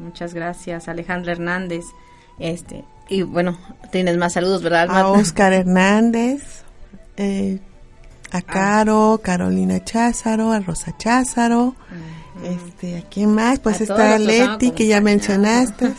Muchas 0.00 0.34
gracias. 0.34 0.88
Alejandra 0.88 1.30
Hernández. 1.30 1.84
Este, 2.40 2.84
y 3.08 3.22
bueno, 3.22 3.56
tienes 3.92 4.16
más 4.16 4.32
saludos, 4.32 4.60
¿verdad? 4.60 4.90
A 4.90 5.06
Oscar 5.06 5.52
Hernández, 5.52 6.64
eh, 7.16 7.60
a 8.32 8.42
Caro, 8.42 9.20
Carolina 9.22 9.84
Cházaro, 9.84 10.50
a 10.50 10.58
Rosa 10.58 10.96
Cházaro. 10.98 11.76
Este, 12.42 12.98
¿a 12.98 13.02
quién 13.02 13.34
más? 13.34 13.60
Pues 13.60 13.80
está 13.80 14.18
Leti, 14.18 14.72
que 14.72 14.86
ya 14.86 15.00
mencionaste. 15.00 15.92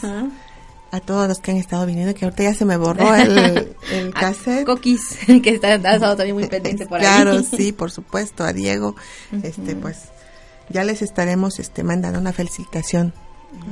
A 0.91 0.99
todos 1.01 1.27
los 1.27 1.39
que 1.39 1.51
han 1.51 1.57
estado 1.57 1.85
viniendo, 1.85 2.13
que 2.13 2.23
ahorita 2.23 2.43
ya 2.43 2.53
se 2.53 2.63
me 2.63 2.77
borró 2.77 3.13
el, 3.15 3.75
el 3.91 4.13
cassette. 4.13 4.65
Coquis, 4.65 5.17
que 5.43 5.49
está, 5.49 5.75
estado 5.75 6.15
también 6.15 6.35
muy 6.35 6.47
pendiente 6.47 6.85
por 6.85 6.99
ahí. 6.99 7.05
Claro, 7.05 7.43
sí, 7.57 7.73
por 7.73 7.91
supuesto, 7.91 8.45
a 8.45 8.53
Diego, 8.53 8.95
este, 9.43 9.75
pues, 9.75 10.03
ya 10.69 10.85
les 10.85 11.01
estaremos, 11.01 11.59
este, 11.59 11.83
mandando 11.83 12.17
una 12.17 12.31
felicitación 12.31 13.13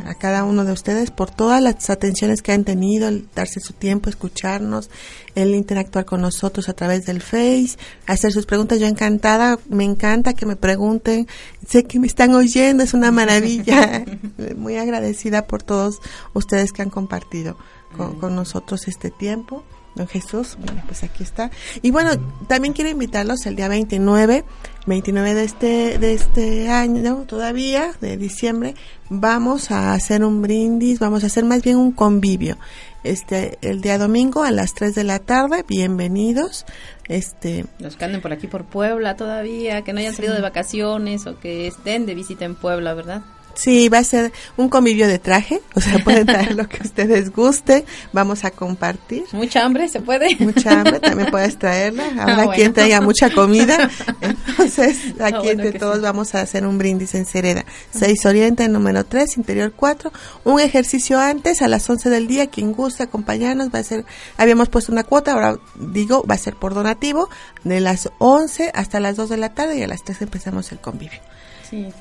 a 0.05 0.15
cada 0.15 0.43
uno 0.43 0.65
de 0.65 0.71
ustedes 0.71 1.11
por 1.11 1.31
todas 1.31 1.61
las 1.61 1.89
atenciones 1.89 2.41
que 2.41 2.51
han 2.51 2.63
tenido, 2.63 3.07
el 3.07 3.27
darse 3.33 3.59
su 3.59 3.73
tiempo, 3.73 4.09
escucharnos, 4.09 4.89
el 5.35 5.55
interactuar 5.55 6.05
con 6.05 6.21
nosotros 6.21 6.69
a 6.69 6.73
través 6.73 7.05
del 7.05 7.21
Face, 7.21 7.77
hacer 8.07 8.31
sus 8.31 8.45
preguntas. 8.45 8.79
Yo 8.79 8.87
encantada, 8.87 9.59
me 9.69 9.83
encanta 9.83 10.33
que 10.33 10.45
me 10.45 10.55
pregunten, 10.55 11.27
sé 11.67 11.83
que 11.83 11.99
me 11.99 12.07
están 12.07 12.33
oyendo, 12.33 12.83
es 12.83 12.93
una 12.93 13.11
maravilla. 13.11 14.05
Muy 14.55 14.77
agradecida 14.77 15.47
por 15.47 15.63
todos 15.63 15.99
ustedes 16.33 16.71
que 16.71 16.81
han 16.81 16.89
compartido 16.89 17.57
con, 17.95 18.19
con 18.19 18.35
nosotros 18.35 18.87
este 18.87 19.11
tiempo. 19.11 19.63
Don 19.95 20.07
Jesús, 20.07 20.57
bueno, 20.59 20.81
pues 20.87 21.03
aquí 21.03 21.23
está. 21.23 21.51
Y 21.81 21.91
bueno, 21.91 22.11
también 22.47 22.73
quiero 22.73 22.89
invitarlos 22.89 23.45
el 23.45 23.55
día 23.55 23.67
29, 23.67 24.43
29 24.87 25.33
de 25.33 25.43
este, 25.43 25.97
de 25.99 26.13
este 26.13 26.69
año 26.69 27.25
todavía, 27.27 27.93
de 28.01 28.17
diciembre, 28.17 28.75
vamos 29.09 29.69
a 29.69 29.93
hacer 29.93 30.23
un 30.23 30.41
brindis, 30.41 30.99
vamos 30.99 31.23
a 31.23 31.27
hacer 31.27 31.45
más 31.45 31.61
bien 31.61 31.77
un 31.77 31.91
convivio. 31.91 32.57
Este, 33.03 33.57
el 33.61 33.81
día 33.81 33.97
domingo 33.97 34.43
a 34.43 34.51
las 34.51 34.73
3 34.73 34.95
de 34.95 35.03
la 35.03 35.19
tarde, 35.19 35.63
bienvenidos. 35.67 36.65
Este, 37.07 37.65
los 37.79 37.97
que 37.97 38.05
anden 38.05 38.21
por 38.21 38.31
aquí 38.31 38.47
por 38.47 38.63
Puebla 38.63 39.15
todavía, 39.15 39.83
que 39.83 39.93
no 39.93 39.99
hayan 39.99 40.15
salido 40.15 40.33
de 40.33 40.41
vacaciones 40.41 41.27
o 41.27 41.39
que 41.39 41.67
estén 41.67 42.05
de 42.05 42.15
visita 42.15 42.45
en 42.45 42.55
Puebla, 42.55 42.93
¿verdad? 42.93 43.21
Sí, 43.55 43.87
va 43.87 43.99
a 43.99 44.03
ser 44.03 44.31
un 44.57 44.67
convivio 44.67 45.07
de 45.07 45.19
traje, 45.19 45.61
o 45.75 45.81
sea, 45.81 45.99
pueden 46.03 46.25
traer 46.25 46.55
lo 46.55 46.67
que 46.67 46.81
ustedes 46.81 47.31
gusten, 47.31 47.83
vamos 48.11 48.43
a 48.45 48.51
compartir. 48.51 49.23
Mucha 49.31 49.63
hambre, 49.63 49.87
¿se 49.87 50.01
puede? 50.01 50.35
Mucha 50.37 50.81
hambre, 50.81 50.99
también 50.99 51.29
puedes 51.29 51.57
traerla, 51.57 52.03
ah, 52.17 52.23
habrá 52.23 52.53
quien 52.53 52.73
traiga 52.73 53.01
mucha 53.01 53.29
comida, 53.29 53.89
entonces 54.21 54.97
ah, 55.19 55.27
aquí 55.27 55.49
entre 55.49 55.73
todos 55.73 56.01
vamos 56.01 56.33
a 56.35 56.41
hacer 56.41 56.65
un 56.65 56.77
brindis 56.77 57.15
en 57.15 57.25
Cereda. 57.25 57.65
6 57.91 58.25
Oriente, 58.25 58.67
número 58.67 59.05
3, 59.05 59.37
interior 59.37 59.73
4, 59.75 60.11
un 60.45 60.59
ejercicio 60.59 61.19
antes 61.19 61.61
a 61.61 61.67
las 61.67 61.87
11 61.89 62.09
del 62.09 62.27
día, 62.27 62.47
quien 62.47 62.73
guste 62.73 63.03
acompañarnos, 63.03 63.69
va 63.69 63.79
a 63.79 63.83
ser, 63.83 64.05
habíamos 64.37 64.69
puesto 64.69 64.91
una 64.91 65.03
cuota, 65.03 65.33
ahora 65.33 65.57
digo, 65.75 66.25
va 66.25 66.35
a 66.35 66.39
ser 66.39 66.55
por 66.55 66.73
donativo, 66.73 67.29
de 67.63 67.79
las 67.79 68.09
11 68.17 68.71
hasta 68.73 68.99
las 68.99 69.15
2 69.15 69.29
de 69.29 69.37
la 69.37 69.53
tarde 69.53 69.77
y 69.77 69.83
a 69.83 69.87
las 69.87 70.03
3 70.03 70.23
empezamos 70.23 70.71
el 70.71 70.79
convivio. 70.79 71.19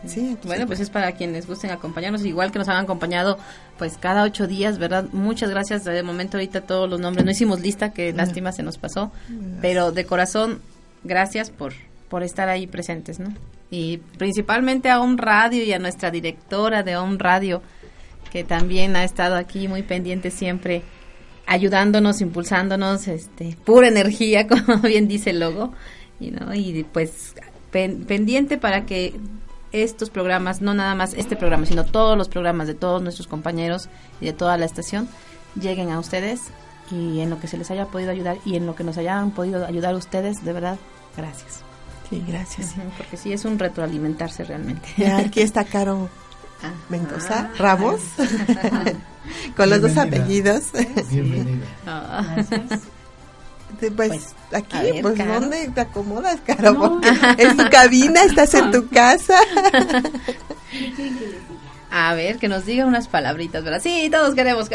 Sí, 0.06 0.36
bueno, 0.44 0.66
pues 0.66 0.80
es 0.80 0.90
para 0.90 1.12
quienes 1.12 1.46
gusten 1.46 1.70
acompañarnos, 1.70 2.24
igual 2.24 2.52
que 2.52 2.58
nos 2.58 2.68
han 2.68 2.76
acompañado 2.76 3.38
pues 3.78 3.96
cada 3.98 4.22
ocho 4.22 4.46
días, 4.46 4.78
¿verdad? 4.78 5.06
Muchas 5.12 5.50
gracias. 5.50 5.84
De 5.84 6.02
momento 6.02 6.36
ahorita 6.36 6.62
todos 6.62 6.88
los 6.88 7.00
nombres, 7.00 7.24
no 7.24 7.30
hicimos 7.30 7.60
lista, 7.60 7.92
que 7.92 8.12
lástima 8.12 8.52
se 8.52 8.62
nos 8.62 8.78
pasó, 8.78 9.12
pero 9.60 9.92
de 9.92 10.04
corazón, 10.04 10.60
gracias 11.04 11.50
por, 11.50 11.72
por 12.08 12.22
estar 12.22 12.48
ahí 12.48 12.66
presentes, 12.66 13.18
¿no? 13.18 13.32
Y 13.70 13.98
principalmente 14.18 14.90
a 14.90 15.00
un 15.00 15.16
Radio 15.16 15.64
y 15.64 15.72
a 15.72 15.78
nuestra 15.78 16.10
directora 16.10 16.82
de 16.82 16.98
un 16.98 17.18
Radio, 17.18 17.62
que 18.30 18.44
también 18.44 18.96
ha 18.96 19.04
estado 19.04 19.36
aquí 19.36 19.68
muy 19.68 19.82
pendiente 19.82 20.30
siempre 20.30 20.82
ayudándonos, 21.46 22.20
impulsándonos, 22.20 23.08
este, 23.08 23.56
pura 23.64 23.88
energía, 23.88 24.46
como 24.48 24.78
bien 24.78 25.08
dice 25.08 25.30
el 25.30 25.40
logo, 25.40 25.72
y, 26.20 26.30
¿no? 26.30 26.54
y 26.54 26.84
pues 26.84 27.34
pendiente 27.72 28.58
para 28.58 28.84
que 28.84 29.14
estos 29.72 30.10
programas, 30.10 30.60
no 30.60 30.74
nada 30.74 30.94
más 30.94 31.14
este 31.14 31.36
programa, 31.36 31.66
sino 31.66 31.84
todos 31.84 32.16
los 32.16 32.28
programas 32.28 32.66
de 32.66 32.74
todos 32.74 33.02
nuestros 33.02 33.26
compañeros 33.26 33.88
y 34.20 34.26
de 34.26 34.32
toda 34.32 34.56
la 34.56 34.66
estación, 34.66 35.08
lleguen 35.60 35.90
a 35.90 35.98
ustedes 35.98 36.40
y 36.90 37.20
en 37.20 37.30
lo 37.30 37.40
que 37.40 37.48
se 37.48 37.56
les 37.56 37.70
haya 37.70 37.86
podido 37.86 38.10
ayudar 38.10 38.38
y 38.44 38.56
en 38.56 38.66
lo 38.66 38.74
que 38.74 38.84
nos 38.84 38.98
hayan 38.98 39.30
podido 39.30 39.64
ayudar 39.66 39.94
ustedes, 39.94 40.44
de 40.44 40.52
verdad, 40.52 40.78
gracias. 41.16 41.60
Sí, 42.10 42.22
gracias. 42.26 42.74
porque 42.96 43.16
sí 43.16 43.32
es 43.32 43.44
un 43.44 43.58
retroalimentarse 43.58 44.44
realmente. 44.44 44.88
aquí 45.10 45.40
está 45.40 45.64
Caro 45.64 46.08
Mendoza 46.88 47.50
Ramos, 47.58 48.00
con 49.56 49.70
los 49.70 49.80
dos 49.80 49.96
apellidos. 49.96 50.64
Bienvenida. 51.10 51.66
Gracias. 51.84 52.80
Pues, 53.78 53.92
pues, 53.94 54.34
aquí, 54.52 54.76
pues 55.00 55.18
¿dónde 55.18 55.70
te 55.74 55.80
acomodas, 55.80 56.38
Caro? 56.46 57.00
en 57.38 57.56
tu 57.56 57.68
cabina, 57.70 58.22
estás 58.22 58.54
en 58.54 58.70
tu 58.70 58.88
casa. 58.92 59.38
A 61.94 62.14
ver, 62.14 62.38
que 62.38 62.48
nos 62.48 62.64
diga 62.64 62.86
unas 62.86 63.06
palabritas, 63.06 63.62
¿verdad? 63.62 63.80
Sí, 63.82 64.08
todos 64.10 64.34
queremos. 64.34 64.70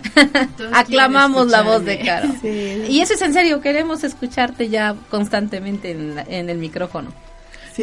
Aclamamos 0.72 1.48
la 1.48 1.60
voz 1.60 1.84
de 1.84 1.98
Caro. 2.00 2.30
Y 2.42 3.00
eso 3.00 3.12
es 3.12 3.20
en 3.20 3.34
serio, 3.34 3.60
queremos 3.60 4.04
escucharte 4.04 4.70
ya 4.70 4.96
constantemente 5.10 5.90
en, 5.90 6.18
en 6.28 6.48
el 6.48 6.56
micrófono. 6.56 7.12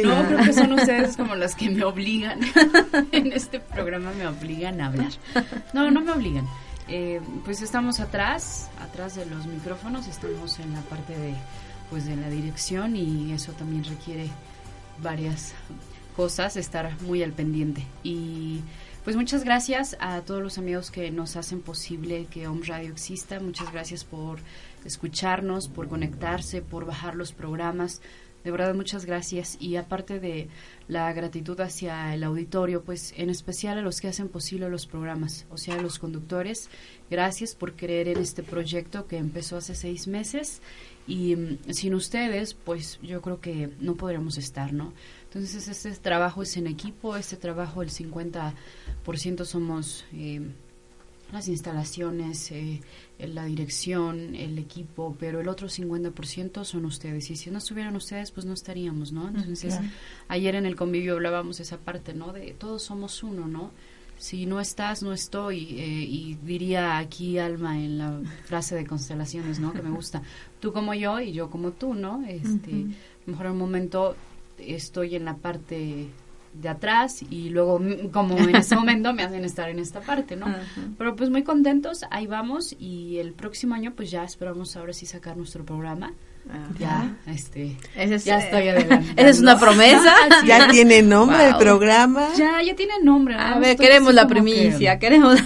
No, 0.02 0.24
creo 0.26 0.38
que 0.44 0.52
son 0.52 0.72
ustedes 0.72 1.16
como 1.16 1.36
las 1.36 1.54
que 1.54 1.70
me 1.70 1.84
obligan. 1.84 2.40
en 3.12 3.32
este 3.32 3.60
programa 3.60 4.10
me 4.18 4.26
obligan 4.26 4.80
a 4.80 4.86
hablar. 4.86 5.12
No, 5.72 5.88
no 5.90 6.00
me 6.00 6.10
obligan. 6.10 6.48
Eh, 6.88 7.20
pues 7.44 7.62
estamos 7.62 8.00
atrás, 8.00 8.68
atrás 8.80 9.14
de 9.14 9.24
los 9.26 9.46
micrófonos, 9.46 10.06
estamos 10.06 10.58
en 10.58 10.72
la 10.72 10.80
parte 10.82 11.16
de, 11.16 11.34
pues 11.90 12.04
de 12.06 12.16
la 12.16 12.28
dirección 12.28 12.94
y 12.96 13.32
eso 13.32 13.52
también 13.52 13.84
requiere 13.84 14.28
varias 15.02 15.54
cosas, 16.14 16.56
estar 16.56 17.00
muy 17.02 17.22
al 17.22 17.32
pendiente. 17.32 17.84
Y 18.02 18.60
pues 19.04 19.16
muchas 19.16 19.44
gracias 19.44 19.96
a 20.00 20.20
todos 20.22 20.42
los 20.42 20.58
amigos 20.58 20.90
que 20.90 21.10
nos 21.10 21.36
hacen 21.36 21.60
posible 21.60 22.26
que 22.30 22.48
Home 22.48 22.66
Radio 22.66 22.90
exista. 22.90 23.40
Muchas 23.40 23.72
gracias 23.72 24.04
por 24.04 24.38
escucharnos, 24.84 25.68
por 25.68 25.88
conectarse, 25.88 26.62
por 26.62 26.84
bajar 26.84 27.14
los 27.14 27.32
programas. 27.32 28.00
De 28.44 28.50
verdad, 28.50 28.74
muchas 28.74 29.06
gracias. 29.06 29.56
Y 29.58 29.76
aparte 29.76 30.20
de 30.20 30.48
la 30.86 31.10
gratitud 31.14 31.58
hacia 31.60 32.14
el 32.14 32.22
auditorio, 32.24 32.84
pues 32.84 33.14
en 33.16 33.30
especial 33.30 33.78
a 33.78 33.82
los 33.82 34.02
que 34.02 34.08
hacen 34.08 34.28
posible 34.28 34.68
los 34.68 34.86
programas, 34.86 35.46
o 35.50 35.56
sea, 35.56 35.76
a 35.76 35.82
los 35.82 35.98
conductores, 35.98 36.68
gracias 37.10 37.54
por 37.54 37.74
creer 37.74 38.08
en 38.08 38.18
este 38.18 38.42
proyecto 38.42 39.06
que 39.06 39.16
empezó 39.16 39.56
hace 39.56 39.74
seis 39.74 40.06
meses. 40.06 40.60
Y 41.06 41.36
mm, 41.36 41.58
sin 41.70 41.94
ustedes, 41.94 42.52
pues 42.52 42.98
yo 43.02 43.22
creo 43.22 43.40
que 43.40 43.70
no 43.80 43.94
podríamos 43.94 44.36
estar, 44.36 44.74
¿no? 44.74 44.92
Entonces, 45.24 45.66
este 45.66 45.90
trabajo 45.96 46.42
es 46.42 46.56
en 46.58 46.66
equipo, 46.66 47.16
este 47.16 47.36
trabajo 47.36 47.82
el 47.82 47.90
50% 47.90 49.44
somos 49.46 50.04
eh, 50.12 50.42
las 51.34 51.48
instalaciones, 51.48 52.50
eh, 52.52 52.80
la 53.18 53.44
dirección, 53.44 54.34
el 54.34 54.56
equipo, 54.58 55.16
pero 55.18 55.40
el 55.40 55.48
otro 55.48 55.68
50% 55.68 56.64
son 56.64 56.84
ustedes. 56.86 57.30
Y 57.30 57.36
si 57.36 57.50
no 57.50 57.58
estuvieran 57.58 57.96
ustedes, 57.96 58.30
pues 58.30 58.46
no 58.46 58.54
estaríamos, 58.54 59.12
¿no? 59.12 59.28
Entonces, 59.28 59.78
ayer 60.28 60.54
en 60.54 60.64
el 60.64 60.76
convivio 60.76 61.14
hablábamos 61.14 61.60
esa 61.60 61.78
parte, 61.78 62.14
¿no? 62.14 62.32
De 62.32 62.52
todos 62.52 62.84
somos 62.84 63.22
uno, 63.22 63.46
¿no? 63.46 63.72
Si 64.16 64.46
no 64.46 64.60
estás, 64.60 65.02
no 65.02 65.12
estoy. 65.12 65.78
Eh, 65.78 66.06
y 66.08 66.38
diría 66.42 66.98
aquí 66.98 67.38
Alma 67.38 67.78
en 67.78 67.98
la 67.98 68.20
frase 68.44 68.76
de 68.76 68.86
constelaciones, 68.86 69.58
¿no? 69.58 69.72
Que 69.72 69.82
me 69.82 69.90
gusta. 69.90 70.22
Tú 70.60 70.72
como 70.72 70.94
yo 70.94 71.20
y 71.20 71.32
yo 71.32 71.50
como 71.50 71.72
tú, 71.72 71.94
¿no? 71.94 72.24
Este, 72.26 72.86
mejor 73.26 73.46
en 73.46 73.52
un 73.52 73.58
momento 73.58 74.16
estoy 74.56 75.16
en 75.16 75.24
la 75.24 75.36
parte 75.36 76.08
de 76.54 76.68
atrás 76.68 77.20
y 77.30 77.50
luego 77.50 77.80
como 78.12 78.38
en 78.38 78.56
ese 78.56 78.74
momento 78.76 79.12
me 79.12 79.22
hacen 79.22 79.44
estar 79.44 79.68
en 79.68 79.78
esta 79.78 80.00
parte, 80.00 80.36
¿no? 80.36 80.46
Pero 80.96 81.16
pues 81.16 81.30
muy 81.30 81.42
contentos, 81.42 82.04
ahí 82.10 82.26
vamos 82.26 82.74
y 82.78 83.18
el 83.18 83.32
próximo 83.32 83.74
año 83.74 83.92
pues 83.94 84.10
ya 84.10 84.24
esperamos 84.24 84.76
ahora 84.76 84.92
sí 84.92 85.06
sacar 85.06 85.36
nuestro 85.36 85.64
programa. 85.64 86.12
Ya, 86.78 87.16
este, 87.26 87.74
ya 87.96 88.38
estoy 88.38 88.68
adelante. 88.68 89.12
Esa 89.16 89.30
es 89.30 89.40
una 89.40 89.58
promesa. 89.58 90.14
ya 90.46 90.68
tiene 90.68 91.00
nombre 91.00 91.48
el 91.48 91.56
programa. 91.56 92.28
Ya, 92.36 92.60
ya 92.62 92.76
tiene 92.76 92.94
nombre. 93.02 93.34
A 93.34 93.58
ver, 93.58 93.78
queremos 93.78 94.12
la 94.12 94.26
primicia, 94.26 94.98
queremos. 94.98 95.38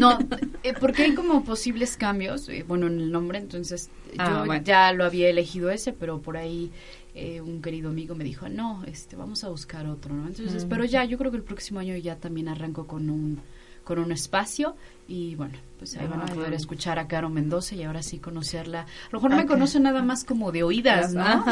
no, 0.00 0.18
eh, 0.62 0.72
porque 0.80 1.02
hay 1.02 1.14
como 1.14 1.44
posibles 1.44 1.98
cambios, 1.98 2.48
eh, 2.48 2.64
bueno, 2.66 2.86
en 2.86 2.98
el 2.98 3.12
nombre, 3.12 3.38
entonces 3.38 3.90
ah, 4.16 4.44
yo 4.46 4.54
ya 4.62 4.92
lo 4.92 5.04
había 5.04 5.28
elegido 5.28 5.70
ese, 5.70 5.92
pero 5.92 6.20
por 6.22 6.38
ahí 6.38 6.70
eh, 7.14 7.40
un 7.40 7.60
querido 7.60 7.90
amigo 7.90 8.14
me 8.14 8.24
dijo, 8.24 8.48
no, 8.48 8.82
este, 8.86 9.16
vamos 9.16 9.44
a 9.44 9.48
buscar 9.48 9.86
otro, 9.86 10.14
¿no? 10.14 10.28
Entonces, 10.28 10.66
pero 10.68 10.84
ya, 10.84 11.04
yo 11.04 11.18
creo 11.18 11.30
que 11.30 11.36
el 11.36 11.42
próximo 11.42 11.80
año 11.80 11.96
ya 11.96 12.16
también 12.16 12.48
arranco 12.48 12.86
con 12.86 13.10
un, 13.10 13.40
con 13.84 13.98
un 13.98 14.12
espacio 14.12 14.74
y 15.08 15.34
bueno, 15.34 15.58
pues 15.78 15.96
ahí 15.96 16.06
van 16.06 16.22
a 16.22 16.26
poder 16.26 16.54
escuchar 16.54 16.98
a 16.98 17.08
Caro 17.08 17.28
Mendoza 17.28 17.74
y 17.74 17.82
ahora 17.82 18.02
sí 18.02 18.18
conocerla. 18.18 18.82
A 18.82 18.86
lo 19.10 19.20
mejor 19.20 19.36
me 19.36 19.46
conoce 19.46 19.78
nada 19.78 20.02
más 20.02 20.24
como 20.24 20.52
de 20.52 20.62
oídas, 20.62 21.12
¿no? 21.12 21.44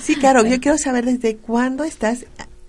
Sí, 0.00 0.16
Caro, 0.16 0.44
yo 0.44 0.60
quiero 0.60 0.78
saber 0.78 1.04
desde 1.04 1.36
cuándo 1.36 1.84
estás 1.84 2.26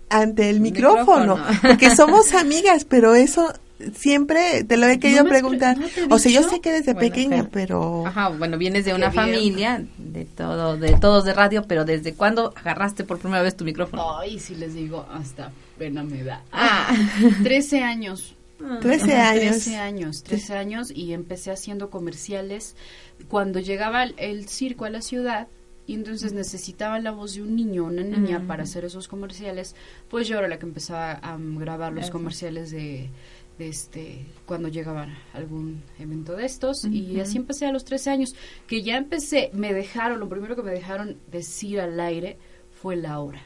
ante 0.09 0.49
el 0.49 0.59
micrófono, 0.59 1.39
porque 1.61 1.95
somos 1.95 2.33
amigas, 2.33 2.85
pero 2.85 3.15
eso 3.15 3.53
siempre 3.93 4.63
te 4.63 4.77
lo 4.77 4.87
he 4.87 4.99
querido 4.99 5.25
preguntar. 5.25 5.77
o 6.09 6.19
sea, 6.19 6.31
yo 6.31 6.43
sé 6.47 6.61
que 6.61 6.71
desde 6.71 6.95
pequeña, 6.95 7.49
pero... 7.51 8.05
Ajá, 8.05 8.29
bueno, 8.29 8.57
vienes 8.57 8.85
de 8.85 8.93
una 8.93 9.11
familia, 9.11 9.83
de 9.97 10.25
todo, 10.25 10.77
de 10.77 10.93
todos 10.99 11.25
de 11.25 11.33
radio, 11.33 11.63
pero 11.67 11.85
¿desde 11.85 12.13
cuándo 12.13 12.53
agarraste 12.55 13.03
por 13.03 13.19
primera 13.19 13.41
vez 13.41 13.55
tu 13.55 13.65
micrófono? 13.65 14.17
Ay, 14.19 14.39
si 14.39 14.55
les 14.55 14.73
digo, 14.73 15.05
hasta 15.11 15.51
pena 15.77 16.03
me 16.03 16.23
da. 16.23 16.43
Ah, 16.51 16.95
13 17.43 17.83
años. 17.83 18.35
13 18.81 19.13
años. 19.15 19.63
13 19.63 19.77
años, 19.77 20.23
13 20.23 20.53
años 20.55 20.91
y 20.91 21.13
empecé 21.13 21.51
haciendo 21.51 21.89
comerciales. 21.89 22.75
Cuando 23.27 23.59
llegaba 23.59 24.03
el 24.03 24.47
circo 24.47 24.85
a 24.85 24.89
la 24.89 25.01
ciudad, 25.01 25.47
y 25.87 25.93
entonces 25.93 26.33
necesitaban 26.33 27.03
la 27.03 27.11
voz 27.11 27.35
de 27.35 27.43
un 27.43 27.55
niño 27.55 27.83
o 27.83 27.87
una 27.87 28.03
niña 28.03 28.43
para 28.47 28.63
hacer 28.63 28.85
esos 28.85 29.07
comerciales, 29.07 29.75
pues 30.09 30.27
yo 30.27 30.39
era 30.39 30.47
la 30.47 30.57
que 30.57 30.65
empezaba 30.65 31.11
a 31.11 31.37
grabar 31.39 31.93
los 31.93 32.09
comerciales 32.09 32.71
de 32.71 33.09
este 33.59 34.25
cuando 34.45 34.67
llegaba 34.67 35.07
algún 35.33 35.83
evento 35.99 36.35
de 36.35 36.45
estos 36.45 36.85
y 36.85 37.19
así 37.19 37.37
empecé 37.37 37.65
a 37.65 37.71
los 37.71 37.85
13 37.85 38.09
años. 38.09 38.35
Que 38.67 38.83
ya 38.83 38.97
empecé 38.97 39.49
me 39.53 39.73
dejaron 39.73 40.19
lo 40.19 40.29
primero 40.29 40.55
que 40.55 40.63
me 40.63 40.71
dejaron 40.71 41.17
decir 41.31 41.79
al 41.79 41.99
aire 41.99 42.37
fue 42.71 42.95
la 42.95 43.19
hora. 43.19 43.41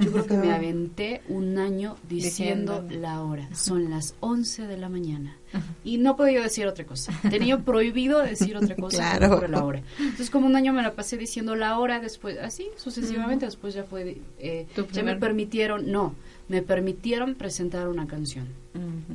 Yo 0.00 0.12
creo 0.12 0.26
que 0.26 0.36
me 0.36 0.52
aventé 0.52 1.22
un 1.28 1.58
año 1.58 1.96
diciendo, 2.08 2.84
la 2.88 3.22
hora. 3.22 3.48
Son 3.54 3.90
las 3.90 4.14
11 4.20 4.66
de 4.66 4.76
la 4.76 4.88
mañana. 4.88 5.36
Y 5.84 5.98
no 5.98 6.16
podía 6.16 6.40
decir 6.40 6.66
otra 6.66 6.84
cosa. 6.84 7.12
Tenía 7.30 7.58
prohibido 7.64 8.20
decir 8.20 8.56
otra 8.56 8.76
cosa 8.76 9.18
por 9.18 9.50
la 9.50 9.64
hora. 9.64 9.82
Entonces 9.98 10.30
como 10.30 10.46
un 10.46 10.56
año 10.56 10.72
me 10.72 10.82
la 10.82 10.94
pasé 10.94 11.16
diciendo 11.16 11.56
la 11.56 11.78
hora 11.78 12.00
después 12.00 12.38
así 12.38 12.68
sucesivamente 12.76 13.46
después 13.46 13.74
ya 13.74 13.84
fue 13.84 14.18
eh, 14.38 14.66
ya 14.92 15.02
me 15.02 15.16
permitieron 15.16 15.90
no 15.90 16.14
me 16.48 16.62
permitieron 16.62 17.34
presentar 17.34 17.88
una 17.88 18.06
canción, 18.06 18.48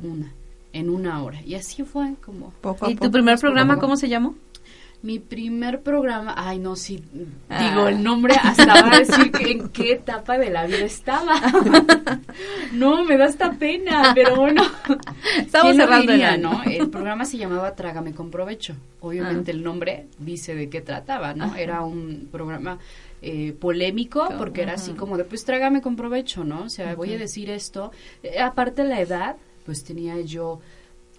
una, 0.02 0.32
en 0.72 0.90
una 0.90 1.22
hora. 1.22 1.40
Y 1.42 1.54
así 1.54 1.82
fue 1.84 2.14
como... 2.24 2.52
¿Y 2.88 2.96
tu 2.96 3.10
primer 3.10 3.38
programa 3.38 3.78
cómo 3.78 3.96
se 3.96 4.08
llamó? 4.08 4.34
Mi 5.02 5.18
primer 5.18 5.80
programa, 5.80 6.34
ay 6.36 6.58
no, 6.58 6.76
sí, 6.76 7.02
ah. 7.48 7.70
digo 7.70 7.88
el 7.88 8.02
nombre 8.02 8.34
hasta 8.34 8.66
va 8.66 8.96
a 8.96 8.98
decir 8.98 9.32
en 9.40 9.70
qué 9.70 9.92
etapa 9.92 10.36
de 10.36 10.50
la 10.50 10.66
vida 10.66 10.84
estaba. 10.84 11.40
no, 12.74 13.02
me 13.04 13.16
da 13.16 13.24
esta 13.24 13.52
pena, 13.52 14.12
pero 14.14 14.36
bueno. 14.36 14.62
Estamos 15.38 15.74
cerrando 15.76 16.12
el 16.12 16.42
¿no? 16.42 16.62
El 16.64 16.90
programa 16.90 17.24
se 17.24 17.38
llamaba 17.38 17.74
Trágame 17.74 18.12
con 18.12 18.30
provecho. 18.30 18.74
Obviamente 19.00 19.52
ah. 19.52 19.54
el 19.54 19.62
nombre 19.62 20.08
dice 20.18 20.54
de 20.54 20.68
qué 20.68 20.82
trataba, 20.82 21.32
¿no? 21.32 21.54
Era 21.54 21.80
un 21.80 22.28
programa 22.30 22.78
eh, 23.22 23.52
polémico 23.52 24.28
porque 24.38 24.62
era 24.62 24.74
así 24.74 24.92
como 24.92 25.16
de 25.16 25.24
pues 25.24 25.44
trágame 25.44 25.82
con 25.82 25.96
provecho, 25.96 26.44
¿no? 26.44 26.64
O 26.64 26.68
sea, 26.68 26.94
voy 26.94 27.12
a 27.12 27.18
decir 27.18 27.50
esto. 27.50 27.92
Eh, 28.22 28.38
aparte 28.38 28.84
la 28.84 29.00
edad, 29.00 29.36
pues 29.64 29.84
tenía 29.84 30.20
yo 30.20 30.60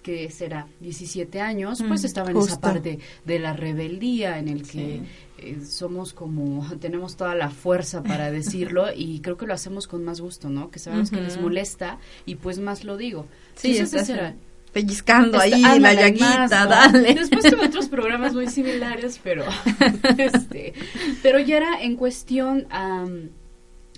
que 0.02 0.30
será 0.30 0.66
17 0.80 1.40
años, 1.40 1.82
pues 1.86 2.02
estaba 2.04 2.30
en 2.30 2.36
esa 2.36 2.60
parte 2.60 2.98
de 3.24 3.38
la 3.38 3.52
rebeldía 3.52 4.38
en 4.38 4.48
el 4.48 4.68
que 4.68 5.02
eh, 5.38 5.60
somos 5.64 6.12
como 6.12 6.68
tenemos 6.80 7.16
toda 7.16 7.36
la 7.36 7.50
fuerza 7.50 8.02
para 8.02 8.30
decirlo 8.30 8.86
y 8.94 9.20
creo 9.20 9.36
que 9.36 9.46
lo 9.46 9.54
hacemos 9.54 9.86
con 9.86 10.04
más 10.04 10.20
gusto, 10.20 10.50
¿no? 10.50 10.70
Que 10.70 10.80
sabemos 10.80 11.10
que 11.10 11.20
les 11.20 11.40
molesta 11.40 11.98
y 12.26 12.34
pues 12.34 12.58
más 12.58 12.82
lo 12.84 12.96
digo. 12.96 13.26
Sí, 13.54 13.76
Entonces, 13.76 14.08
ese 14.08 14.34
pellizcando 14.72 15.38
ahí 15.38 15.62
la 15.78 15.94
llaguita, 15.94 16.66
dale. 16.66 17.14
Después 17.14 17.44
tuve 17.44 17.66
otros 17.66 17.88
programas 17.90 18.34
muy 18.34 18.48
similares, 18.48 19.20
pero 19.22 19.44
este, 20.18 20.72
pero 21.22 21.38
ya 21.38 21.58
era 21.58 21.82
en 21.82 21.96
cuestión 21.96 22.66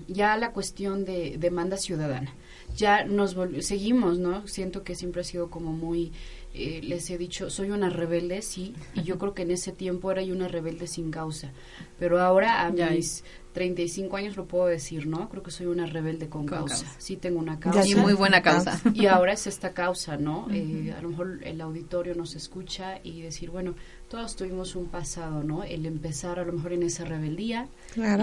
ya 0.09 0.37
la 0.37 0.53
cuestión 0.53 1.05
de 1.05 1.37
demanda 1.39 1.77
ciudadana. 1.77 2.35
Ya 2.77 3.05
nos 3.05 3.37
seguimos, 3.61 4.19
¿no? 4.19 4.49
Siento 4.49 4.83
que 4.83 4.97
siempre 4.97 5.21
ha 5.21 5.25
sido 5.25 5.49
como 5.49 5.73
muy 5.73 6.13
eh, 6.55 6.81
les 6.85 7.11
he 7.11 7.19
dicho, 7.19 7.51
soy 7.51 7.71
una 7.71 7.91
rebelde, 7.91 8.41
sí, 8.41 8.75
y 8.95 9.03
yo 9.03 9.19
creo 9.19 9.35
que 9.35 9.43
en 9.43 9.51
ese 9.51 9.73
tiempo 9.73 10.13
era 10.13 10.23
yo 10.23 10.35
una 10.35 10.47
rebelde 10.47 10.87
sin 10.87 11.11
causa, 11.11 11.53
pero 11.99 12.21
ahora 12.21 12.65
a 12.65 12.71
mis 12.71 13.25
35 13.55 14.17
años 14.17 14.37
lo 14.37 14.47
puedo 14.47 14.67
decir, 14.67 15.07
¿no? 15.07 15.29
Creo 15.31 15.43
que 15.43 15.51
soy 15.51 15.67
una 15.67 15.87
rebelde 15.87 16.29
con, 16.29 16.45
causa. 16.45 16.87
Sí 16.99 17.17
tengo 17.17 17.39
una 17.39 17.59
causa. 17.61 17.87
Y 17.87 17.95
muy 17.95 18.13
buena 18.13 18.43
causa. 18.43 18.81
Y 18.93 19.07
ahora 19.07 19.33
es 19.33 19.47
esta 19.47 19.73
causa, 19.73 20.17
¿no? 20.17 20.49
Eh, 20.53 20.93
a 20.97 21.01
lo 21.01 21.11
mejor 21.11 21.41
el 21.45 21.61
auditorio 21.61 22.15
nos 22.15 22.35
escucha 22.35 22.99
y 23.03 23.23
decir, 23.23 23.51
bueno, 23.51 23.75
todos 24.09 24.37
tuvimos 24.37 24.77
un 24.77 24.87
pasado, 24.87 25.43
¿no? 25.45 25.63
El 25.65 25.87
empezar 25.87 26.39
a 26.39 26.45
lo 26.45 26.53
mejor 26.53 26.73
en 26.73 26.83
esa 26.83 27.05
rebeldía 27.05 27.69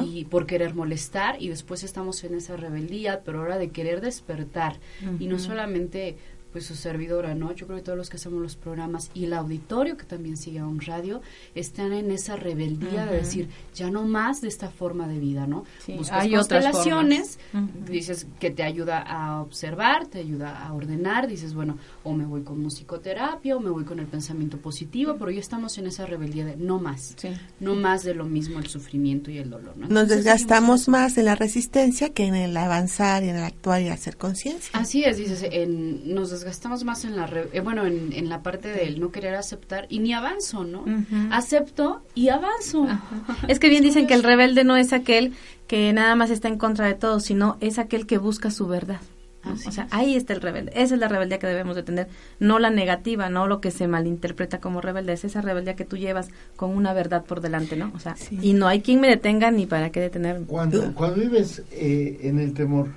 y 0.06 0.26
por 0.26 0.46
querer 0.46 0.76
molestar 0.76 1.42
y 1.42 1.50
después 1.50 1.84
estamos 1.84 2.24
en 2.24 2.36
esa 2.36 2.58
rebeldía, 2.58 3.22
pero 3.24 3.40
ahora 3.40 3.58
de 3.58 3.70
querer 3.70 4.02
despertar 4.02 4.80
y 5.20 5.28
no 5.28 5.40
solamente 5.40 6.18
pues 6.52 6.66
su 6.66 6.76
servidora, 6.76 7.34
¿no? 7.34 7.54
Yo 7.54 7.66
creo 7.66 7.78
que 7.78 7.84
todos 7.84 7.98
los 7.98 8.10
que 8.10 8.18
hacemos 8.18 8.42
los 8.42 8.56
programas 8.56 9.10
y 9.14 9.26
el 9.26 9.34
auditorio 9.34 9.98
que 9.98 10.06
también 10.06 10.38
sigue 10.38 10.60
a 10.60 10.68
un 10.68 10.82
radio 10.82 11.22
están 11.56 11.94
en 11.94 12.12
esa 12.12 12.36
rebeldía 12.36 13.06
de 13.06 13.18
decir, 13.18 13.50
ya 13.74 13.90
no 13.90 14.04
más 14.04 14.42
de 14.42 14.48
esta 14.48 14.70
forma 14.70 15.08
de 15.08 15.20
vida, 15.20 15.48
¿no? 15.48 15.64
Buscas 15.88 16.24
hay 16.24 16.34
constelaciones, 16.34 17.40
dices 17.86 18.28
que 18.40 18.52
te 18.52 18.64
ayuda 18.64 19.00
a 19.00 19.42
observar, 19.42 20.08
te 20.08 20.20
ayuda 20.20 20.66
a 20.66 20.74
ordenar, 20.74 21.28
dices, 21.28 21.54
bueno, 21.54 21.78
o 22.04 22.14
me 22.14 22.26
voy 22.26 22.42
con 22.42 22.62
musicoterapia 22.62 23.56
o 23.56 23.60
me 23.60 23.70
voy 23.70 23.86
con 23.86 24.00
el 24.00 24.08
pensamiento 24.08 24.58
positivo, 24.58 25.16
pero 25.18 25.32
ya 25.32 25.40
estamos 25.40 25.78
en 25.78 25.88
esa 25.88 26.06
rebeldía 26.06 26.46
de 26.46 26.58
no 26.58 26.80
más, 26.80 27.16
no 27.60 27.76
más 27.76 28.04
de 28.04 28.14
lo 28.14 28.26
mismo 28.26 28.60
el 28.60 28.68
sufrimiento 28.68 29.32
y 29.32 29.38
el 29.38 29.50
dolor, 29.50 29.78
¿no? 29.78 29.88
Nos 29.88 30.10
desgastamos 30.10 30.88
más 30.88 31.18
en 31.18 31.26
la 31.26 31.36
resistencia 31.36 32.10
que 32.10 32.26
en 32.26 32.36
el 32.36 32.56
avanzar 32.58 33.24
y 33.24 33.30
en 33.30 33.38
el 33.38 33.44
actuar 33.44 33.82
y 33.82 33.88
hacer 33.88 34.18
conciencia. 34.18 34.70
Así 34.74 35.04
es, 35.04 35.18
dices, 35.18 35.46
en, 35.50 36.14
nos 36.14 36.32
gastamos 36.44 36.84
más 36.84 37.06
en 37.06 37.16
la, 37.16 37.30
eh, 37.54 37.60
bueno, 37.62 37.86
en, 37.86 38.30
la 38.30 38.42
parte 38.42 38.70
del 38.70 39.00
no 39.00 39.12
querer 39.12 39.36
aceptar 39.36 39.86
y 39.90 40.00
ni 40.00 40.14
avanzo, 40.14 40.64
¿no? 40.64 40.86
Acepto 41.32 42.04
y 42.16 42.30
avanzo. 42.30 42.88
Es 43.48 43.60
que 43.60 43.70
bien 43.70 43.84
dicen 43.84 44.08
que 44.08 44.14
el 44.14 44.24
rebelde 44.24 44.64
no 44.64 44.78
es 44.78 44.94
aquel 44.94 45.34
que 45.68 45.92
nada 45.94 46.16
más 46.16 46.30
está 46.30 46.48
en 46.48 46.58
contra 46.58 46.86
de 46.86 46.94
todo, 46.94 47.20
sino 47.20 47.58
es 47.60 47.80
aquel 47.80 48.06
que 48.06 48.18
busca 48.18 48.52
su 48.52 48.68
verdad. 48.68 49.02
o 49.44 49.72
sea, 49.72 49.88
ahí 49.92 50.16
está 50.16 50.34
el 50.34 50.42
rebelde. 50.42 50.72
Esa 50.76 50.96
es 50.96 51.00
la 51.00 51.08
rebeldía 51.08 51.40
que 51.40 51.48
debemos 51.48 51.76
de 51.76 51.84
tener, 51.84 52.08
no 52.40 52.60
la 52.60 52.70
negativa, 52.70 53.30
no 53.30 53.48
lo 53.48 53.62
que 53.62 53.72
se 53.72 53.88
malinterpreta 53.88 54.60
como 54.60 54.82
rebelde, 54.82 55.14
es 55.14 55.24
esa 55.24 55.42
rebeldía 55.42 55.76
que 55.76 55.86
tú 55.86 55.98
llevas 55.98 56.30
con 56.56 56.76
una 56.76 56.94
verdad 56.94 57.26
por 57.26 57.42
delante, 57.42 57.76
¿no? 57.76 57.92
O 57.96 58.00
sea, 58.00 58.16
y 58.30 58.54
no 58.54 58.68
hay 58.68 58.82
quien 58.82 59.00
me 59.00 59.08
detenga 59.08 59.50
ni 59.52 59.66
para 59.66 59.92
qué 59.92 60.00
detenerme. 60.00 60.46
Cuando, 60.46 60.94
cuando 60.94 61.22
vives 61.22 61.64
eh, 61.72 62.20
en 62.24 62.40
el 62.40 62.54
temor, 62.54 62.90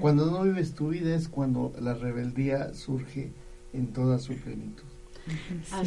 cuando 0.00 0.30
no 0.30 0.42
vives 0.42 0.74
tu 0.74 0.88
vida 0.88 1.14
es 1.14 1.28
cuando 1.28 1.72
la 1.80 1.94
rebeldía 1.94 2.74
surge 2.74 3.30
en 3.72 3.88
toda 3.88 4.18
su 4.18 4.34
plenitud. 4.34 4.84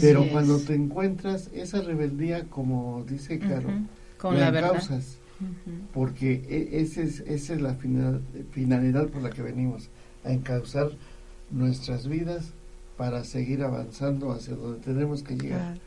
Pero 0.01 0.27
cuando 0.29 0.59
te 0.59 0.75
encuentras 0.75 1.49
esa 1.53 1.81
rebeldía, 1.81 2.45
como 2.45 3.05
dice 3.07 3.39
Caro, 3.39 3.69
con 4.17 4.39
la, 4.39 4.51
causas, 4.51 5.17
porque 5.93 6.43
e, 6.49 6.81
ese 6.81 7.03
es, 7.03 7.21
esa 7.21 7.53
es 7.53 7.61
la 7.61 7.75
finalidad 8.51 9.07
por 9.07 9.21
la 9.21 9.29
que 9.29 9.41
venimos, 9.41 9.89
a 10.25 10.31
encauzar 10.31 10.91
nuestras 11.51 12.07
vidas 12.07 12.51
para 12.97 13.23
seguir 13.23 13.63
avanzando 13.63 14.33
hacia 14.33 14.55
donde 14.55 14.79
tenemos 14.81 15.23
que 15.23 15.35
llegar. 15.35 15.79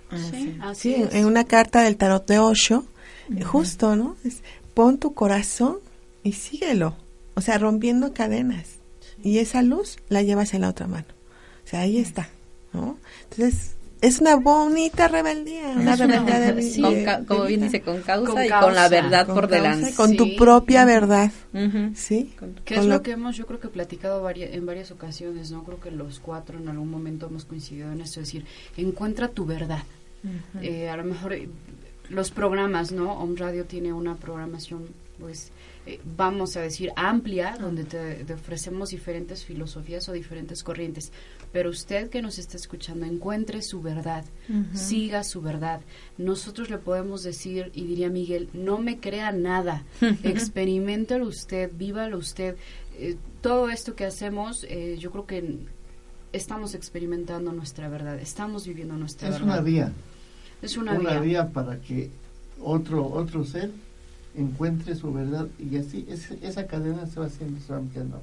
Sí, 0.75 0.95
en 1.13 1.27
una 1.27 1.45
carta 1.45 1.83
del 1.83 1.99
tarot 1.99 2.27
de 2.27 2.39
Osho, 2.39 2.87
justo, 3.45 3.97
¿no? 3.97 4.17
pon 4.73 4.97
tu 4.97 5.13
corazón 5.13 5.77
y 6.23 6.33
síguelo. 6.33 6.97
O 7.35 7.41
sea, 7.41 7.59
rompiendo 7.59 8.13
cadenas. 8.13 8.79
Y 9.23 9.39
esa 9.39 9.63
luz 9.63 9.99
la 10.09 10.23
llevas 10.23 10.55
en 10.55 10.63
la 10.63 10.69
otra 10.69 10.87
mano. 10.87 11.07
O 11.65 11.69
sea, 11.69 11.81
ahí 11.81 11.99
está, 11.99 12.29
¿no? 12.73 12.99
Entonces, 13.31 13.77
es 14.03 14.21
una 14.21 14.35
bonita 14.35 15.07
rebeldía, 15.07 15.75
una 15.77 15.95
rebeldía 15.95 16.41
de, 16.41 17.25
como 17.25 17.45
bien 17.45 17.61
dice, 17.61 17.83
con 17.83 18.03
causa 18.03 18.45
y 18.45 18.51
con 18.51 18.75
la 18.75 18.89
verdad 18.89 19.29
por 19.29 19.47
delante. 19.47 19.95
Con 19.95 20.17
tu 20.17 20.35
propia 20.35 20.85
verdad, 20.85 21.31
¿sí? 21.95 22.35
Que 22.65 22.75
es 22.75 22.85
lo, 22.85 23.01
que 23.03 23.13
hemos, 23.13 23.37
yo 23.37 23.47
creo 23.47 23.61
que 23.61 23.69
platicado 23.69 24.29
en 24.29 24.67
varias 24.67 24.91
ocasiones, 24.91 25.53
¿no? 25.53 25.63
Creo 25.63 25.79
que 25.79 25.93
los 25.93 26.19
cuatro 26.19 26.59
en 26.59 26.69
algún 26.69 26.91
momento 26.91 27.27
hemos 27.27 27.45
coincidido 27.45 27.93
en 27.93 28.01
esto, 28.01 28.19
es 28.19 28.27
decir, 28.27 28.45
encuentra 28.77 29.29
tu 29.29 29.47
verdad. 29.47 29.85
Eh, 30.61 30.89
a 30.89 30.97
lo 30.97 31.05
mejor 31.05 31.33
eh, 31.35 31.49
los 32.09 32.33
programas, 32.33 32.91
¿no? 32.91 33.13
Home 33.13 33.39
Radio 33.39 33.67
tiene 33.67 33.93
una 33.93 34.17
programación, 34.17 34.89
pues, 35.21 35.53
eh, 35.85 36.01
vamos 36.17 36.57
a 36.57 36.61
decir, 36.61 36.93
amplia, 36.95 37.57
donde 37.59 37.83
te, 37.85 38.33
ofrecemos 38.33 38.91
diferentes 38.91 39.45
filosofías 39.45 40.09
o 40.09 40.13
diferentes 40.13 40.63
corrientes. 40.63 41.11
Pero 41.53 41.71
usted 41.71 42.09
que 42.09 42.23
nos 42.23 42.39
está 42.39 42.57
escuchando, 42.57 43.05
encuentre 43.05 43.63
su 43.63 43.83
verdad, 43.83 44.25
siga 44.75 45.25
su 45.25 45.43
verdad. 45.43 45.81
Nosotros 46.19 46.71
le 46.71 46.79
podemos 46.79 47.25
decir, 47.25 47.73
y 47.75 47.85
diría 47.85 48.11
Miguel, 48.11 48.49
no 48.53 48.79
me 48.79 49.01
crea 49.01 49.33
nada, 49.33 49.85
experimentelo 50.23 51.27
usted, 51.27 51.71
vívalo 51.75 52.17
usted. 52.19 52.57
Eh, 52.97 53.17
todo 53.41 53.69
esto 53.69 53.97
que 53.97 54.05
hacemos, 54.05 54.65
eh, 54.65 54.97
yo 54.99 55.11
creo 55.11 55.27
que 55.27 55.59
estamos 56.33 56.75
experimentando 56.75 57.53
nuestra 57.53 57.89
verdad, 57.89 58.21
estamos 58.21 58.67
viviendo 58.67 58.97
nuestra 58.97 59.31
verdad. 59.31 59.41
Es 59.41 59.53
una 59.53 59.61
vía. 59.61 59.93
Es 60.63 60.77
una, 60.77 60.93
una 60.93 61.19
vía 61.19 61.49
para 61.51 61.81
que 61.81 62.09
otro, 62.61 63.05
otro 63.05 63.45
ser 63.45 63.73
encuentre 64.35 64.95
su 64.95 65.13
verdad 65.13 65.49
y 65.59 65.77
así 65.77 66.07
esa 66.43 66.67
cadena 66.67 67.07
se 67.07 67.21
va 67.21 67.27
haciendo, 67.27 67.61
se 67.61 67.73
va 67.73 67.79
ampliando. 67.79 68.23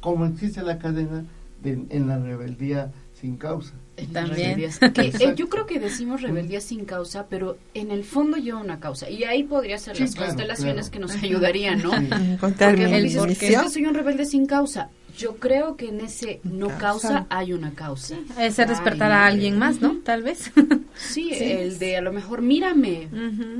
Como 0.00 0.26
existe 0.26 0.62
la 0.62 0.78
cadena 0.78 1.24
de, 1.62 1.84
en 1.90 2.08
la 2.08 2.18
rebeldía 2.18 2.92
sin 3.20 3.36
causa. 3.36 3.74
También. 4.12 4.56
Que, 4.94 5.06
eh, 5.08 5.34
yo 5.36 5.48
creo 5.48 5.66
que 5.66 5.80
decimos 5.80 6.22
rebeldía 6.22 6.60
sin 6.60 6.84
causa, 6.84 7.26
pero 7.28 7.58
en 7.74 7.90
el 7.90 8.04
fondo 8.04 8.36
lleva 8.36 8.60
una 8.60 8.78
causa. 8.78 9.08
Y 9.08 9.24
ahí 9.24 9.42
podría 9.42 9.78
ser 9.78 9.98
las 9.98 10.14
constelaciones 10.14 10.90
que 10.90 10.98
nos 10.98 11.14
ayudarían, 11.16 11.82
¿no? 11.82 11.92
Porque 12.40 12.88
me 12.88 13.02
dices, 13.02 13.38
que 13.38 13.56
soy 13.68 13.86
un 13.86 13.94
rebelde 13.94 14.24
sin 14.24 14.46
causa. 14.46 14.90
Yo 15.16 15.36
creo 15.36 15.76
que 15.76 15.88
en 15.88 16.00
ese 16.00 16.40
no 16.44 16.68
causa 16.78 17.26
hay 17.30 17.52
una 17.52 17.72
causa. 17.72 18.16
Es 18.38 18.56
despertar 18.56 19.12
a 19.12 19.26
alguien 19.26 19.58
más, 19.58 19.80
¿no? 19.80 19.98
Tal 20.04 20.22
vez. 20.22 20.50
Sí, 20.96 21.30
el 21.30 21.78
de 21.78 21.98
a 21.98 22.00
lo 22.00 22.10
mejor 22.10 22.40
mírame, 22.40 23.08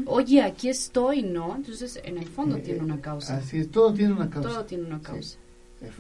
oye, 0.06 0.40
aquí 0.42 0.70
estoy, 0.70 1.22
¿no? 1.22 1.54
Entonces, 1.54 2.00
en 2.02 2.16
el 2.16 2.26
fondo 2.26 2.56
tiene 2.56 2.80
una 2.80 3.00
causa. 3.00 3.36
Así 3.36 3.58
es, 3.58 3.70
todo 3.70 3.92
tiene 3.92 4.14
una 4.14 4.30
causa. 4.30 4.48
Todo 4.48 4.64
tiene 4.64 4.84
una 4.84 5.00
causa. 5.00 5.36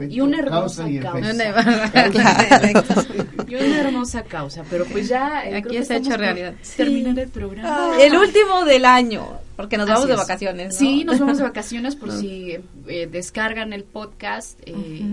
y 0.08 0.20
una 0.20 0.38
hermosa 0.38 0.86
causa. 1.02 1.32
y 3.48 3.54
una 3.54 3.80
hermosa 3.80 4.22
causa, 4.22 4.64
pero 4.70 4.86
pues 4.86 5.08
ya 5.08 5.46
eh, 5.46 5.56
aquí 5.56 5.76
es 5.76 5.90
hecho 5.90 6.16
realidad. 6.16 6.54
Terminar 6.76 7.18
el 7.18 7.28
programa. 7.28 7.92
Ah. 7.92 7.98
el 8.00 8.16
último 8.16 8.64
del 8.64 8.86
año, 8.86 9.26
porque 9.56 9.76
nos 9.76 9.88
vamos 9.88 10.08
de 10.08 10.16
vacaciones. 10.16 10.72
¿no? 10.72 10.78
Sí, 10.78 11.04
nos 11.04 11.18
vamos 11.18 11.36
de 11.36 11.44
vacaciones 11.44 11.96
por 11.96 12.12
si 12.18 12.56
eh, 12.86 13.08
descargan 13.10 13.74
el 13.74 13.84
podcast. 13.84 14.58
Eh, 14.64 15.04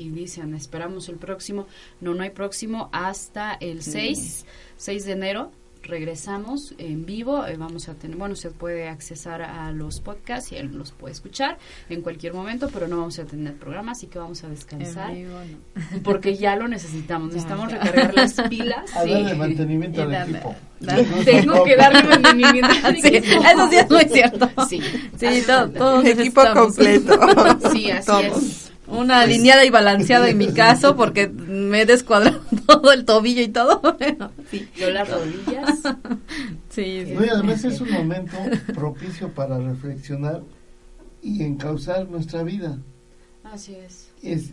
y 0.00 0.08
dicen, 0.10 0.54
esperamos 0.54 1.08
el 1.08 1.16
próximo. 1.16 1.66
No, 2.00 2.14
no 2.14 2.22
hay 2.22 2.30
próximo 2.30 2.88
hasta 2.92 3.54
el 3.60 3.82
6, 3.82 4.46
6 4.76 5.04
de 5.04 5.12
enero. 5.12 5.52
Regresamos 5.82 6.74
en 6.76 7.06
vivo, 7.06 7.46
eh, 7.46 7.56
vamos 7.56 7.88
a 7.88 7.94
tener, 7.94 8.16
bueno, 8.18 8.34
usted 8.34 8.52
puede 8.52 8.86
accesar 8.86 9.40
a 9.40 9.72
los 9.72 10.00
podcasts 10.00 10.52
y 10.52 10.56
él 10.56 10.70
los 10.76 10.92
puede 10.92 11.12
escuchar 11.12 11.56
en 11.88 12.02
cualquier 12.02 12.34
momento, 12.34 12.68
pero 12.70 12.86
no 12.86 12.98
vamos 12.98 13.18
a 13.18 13.24
tener 13.24 13.54
programa, 13.56 13.92
así 13.92 14.06
que 14.06 14.18
vamos 14.18 14.44
a 14.44 14.48
descansar. 14.48 15.14
Porque 16.04 16.36
ya 16.36 16.54
lo 16.54 16.68
necesitamos, 16.68 17.28
necesitamos 17.28 17.72
recargar 17.72 18.14
las 18.14 18.34
pilas. 18.48 18.90
A 18.94 19.06
darle 19.06 19.34
mantenimiento 19.34 20.02
al 20.02 20.14
equipo. 20.14 20.54
tengo 21.24 21.64
que 21.64 21.76
darle 21.76 22.02
mantenimiento 22.02 22.74
al 22.84 22.96
equipo. 22.96 23.42
Eso 23.42 23.70
sí 23.70 23.76
es 23.76 23.90
muy 23.90 24.04
cierto. 24.04 24.50
Sí, 24.68 24.82
sí 25.16 25.42
todo, 25.46 25.70
todo 25.70 26.02
equipo 26.02 26.42
completo. 26.54 27.18
Sí, 27.72 27.90
así 27.90 28.12
es 28.26 28.69
una 28.90 29.20
alineada 29.20 29.64
y 29.64 29.70
balanceada 29.70 30.28
en 30.28 30.38
mi 30.38 30.52
caso 30.52 30.96
porque 30.96 31.28
me 31.28 31.82
he 31.82 31.86
descuadrado 31.86 32.40
todo 32.66 32.92
el 32.92 33.04
tobillo 33.04 33.42
y 33.42 33.48
todo. 33.48 33.80
sí. 34.50 34.68
Yo 34.76 34.90
las 34.90 35.08
rodillas. 35.08 35.80
sí, 36.70 37.04
sí. 37.06 37.16
además 37.30 37.64
es 37.64 37.80
un 37.80 37.90
momento 37.90 38.36
propicio 38.74 39.32
para 39.32 39.58
reflexionar 39.58 40.42
y 41.22 41.42
encauzar 41.42 42.08
nuestra 42.08 42.42
vida. 42.42 42.78
Así 43.44 43.74
es. 43.74 44.10
Es, 44.22 44.50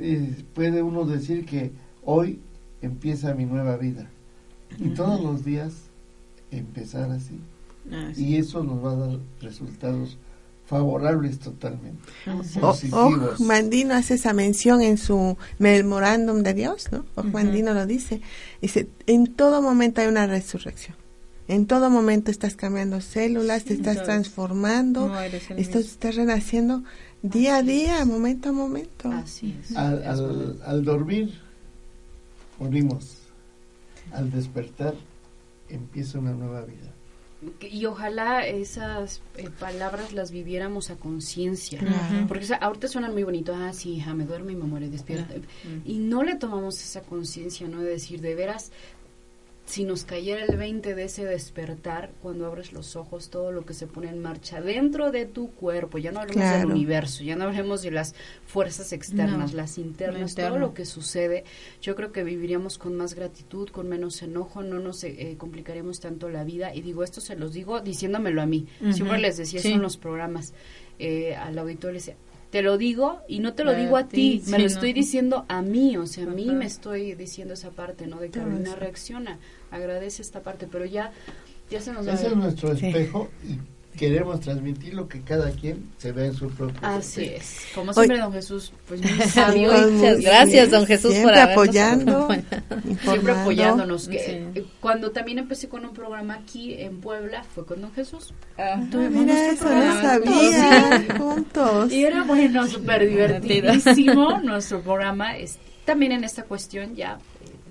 Puede 0.53 0.81
uno 0.81 1.05
decir 1.05 1.45
que 1.45 1.71
hoy 2.03 2.39
empieza 2.81 3.33
mi 3.33 3.45
nueva 3.45 3.77
vida 3.77 4.09
y 4.77 4.89
todos 4.89 5.21
los 5.21 5.45
días 5.45 5.73
empezar 6.51 7.11
así. 7.11 7.39
Y 8.17 8.35
eso 8.35 8.63
nos 8.63 8.83
va 8.83 8.91
a 8.91 8.95
dar 8.95 9.19
resultados 9.41 10.17
favorables 10.67 11.39
totalmente. 11.39 12.03
Oh, 12.61 13.11
Mandino 13.39 13.95
hace 13.95 14.15
esa 14.15 14.33
mención 14.33 14.81
en 14.81 14.97
su 14.97 15.37
memorándum 15.59 16.43
de 16.43 16.53
Dios, 16.53 16.89
¿no? 16.91 17.05
Mandino 17.23 17.73
lo 17.73 17.85
dice. 17.85 18.21
Dice, 18.61 18.89
en 19.07 19.33
todo 19.33 19.61
momento 19.61 20.01
hay 20.01 20.07
una 20.07 20.27
resurrección. 20.27 20.95
En 21.47 21.65
todo 21.65 21.89
momento 21.89 22.29
estás 22.29 22.57
cambiando 22.57 22.99
células, 22.99 23.63
te 23.63 23.73
estás 23.73 24.03
transformando, 24.03 25.13
estás, 25.55 26.15
renaciendo 26.15 26.83
día 27.21 27.57
a 27.57 27.63
día, 27.63 28.03
momento 28.03 28.49
a 28.49 28.51
momento. 28.51 29.09
Así 29.09 29.55
Al, 29.73 30.03
al, 30.65 30.83
dormir, 30.83 31.33
morimos. 32.59 33.19
al 34.11 34.29
despertar 34.29 34.95
empieza 35.69 36.19
una 36.19 36.31
nueva 36.33 36.63
vida. 36.65 36.93
Y 37.61 37.85
ojalá 37.85 38.45
esas 38.45 39.21
eh, 39.35 39.49
palabras 39.59 40.13
las 40.13 40.31
viviéramos 40.31 40.89
a 40.89 40.95
conciencia. 40.95 41.79
Porque 42.27 42.47
ahorita 42.59 42.87
suenan 42.87 43.13
muy 43.13 43.23
bonito. 43.23 43.53
Ah, 43.55 43.73
sí, 43.73 43.95
hija, 43.95 44.13
me 44.13 44.25
duermo 44.25 44.49
y 44.49 44.55
me 44.55 44.65
muere, 44.65 44.89
despierta. 44.89 45.35
Y 45.85 45.99
no 45.99 46.23
le 46.23 46.35
tomamos 46.35 46.81
esa 46.81 47.01
conciencia, 47.01 47.67
¿no? 47.67 47.81
De 47.81 47.89
decir, 47.89 48.21
de 48.21 48.35
veras, 48.35 48.71
si 49.67 49.83
nos 49.83 50.05
cayera 50.05 50.45
el 50.45 50.55
20 50.55 50.95
de 50.95 51.03
ese 51.03 51.25
despertar, 51.25 52.11
cuando 52.21 52.45
abres 52.45 52.71
los 52.71 52.95
ojos, 52.95 53.29
todo 53.29 53.51
lo 53.51 53.65
que 53.65 53.73
se 53.73 53.85
pone 53.85 54.07
en 54.07 54.21
marcha 54.21 54.61
dentro 54.61 55.11
de 55.11 55.25
tu 55.25 55.51
cuerpo, 55.51 55.97
ya 55.97 56.13
no 56.13 56.21
hablemos 56.21 56.49
del 56.57 56.67
universo, 56.67 57.21
ya 57.25 57.35
no 57.35 57.43
hablemos 57.43 57.81
de 57.81 57.91
las 57.91 58.15
fuerzas 58.45 58.93
externas, 58.93 59.53
las 59.53 59.77
internas, 59.77 60.35
todo 60.35 60.57
lo 60.57 60.73
que 60.73 60.85
sucede, 60.85 61.43
yo 61.81 61.97
creo 61.97 62.13
que 62.13 62.23
viviríamos 62.23 62.77
con 62.77 62.95
más 62.95 63.13
gratitud, 63.13 63.67
con 63.67 63.89
menos 63.89 64.21
enojo, 64.23 64.63
no 64.63 64.79
nos 64.79 65.03
eh, 65.03 65.35
complicaríamos 65.37 65.99
tanto 65.99 66.29
la 66.29 66.45
vida. 66.45 66.73
Y 66.73 66.81
digo, 66.81 67.03
esto 67.03 67.19
se 67.19 67.35
los 67.35 67.51
digo 67.51 67.81
diciéndomelo 67.81 68.41
a 68.41 68.45
mí. 68.45 68.67
Siempre 68.93 69.19
les 69.19 69.35
decía 69.35 69.59
eso 69.59 69.67
en 69.67 69.81
los 69.81 69.97
programas. 69.97 70.53
Eh, 70.97 71.35
al 71.35 71.59
auditor 71.59 71.91
le 71.91 71.99
decía, 71.99 72.15
te 72.49 72.61
lo 72.61 72.77
digo 72.77 73.21
y 73.27 73.39
no 73.39 73.53
te 73.53 73.63
lo 73.63 73.73
digo 73.73 73.97
a 73.97 74.07
ti, 74.07 74.41
me 74.47 74.59
lo 74.59 74.65
estoy 74.65 74.93
diciendo 74.93 75.45
a 75.47 75.61
mí, 75.61 75.97
o 75.97 76.05
sea, 76.05 76.23
a 76.23 76.27
mí 76.27 76.45
me 76.45 76.65
estoy 76.65 77.13
diciendo 77.13 77.53
esa 77.53 77.71
parte, 77.71 78.07
¿no? 78.07 78.19
De 78.19 78.29
que 78.29 78.39
Carolina 78.39 78.75
reacciona, 78.75 79.39
agradece 79.71 80.21
esta 80.21 80.41
parte, 80.41 80.67
pero 80.71 80.85
ya, 80.85 81.11
ya 81.69 81.81
se 81.81 81.91
nos 81.91 82.07
Ese 82.07 82.27
es 82.27 82.35
nuestro 82.35 82.71
espejo 82.71 83.29
y 83.43 83.59
queremos 83.97 84.39
transmitir 84.39 84.93
lo 84.93 85.07
que 85.09 85.21
cada 85.21 85.51
quien 85.51 85.89
se 85.97 86.13
ve 86.13 86.27
en 86.27 86.33
su 86.33 86.47
propio 86.49 86.77
Así 86.81 87.25
es. 87.25 87.65
Como 87.75 87.91
siempre, 87.91 88.19
don 88.19 88.31
Jesús, 88.31 88.71
pues 88.87 89.01
muy 89.01 89.27
sabio. 89.27 89.71
Muchas 89.91 90.21
gracias, 90.21 90.71
don 90.71 90.85
Jesús, 90.85 91.13
por 91.15 91.37
apoyando. 91.37 92.29
siempre 93.01 93.33
apoyándonos. 93.33 94.07
Que, 94.07 94.65
Cuando 94.79 95.11
también 95.11 95.39
empecé 95.39 95.67
con 95.67 95.83
un 95.83 95.93
programa 95.93 96.35
aquí 96.35 96.75
en 96.75 97.01
Puebla, 97.01 97.43
fue 97.43 97.65
con 97.65 97.81
don 97.81 97.91
Jesús. 97.91 98.33
Ah, 98.57 98.77
mira, 98.77 99.51
eso 99.51 99.67
no 99.69 100.01
sabía. 100.01 101.05
Juntos. 101.17 101.91
Y 101.91 102.05
era 102.05 102.23
bueno, 102.23 102.67
súper 102.67 103.09
divertidísimo 103.09 104.39
nuestro 104.39 104.81
programa. 104.81 105.35
Es, 105.37 105.57
también 105.83 106.13
en 106.13 106.23
esta 106.23 106.43
cuestión, 106.43 106.95
ya, 106.95 107.17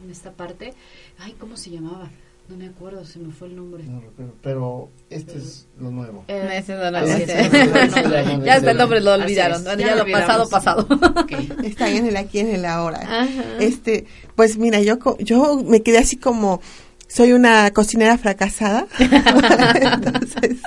en 0.05 0.11
esta 0.11 0.33
parte. 0.33 0.75
Ay, 1.19 1.35
¿cómo 1.39 1.57
se 1.57 1.71
llamaba? 1.71 2.11
No 2.49 2.57
me 2.57 2.67
acuerdo, 2.67 3.05
se 3.05 3.19
me 3.19 3.33
fue 3.33 3.49
el 3.49 3.57
nombre. 3.57 3.83
No 3.85 4.01
recuerdo, 4.01 4.35
pero 4.41 4.89
este 5.11 5.37
es 5.37 5.67
lo 5.81 5.91
nuevo. 5.91 6.25
Eh, 6.29 6.49
ese 6.53 6.77
no 6.77 6.91
lo 6.91 7.07
ya 8.45 8.57
el 8.57 8.77
nombre 8.77 9.01
lo 9.01 9.15
olvidaron, 9.15 9.65
ya, 9.77 9.97
lo 9.97 10.07
pasado, 10.11 10.49
pasado. 10.49 10.87
Está 11.65 11.91
en 11.91 12.07
el 12.07 12.17
aquí, 12.17 12.39
en 12.39 12.55
el 12.55 12.65
ahora. 12.65 13.27
Este, 13.59 14.07
pues 14.37 14.59
mira, 14.59 14.81
yo, 14.81 14.99
yo 15.19 15.57
me 15.65 15.83
quedé 15.83 15.99
así 15.99 16.17
como, 16.17 16.61
soy 17.09 17.33
una 17.33 17.73
cocinera 17.73 18.17
fracasada. 18.17 18.87
Entonces, 18.99 20.59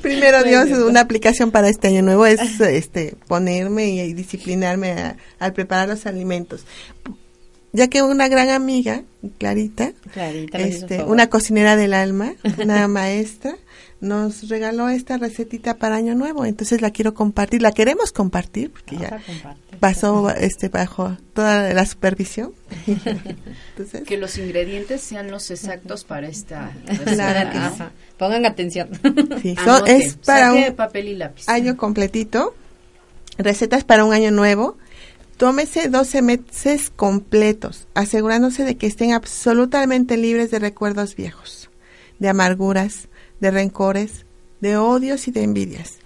primero 0.00 0.42
Dios, 0.42 0.70
una 0.70 1.00
aplicación 1.00 1.50
para 1.50 1.68
este 1.68 1.88
año 1.88 2.00
nuevo 2.00 2.24
es 2.24 2.60
este 2.60 3.14
ponerme 3.26 3.90
y, 3.90 4.14
disciplinarme 4.14 5.16
al 5.38 5.52
preparar 5.52 5.88
los 5.88 6.06
alimentos 6.06 6.64
ya 7.72 7.88
que 7.88 8.02
una 8.02 8.28
gran 8.28 8.50
amiga, 8.50 9.02
Clarita, 9.38 9.92
este, 10.52 11.02
una 11.04 11.28
cocinera 11.28 11.76
del 11.76 11.94
alma, 11.94 12.34
una 12.58 12.88
maestra, 12.88 13.56
nos 14.00 14.48
regaló 14.48 14.88
esta 14.88 15.18
recetita 15.18 15.76
para 15.76 15.96
Año 15.96 16.14
Nuevo, 16.14 16.44
entonces 16.44 16.80
la 16.80 16.90
quiero 16.90 17.14
compartir, 17.14 17.62
la 17.62 17.72
queremos 17.72 18.12
compartir 18.12 18.70
porque 18.70 18.96
ya 18.96 19.20
pasó 19.80 20.30
este 20.36 20.68
bajo 20.68 21.16
toda 21.32 21.74
la 21.74 21.84
supervisión. 21.84 22.52
que 24.06 24.16
los 24.16 24.38
ingredientes 24.38 25.00
sean 25.00 25.30
los 25.30 25.50
exactos 25.50 26.04
para 26.04 26.28
esta 26.28 26.72
receta. 26.86 27.92
Pongan 28.16 28.46
atención. 28.46 28.88
Sí, 29.42 29.54
es 29.86 30.16
para 30.16 30.52
un 30.52 30.74
papel 30.74 31.08
y 31.08 31.14
lápiz. 31.14 31.48
año 31.48 31.76
completito, 31.76 32.54
recetas 33.36 33.84
para 33.84 34.04
un 34.04 34.12
año 34.12 34.30
nuevo 34.30 34.76
Tómese 35.38 35.88
12 35.88 36.20
meses 36.20 36.90
completos, 36.90 37.86
asegurándose 37.94 38.64
de 38.64 38.76
que 38.76 38.88
estén 38.88 39.12
absolutamente 39.12 40.16
libres 40.16 40.50
de 40.50 40.58
recuerdos 40.58 41.14
viejos, 41.14 41.70
de 42.18 42.28
amarguras, 42.28 43.06
de 43.38 43.52
rencores, 43.52 44.26
de 44.60 44.76
odios 44.76 45.28
y 45.28 45.30
de 45.30 45.44
envidias. 45.44 45.98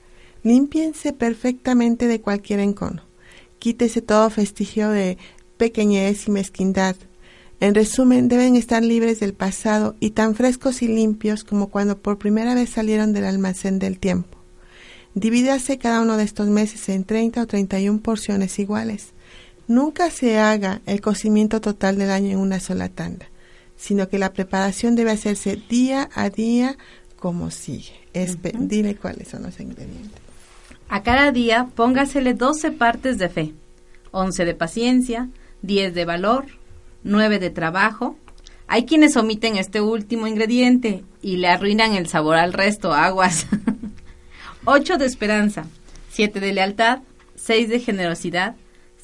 Límpiense 0.42 1.14
perfectamente 1.14 2.08
de 2.08 2.20
cualquier 2.20 2.60
encono. 2.60 3.04
Quítese 3.58 4.02
todo 4.02 4.28
vestigio 4.28 4.90
de 4.90 5.16
pequeñez 5.56 6.28
y 6.28 6.30
mezquindad. 6.30 6.96
En 7.58 7.74
resumen, 7.74 8.28
deben 8.28 8.54
estar 8.54 8.82
libres 8.82 9.18
del 9.18 9.32
pasado 9.32 9.96
y 9.98 10.10
tan 10.10 10.34
frescos 10.34 10.82
y 10.82 10.88
limpios 10.88 11.42
como 11.42 11.68
cuando 11.68 11.96
por 11.96 12.18
primera 12.18 12.54
vez 12.54 12.68
salieron 12.68 13.14
del 13.14 13.24
almacén 13.24 13.78
del 13.78 13.98
tiempo. 13.98 14.36
Divídase 15.14 15.78
cada 15.78 16.02
uno 16.02 16.18
de 16.18 16.24
estos 16.24 16.48
meses 16.48 16.86
en 16.90 17.04
30 17.04 17.40
o 17.40 17.46
31 17.46 18.00
porciones 18.00 18.58
iguales 18.58 19.14
Nunca 19.68 20.10
se 20.10 20.38
haga 20.38 20.80
el 20.86 21.00
cocimiento 21.00 21.60
total 21.60 21.98
del 21.98 22.10
año 22.10 22.30
en 22.30 22.38
una 22.38 22.60
sola 22.60 22.88
tanda, 22.88 23.26
sino 23.76 24.08
que 24.08 24.18
la 24.18 24.32
preparación 24.32 24.96
debe 24.96 25.12
hacerse 25.12 25.56
día 25.68 26.08
a 26.14 26.30
día 26.30 26.76
como 27.16 27.50
sigue. 27.50 27.92
Dime 28.54 28.96
cuáles 28.96 29.28
son 29.28 29.44
los 29.44 29.58
ingredientes. 29.60 30.20
A 30.88 31.02
cada 31.02 31.32
día 31.32 31.68
póngasele 31.74 32.34
12 32.34 32.72
partes 32.72 33.18
de 33.18 33.28
fe, 33.28 33.54
11 34.10 34.44
de 34.44 34.54
paciencia, 34.54 35.28
10 35.62 35.94
de 35.94 36.04
valor, 36.04 36.46
9 37.04 37.38
de 37.38 37.50
trabajo. 37.50 38.16
Hay 38.66 38.84
quienes 38.84 39.16
omiten 39.16 39.56
este 39.56 39.80
último 39.80 40.26
ingrediente 40.26 41.04
y 41.22 41.36
le 41.36 41.48
arruinan 41.48 41.94
el 41.94 42.08
sabor 42.08 42.36
al 42.36 42.52
resto, 42.52 42.92
aguas. 42.92 43.46
8 44.64 44.98
de 44.98 45.06
esperanza, 45.06 45.64
7 46.10 46.40
de 46.40 46.52
lealtad, 46.52 47.00
6 47.36 47.68
de 47.68 47.80
generosidad, 47.80 48.54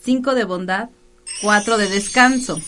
5 0.03 0.35
de 0.35 0.45
bondad, 0.45 0.91
4 1.43 1.79
de 1.79 1.89
descanso. 1.89 2.61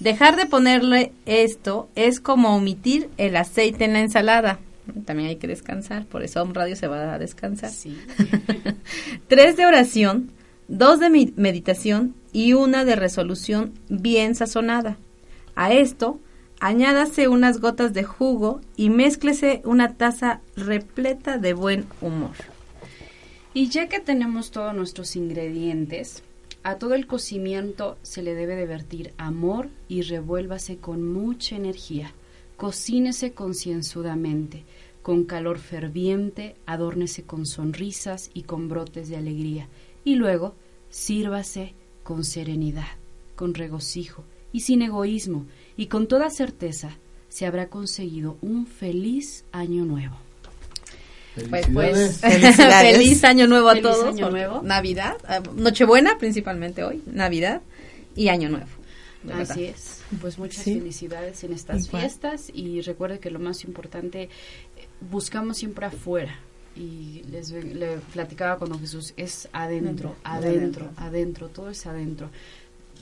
Dejar 0.00 0.36
de 0.36 0.46
ponerle 0.46 1.12
esto 1.24 1.88
es 1.94 2.20
como 2.20 2.56
omitir 2.56 3.08
el 3.16 3.36
aceite 3.36 3.84
en 3.84 3.92
la 3.94 4.00
ensalada. 4.00 4.58
También 5.06 5.30
hay 5.30 5.36
que 5.36 5.46
descansar, 5.46 6.04
por 6.04 6.22
eso 6.22 6.44
un 6.44 6.54
radio 6.54 6.76
se 6.76 6.88
va 6.88 7.14
a 7.14 7.18
descansar. 7.18 7.70
Sí. 7.70 7.96
Tres 9.28 9.56
de 9.56 9.66
oración, 9.66 10.30
dos 10.68 11.00
de 11.00 11.08
meditación 11.36 12.14
y 12.32 12.52
una 12.52 12.84
de 12.84 12.96
resolución 12.96 13.72
bien 13.88 14.34
sazonada. 14.34 14.98
A 15.54 15.72
esto, 15.72 16.20
añádase 16.60 17.28
unas 17.28 17.60
gotas 17.60 17.94
de 17.94 18.04
jugo 18.04 18.60
y 18.76 18.90
mézclese 18.90 19.62
una 19.64 19.94
taza 19.94 20.40
repleta 20.56 21.38
de 21.38 21.54
buen 21.54 21.86
humor. 22.00 22.34
Y 23.54 23.68
ya 23.68 23.88
que 23.88 24.00
tenemos 24.00 24.50
todos 24.50 24.74
nuestros 24.74 25.14
ingredientes, 25.16 26.22
a 26.64 26.78
todo 26.78 26.94
el 26.94 27.06
cocimiento 27.06 27.98
se 28.02 28.22
le 28.22 28.34
debe 28.34 28.56
de 28.56 28.64
vertir 28.64 29.12
amor 29.18 29.68
y 29.86 30.00
revuélvase 30.00 30.78
con 30.78 31.06
mucha 31.06 31.56
energía. 31.56 32.14
Cocínese 32.56 33.34
concienzudamente, 33.34 34.64
con 35.02 35.24
calor 35.24 35.58
ferviente, 35.58 36.56
adórnese 36.64 37.24
con 37.24 37.44
sonrisas 37.44 38.30
y 38.32 38.44
con 38.44 38.70
brotes 38.70 39.10
de 39.10 39.18
alegría. 39.18 39.68
Y 40.04 40.14
luego, 40.14 40.54
sírvase 40.88 41.74
con 42.02 42.24
serenidad, 42.24 42.96
con 43.36 43.52
regocijo 43.52 44.24
y 44.50 44.60
sin 44.60 44.80
egoísmo, 44.80 45.44
y 45.76 45.88
con 45.88 46.08
toda 46.08 46.30
certeza 46.30 46.96
se 47.28 47.44
habrá 47.44 47.68
conseguido 47.68 48.38
un 48.40 48.66
feliz 48.66 49.44
año 49.52 49.84
nuevo. 49.84 50.23
Pues, 51.50 51.66
pues 51.72 52.20
feliz 52.20 53.24
año 53.24 53.46
nuevo 53.46 53.68
a 53.68 53.80
todos. 53.80 54.14
Navidad, 54.62 55.16
ah, 55.26 55.40
Nochebuena 55.54 56.18
principalmente 56.18 56.84
hoy, 56.84 57.02
Navidad 57.06 57.62
y 58.14 58.28
Año 58.28 58.48
Nuevo. 58.48 58.68
Así 59.32 59.64
es. 59.64 60.02
Pues 60.20 60.38
muchas 60.38 60.64
felicidades 60.64 61.42
en 61.44 61.52
estas 61.52 61.88
fiestas 61.88 62.50
y 62.52 62.82
recuerde 62.82 63.18
que 63.18 63.30
lo 63.30 63.40
más 63.40 63.64
importante, 63.64 64.28
buscamos 65.00 65.56
siempre 65.56 65.86
afuera. 65.86 66.38
Y 66.76 67.22
les 67.30 67.50
le 67.50 67.98
platicaba 68.12 68.58
cuando 68.58 68.78
Jesús 68.80 69.14
es 69.16 69.48
adentro, 69.52 70.16
adentro, 70.24 70.90
adentro, 70.96 71.48
todo 71.48 71.70
es 71.70 71.86
adentro 71.86 72.30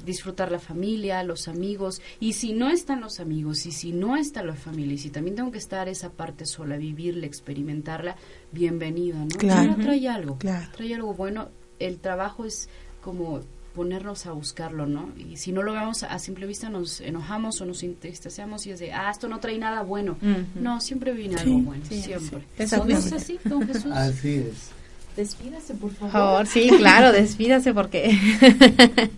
disfrutar 0.05 0.51
la 0.51 0.59
familia, 0.59 1.23
los 1.23 1.49
amigos, 1.49 2.01
y 2.21 2.33
si 2.33 2.53
no 2.53 2.71
están 2.71 3.01
los 3.01 3.21
amigos, 3.21 3.67
y 3.67 3.73
si 3.73 3.93
no 3.93 4.17
está 4.17 4.43
la 4.43 4.55
familia, 4.55 4.95
y 4.95 4.99
si 4.99 5.11
también 5.11 5.37
tengo 5.37 5.51
que 5.53 5.59
estar 5.59 5.89
esa 5.89 6.11
parte 6.11 6.47
sola, 6.47 6.77
vivirla, 6.77 7.27
experimentarla, 7.27 8.17
bienvenida, 8.51 9.19
¿no? 9.19 9.29
Claro. 9.29 9.77
trae 9.77 10.09
algo, 10.09 10.39
trae 10.39 10.95
algo 10.95 11.15
bueno, 11.15 11.49
el 11.79 11.99
trabajo 11.99 12.45
es 12.45 12.69
como 13.01 13.41
ponernos 13.75 14.27
a 14.27 14.33
buscarlo, 14.33 14.87
¿no? 14.87 15.11
Y 15.17 15.37
si 15.37 15.53
no 15.53 15.63
lo 15.63 15.73
vemos 15.73 16.03
a 16.03 16.19
simple 16.19 16.47
vista 16.47 16.69
nos 16.69 17.01
enojamos 17.01 17.61
o 17.61 17.65
nos 17.65 17.83
entristecemos 17.83 18.67
y 18.67 18.71
es 18.73 18.81
de, 18.81 18.93
ah, 18.93 19.11
esto 19.11 19.29
no 19.29 19.41
trae 19.41 19.59
nada 19.59 19.83
bueno. 19.83 20.17
No, 20.55 20.81
siempre 20.81 21.13
viene 21.13 21.37
algo 21.37 21.59
bueno, 21.59 21.85
siempre. 21.87 22.45
¿Es 22.59 22.73
así, 22.73 23.39
don 23.45 23.67
Jesús? 23.67 23.93
Así 23.93 24.35
es. 24.35 24.82
Despídase, 25.17 25.75
por 25.75 25.93
favor. 25.93 26.47
sí, 26.47 26.71
claro, 26.79 27.13
despídase 27.13 27.75
porque... 27.75 28.19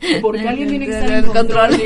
porque 0.23 0.49
alguien 0.49 0.69
tiene 0.69 0.87
que 0.87 0.99
estar 0.99 1.25
en 1.25 1.27
control. 1.27 1.71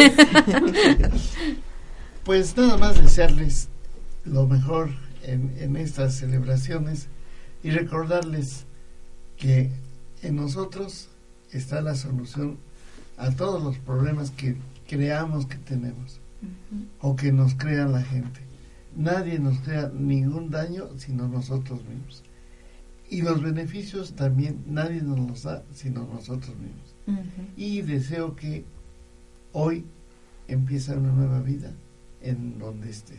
Pues 2.24 2.54
nada 2.58 2.76
más 2.76 3.00
desearles 3.00 3.68
lo 4.26 4.46
mejor 4.46 4.90
en, 5.22 5.50
en 5.60 5.76
estas 5.78 6.14
celebraciones 6.14 7.08
y 7.62 7.70
recordarles 7.70 8.66
que 9.38 9.70
en 10.22 10.36
nosotros 10.36 11.08
está 11.52 11.80
la 11.80 11.94
solución 11.94 12.58
a 13.16 13.30
todos 13.30 13.62
los 13.62 13.78
problemas 13.78 14.30
que 14.30 14.56
creamos 14.86 15.46
que 15.46 15.56
tenemos 15.56 16.20
o 17.00 17.16
que 17.16 17.32
nos 17.32 17.54
crea 17.54 17.86
la 17.86 18.02
gente. 18.02 18.40
Nadie 18.96 19.38
nos 19.38 19.58
crea 19.60 19.90
ningún 19.92 20.50
daño 20.50 20.88
sino 20.98 21.28
nosotros 21.28 21.80
mismos. 21.84 22.22
Y 23.10 23.22
los 23.22 23.42
beneficios 23.42 24.14
también 24.14 24.62
nadie 24.66 25.00
nos 25.00 25.18
los 25.18 25.42
da 25.42 25.62
sino 25.74 26.06
nosotros 26.12 26.54
mismos. 26.56 26.94
Y 27.56 27.80
deseo 27.82 28.36
que 28.36 28.64
hoy 29.52 29.84
empiece 30.46 30.94
una 30.94 31.10
nueva 31.12 31.40
vida 31.40 31.72
en 32.20 32.58
donde 32.58 32.90
esté. 32.90 33.16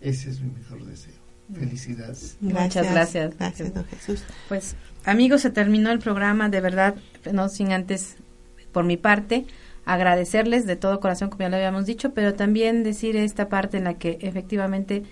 Ese 0.00 0.30
es 0.30 0.40
mi 0.40 0.50
mejor 0.50 0.84
deseo. 0.84 1.14
Felicidades. 1.52 2.36
Muchas 2.40 2.90
gracias. 2.90 3.36
Gracias, 3.36 3.74
don 3.74 3.84
Jesús. 3.84 4.24
Pues 4.48 4.76
amigos, 5.04 5.42
se 5.42 5.50
terminó 5.50 5.90
el 5.90 5.98
programa, 5.98 6.48
de 6.48 6.60
verdad, 6.60 6.96
no 7.32 7.48
sin 7.48 7.72
antes, 7.72 8.16
por 8.72 8.84
mi 8.84 8.96
parte, 8.96 9.46
agradecerles 9.84 10.66
de 10.66 10.76
todo 10.76 11.00
corazón, 11.00 11.30
como 11.30 11.42
ya 11.42 11.48
lo 11.48 11.56
habíamos 11.56 11.86
dicho, 11.86 12.12
pero 12.12 12.34
también 12.34 12.82
decir 12.82 13.16
esta 13.16 13.48
parte 13.48 13.78
en 13.78 13.84
la 13.84 13.94
que 13.94 14.18
efectivamente 14.20 15.04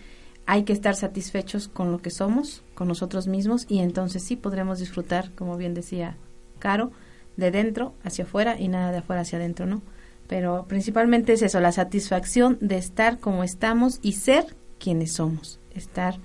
hay 0.46 0.64
que 0.64 0.72
estar 0.72 0.94
satisfechos 0.94 1.68
con 1.68 1.90
lo 1.90 1.98
que 2.02 2.10
somos, 2.10 2.62
con 2.74 2.88
nosotros 2.88 3.26
mismos, 3.26 3.66
y 3.68 3.78
entonces 3.78 4.22
sí 4.22 4.36
podremos 4.36 4.78
disfrutar, 4.78 5.30
como 5.32 5.56
bien 5.56 5.74
decía 5.74 6.16
Caro, 6.58 6.92
de 7.36 7.50
dentro 7.50 7.94
hacia 8.04 8.24
afuera 8.24 8.58
y 8.60 8.68
nada 8.68 8.92
de 8.92 8.98
afuera 8.98 9.22
hacia 9.22 9.38
adentro, 9.38 9.66
¿no? 9.66 9.82
Pero 10.28 10.66
principalmente 10.68 11.32
es 11.34 11.42
eso, 11.42 11.60
la 11.60 11.72
satisfacción 11.72 12.58
de 12.60 12.78
estar 12.78 13.18
como 13.18 13.44
estamos 13.44 13.98
y 14.02 14.12
ser 14.12 14.56
quienes 14.78 15.12
somos, 15.12 15.58
estar 15.74 16.18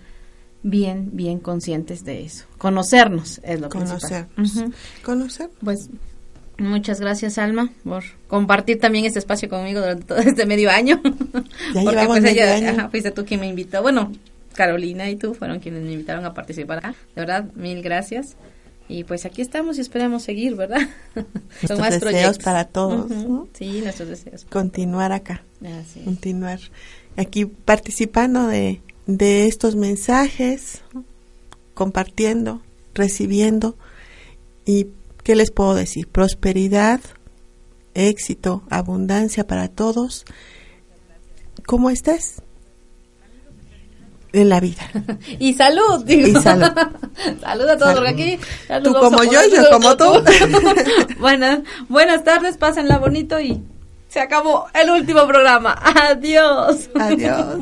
bien, 0.64 1.10
bien 1.14 1.40
conscientes 1.40 2.04
de 2.04 2.24
eso. 2.24 2.46
Conocernos 2.58 3.40
es 3.44 3.60
lo 3.60 3.70
Conocer. 3.70 4.28
principal. 4.28 4.66
Ujú. 4.68 4.74
Conocer. 5.04 5.50
Pues 5.64 5.90
muchas 6.60 7.00
gracias 7.00 7.38
Alma 7.38 7.72
por 7.84 8.04
compartir 8.28 8.80
también 8.80 9.06
este 9.06 9.20
espacio 9.20 9.50
conmigo 9.50 9.80
durante 9.80 10.04
todo 10.06 10.18
este 10.20 10.46
medio 10.46 10.70
año. 10.70 11.02
Ya 11.74 11.84
Porque 11.84 12.06
pues 12.08 12.22
medio 12.24 12.44
ella, 12.44 12.56
año. 12.56 12.70
ajá, 12.70 12.90
fuiste 12.90 13.12
tú 13.12 13.26
quien 13.26 13.40
me 13.42 13.48
invitó. 13.48 13.82
Bueno, 13.82 14.12
Carolina 14.56 15.10
y 15.10 15.16
tú 15.16 15.34
fueron 15.34 15.60
quienes 15.60 15.84
me 15.84 15.92
invitaron 15.94 16.26
a 16.26 16.34
participar. 16.34 16.80
acá. 16.80 16.96
De 17.16 17.22
verdad, 17.22 17.46
mil 17.56 17.82
gracias. 17.82 18.36
Y 18.88 19.04
pues 19.04 19.26
aquí 19.26 19.44
estamos 19.44 19.78
y 19.78 19.82
esperamos 19.82 20.24
seguir, 20.24 20.56
¿verdad? 20.56 20.82
Nuestros 21.70 22.02
deseos 22.12 22.40
para 22.40 22.66
todos. 22.66 23.12
Sí, 23.54 23.82
nuestros 23.84 24.10
deseos. 24.10 24.46
Continuar 24.50 25.12
acá. 25.12 25.44
Así. 25.64 26.00
Continuar 26.02 26.60
aquí 27.16 27.46
participando 27.46 28.48
de, 28.48 28.82
de 29.06 29.46
estos 29.46 29.76
mensajes, 29.76 30.82
compartiendo, 31.76 32.62
recibiendo. 32.96 33.78
¿Y 34.66 34.88
qué 35.30 35.36
les 35.36 35.52
puedo 35.52 35.76
decir? 35.76 36.08
Prosperidad, 36.08 37.02
éxito, 37.94 38.64
abundancia 38.72 39.46
para 39.46 39.68
todos. 39.68 40.26
¿Cómo 41.68 41.92
estés? 41.92 42.42
En 44.34 44.50
la 44.50 44.60
vida. 44.60 44.82
Y 45.40 45.54
salud, 45.54 46.04
digo. 46.04 46.30
Y 46.30 46.32
salud. 46.32 46.66
salud 47.42 47.70
a 47.70 47.78
todos, 47.78 47.94
Salud. 47.94 48.08
aquí 48.08 48.40
Tú 48.84 48.92
como 48.92 49.24
yo, 49.24 49.40
yo 49.54 49.70
como 49.70 49.96
tú. 49.96 50.06
buenas, 51.20 51.60
buenas 51.90 52.24
tardes, 52.24 52.58
pásenla 52.58 52.98
bonito 52.98 53.40
y 53.40 53.62
se 54.08 54.22
acabó 54.22 54.66
el 54.74 54.90
último 54.90 55.28
programa. 55.28 55.80
Adiós. 56.10 56.90
Adiós. 57.00 57.60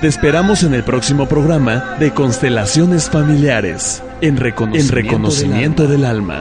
Te 0.00 0.08
esperamos 0.08 0.62
en 0.62 0.72
el 0.72 0.82
próximo 0.82 1.28
programa 1.28 1.96
de 1.98 2.14
Constelaciones 2.14 3.10
Familiares, 3.10 4.02
en 4.22 4.38
reconocimiento, 4.38 4.96
en 4.96 5.04
reconocimiento 5.04 5.86
del 5.86 6.06
alma. 6.06 6.40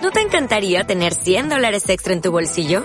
¿No 0.00 0.10
te 0.10 0.20
encantaría 0.22 0.84
tener 0.84 1.12
100 1.12 1.50
dólares 1.50 1.86
extra 1.90 2.14
en 2.14 2.22
tu 2.22 2.30
bolsillo? 2.32 2.84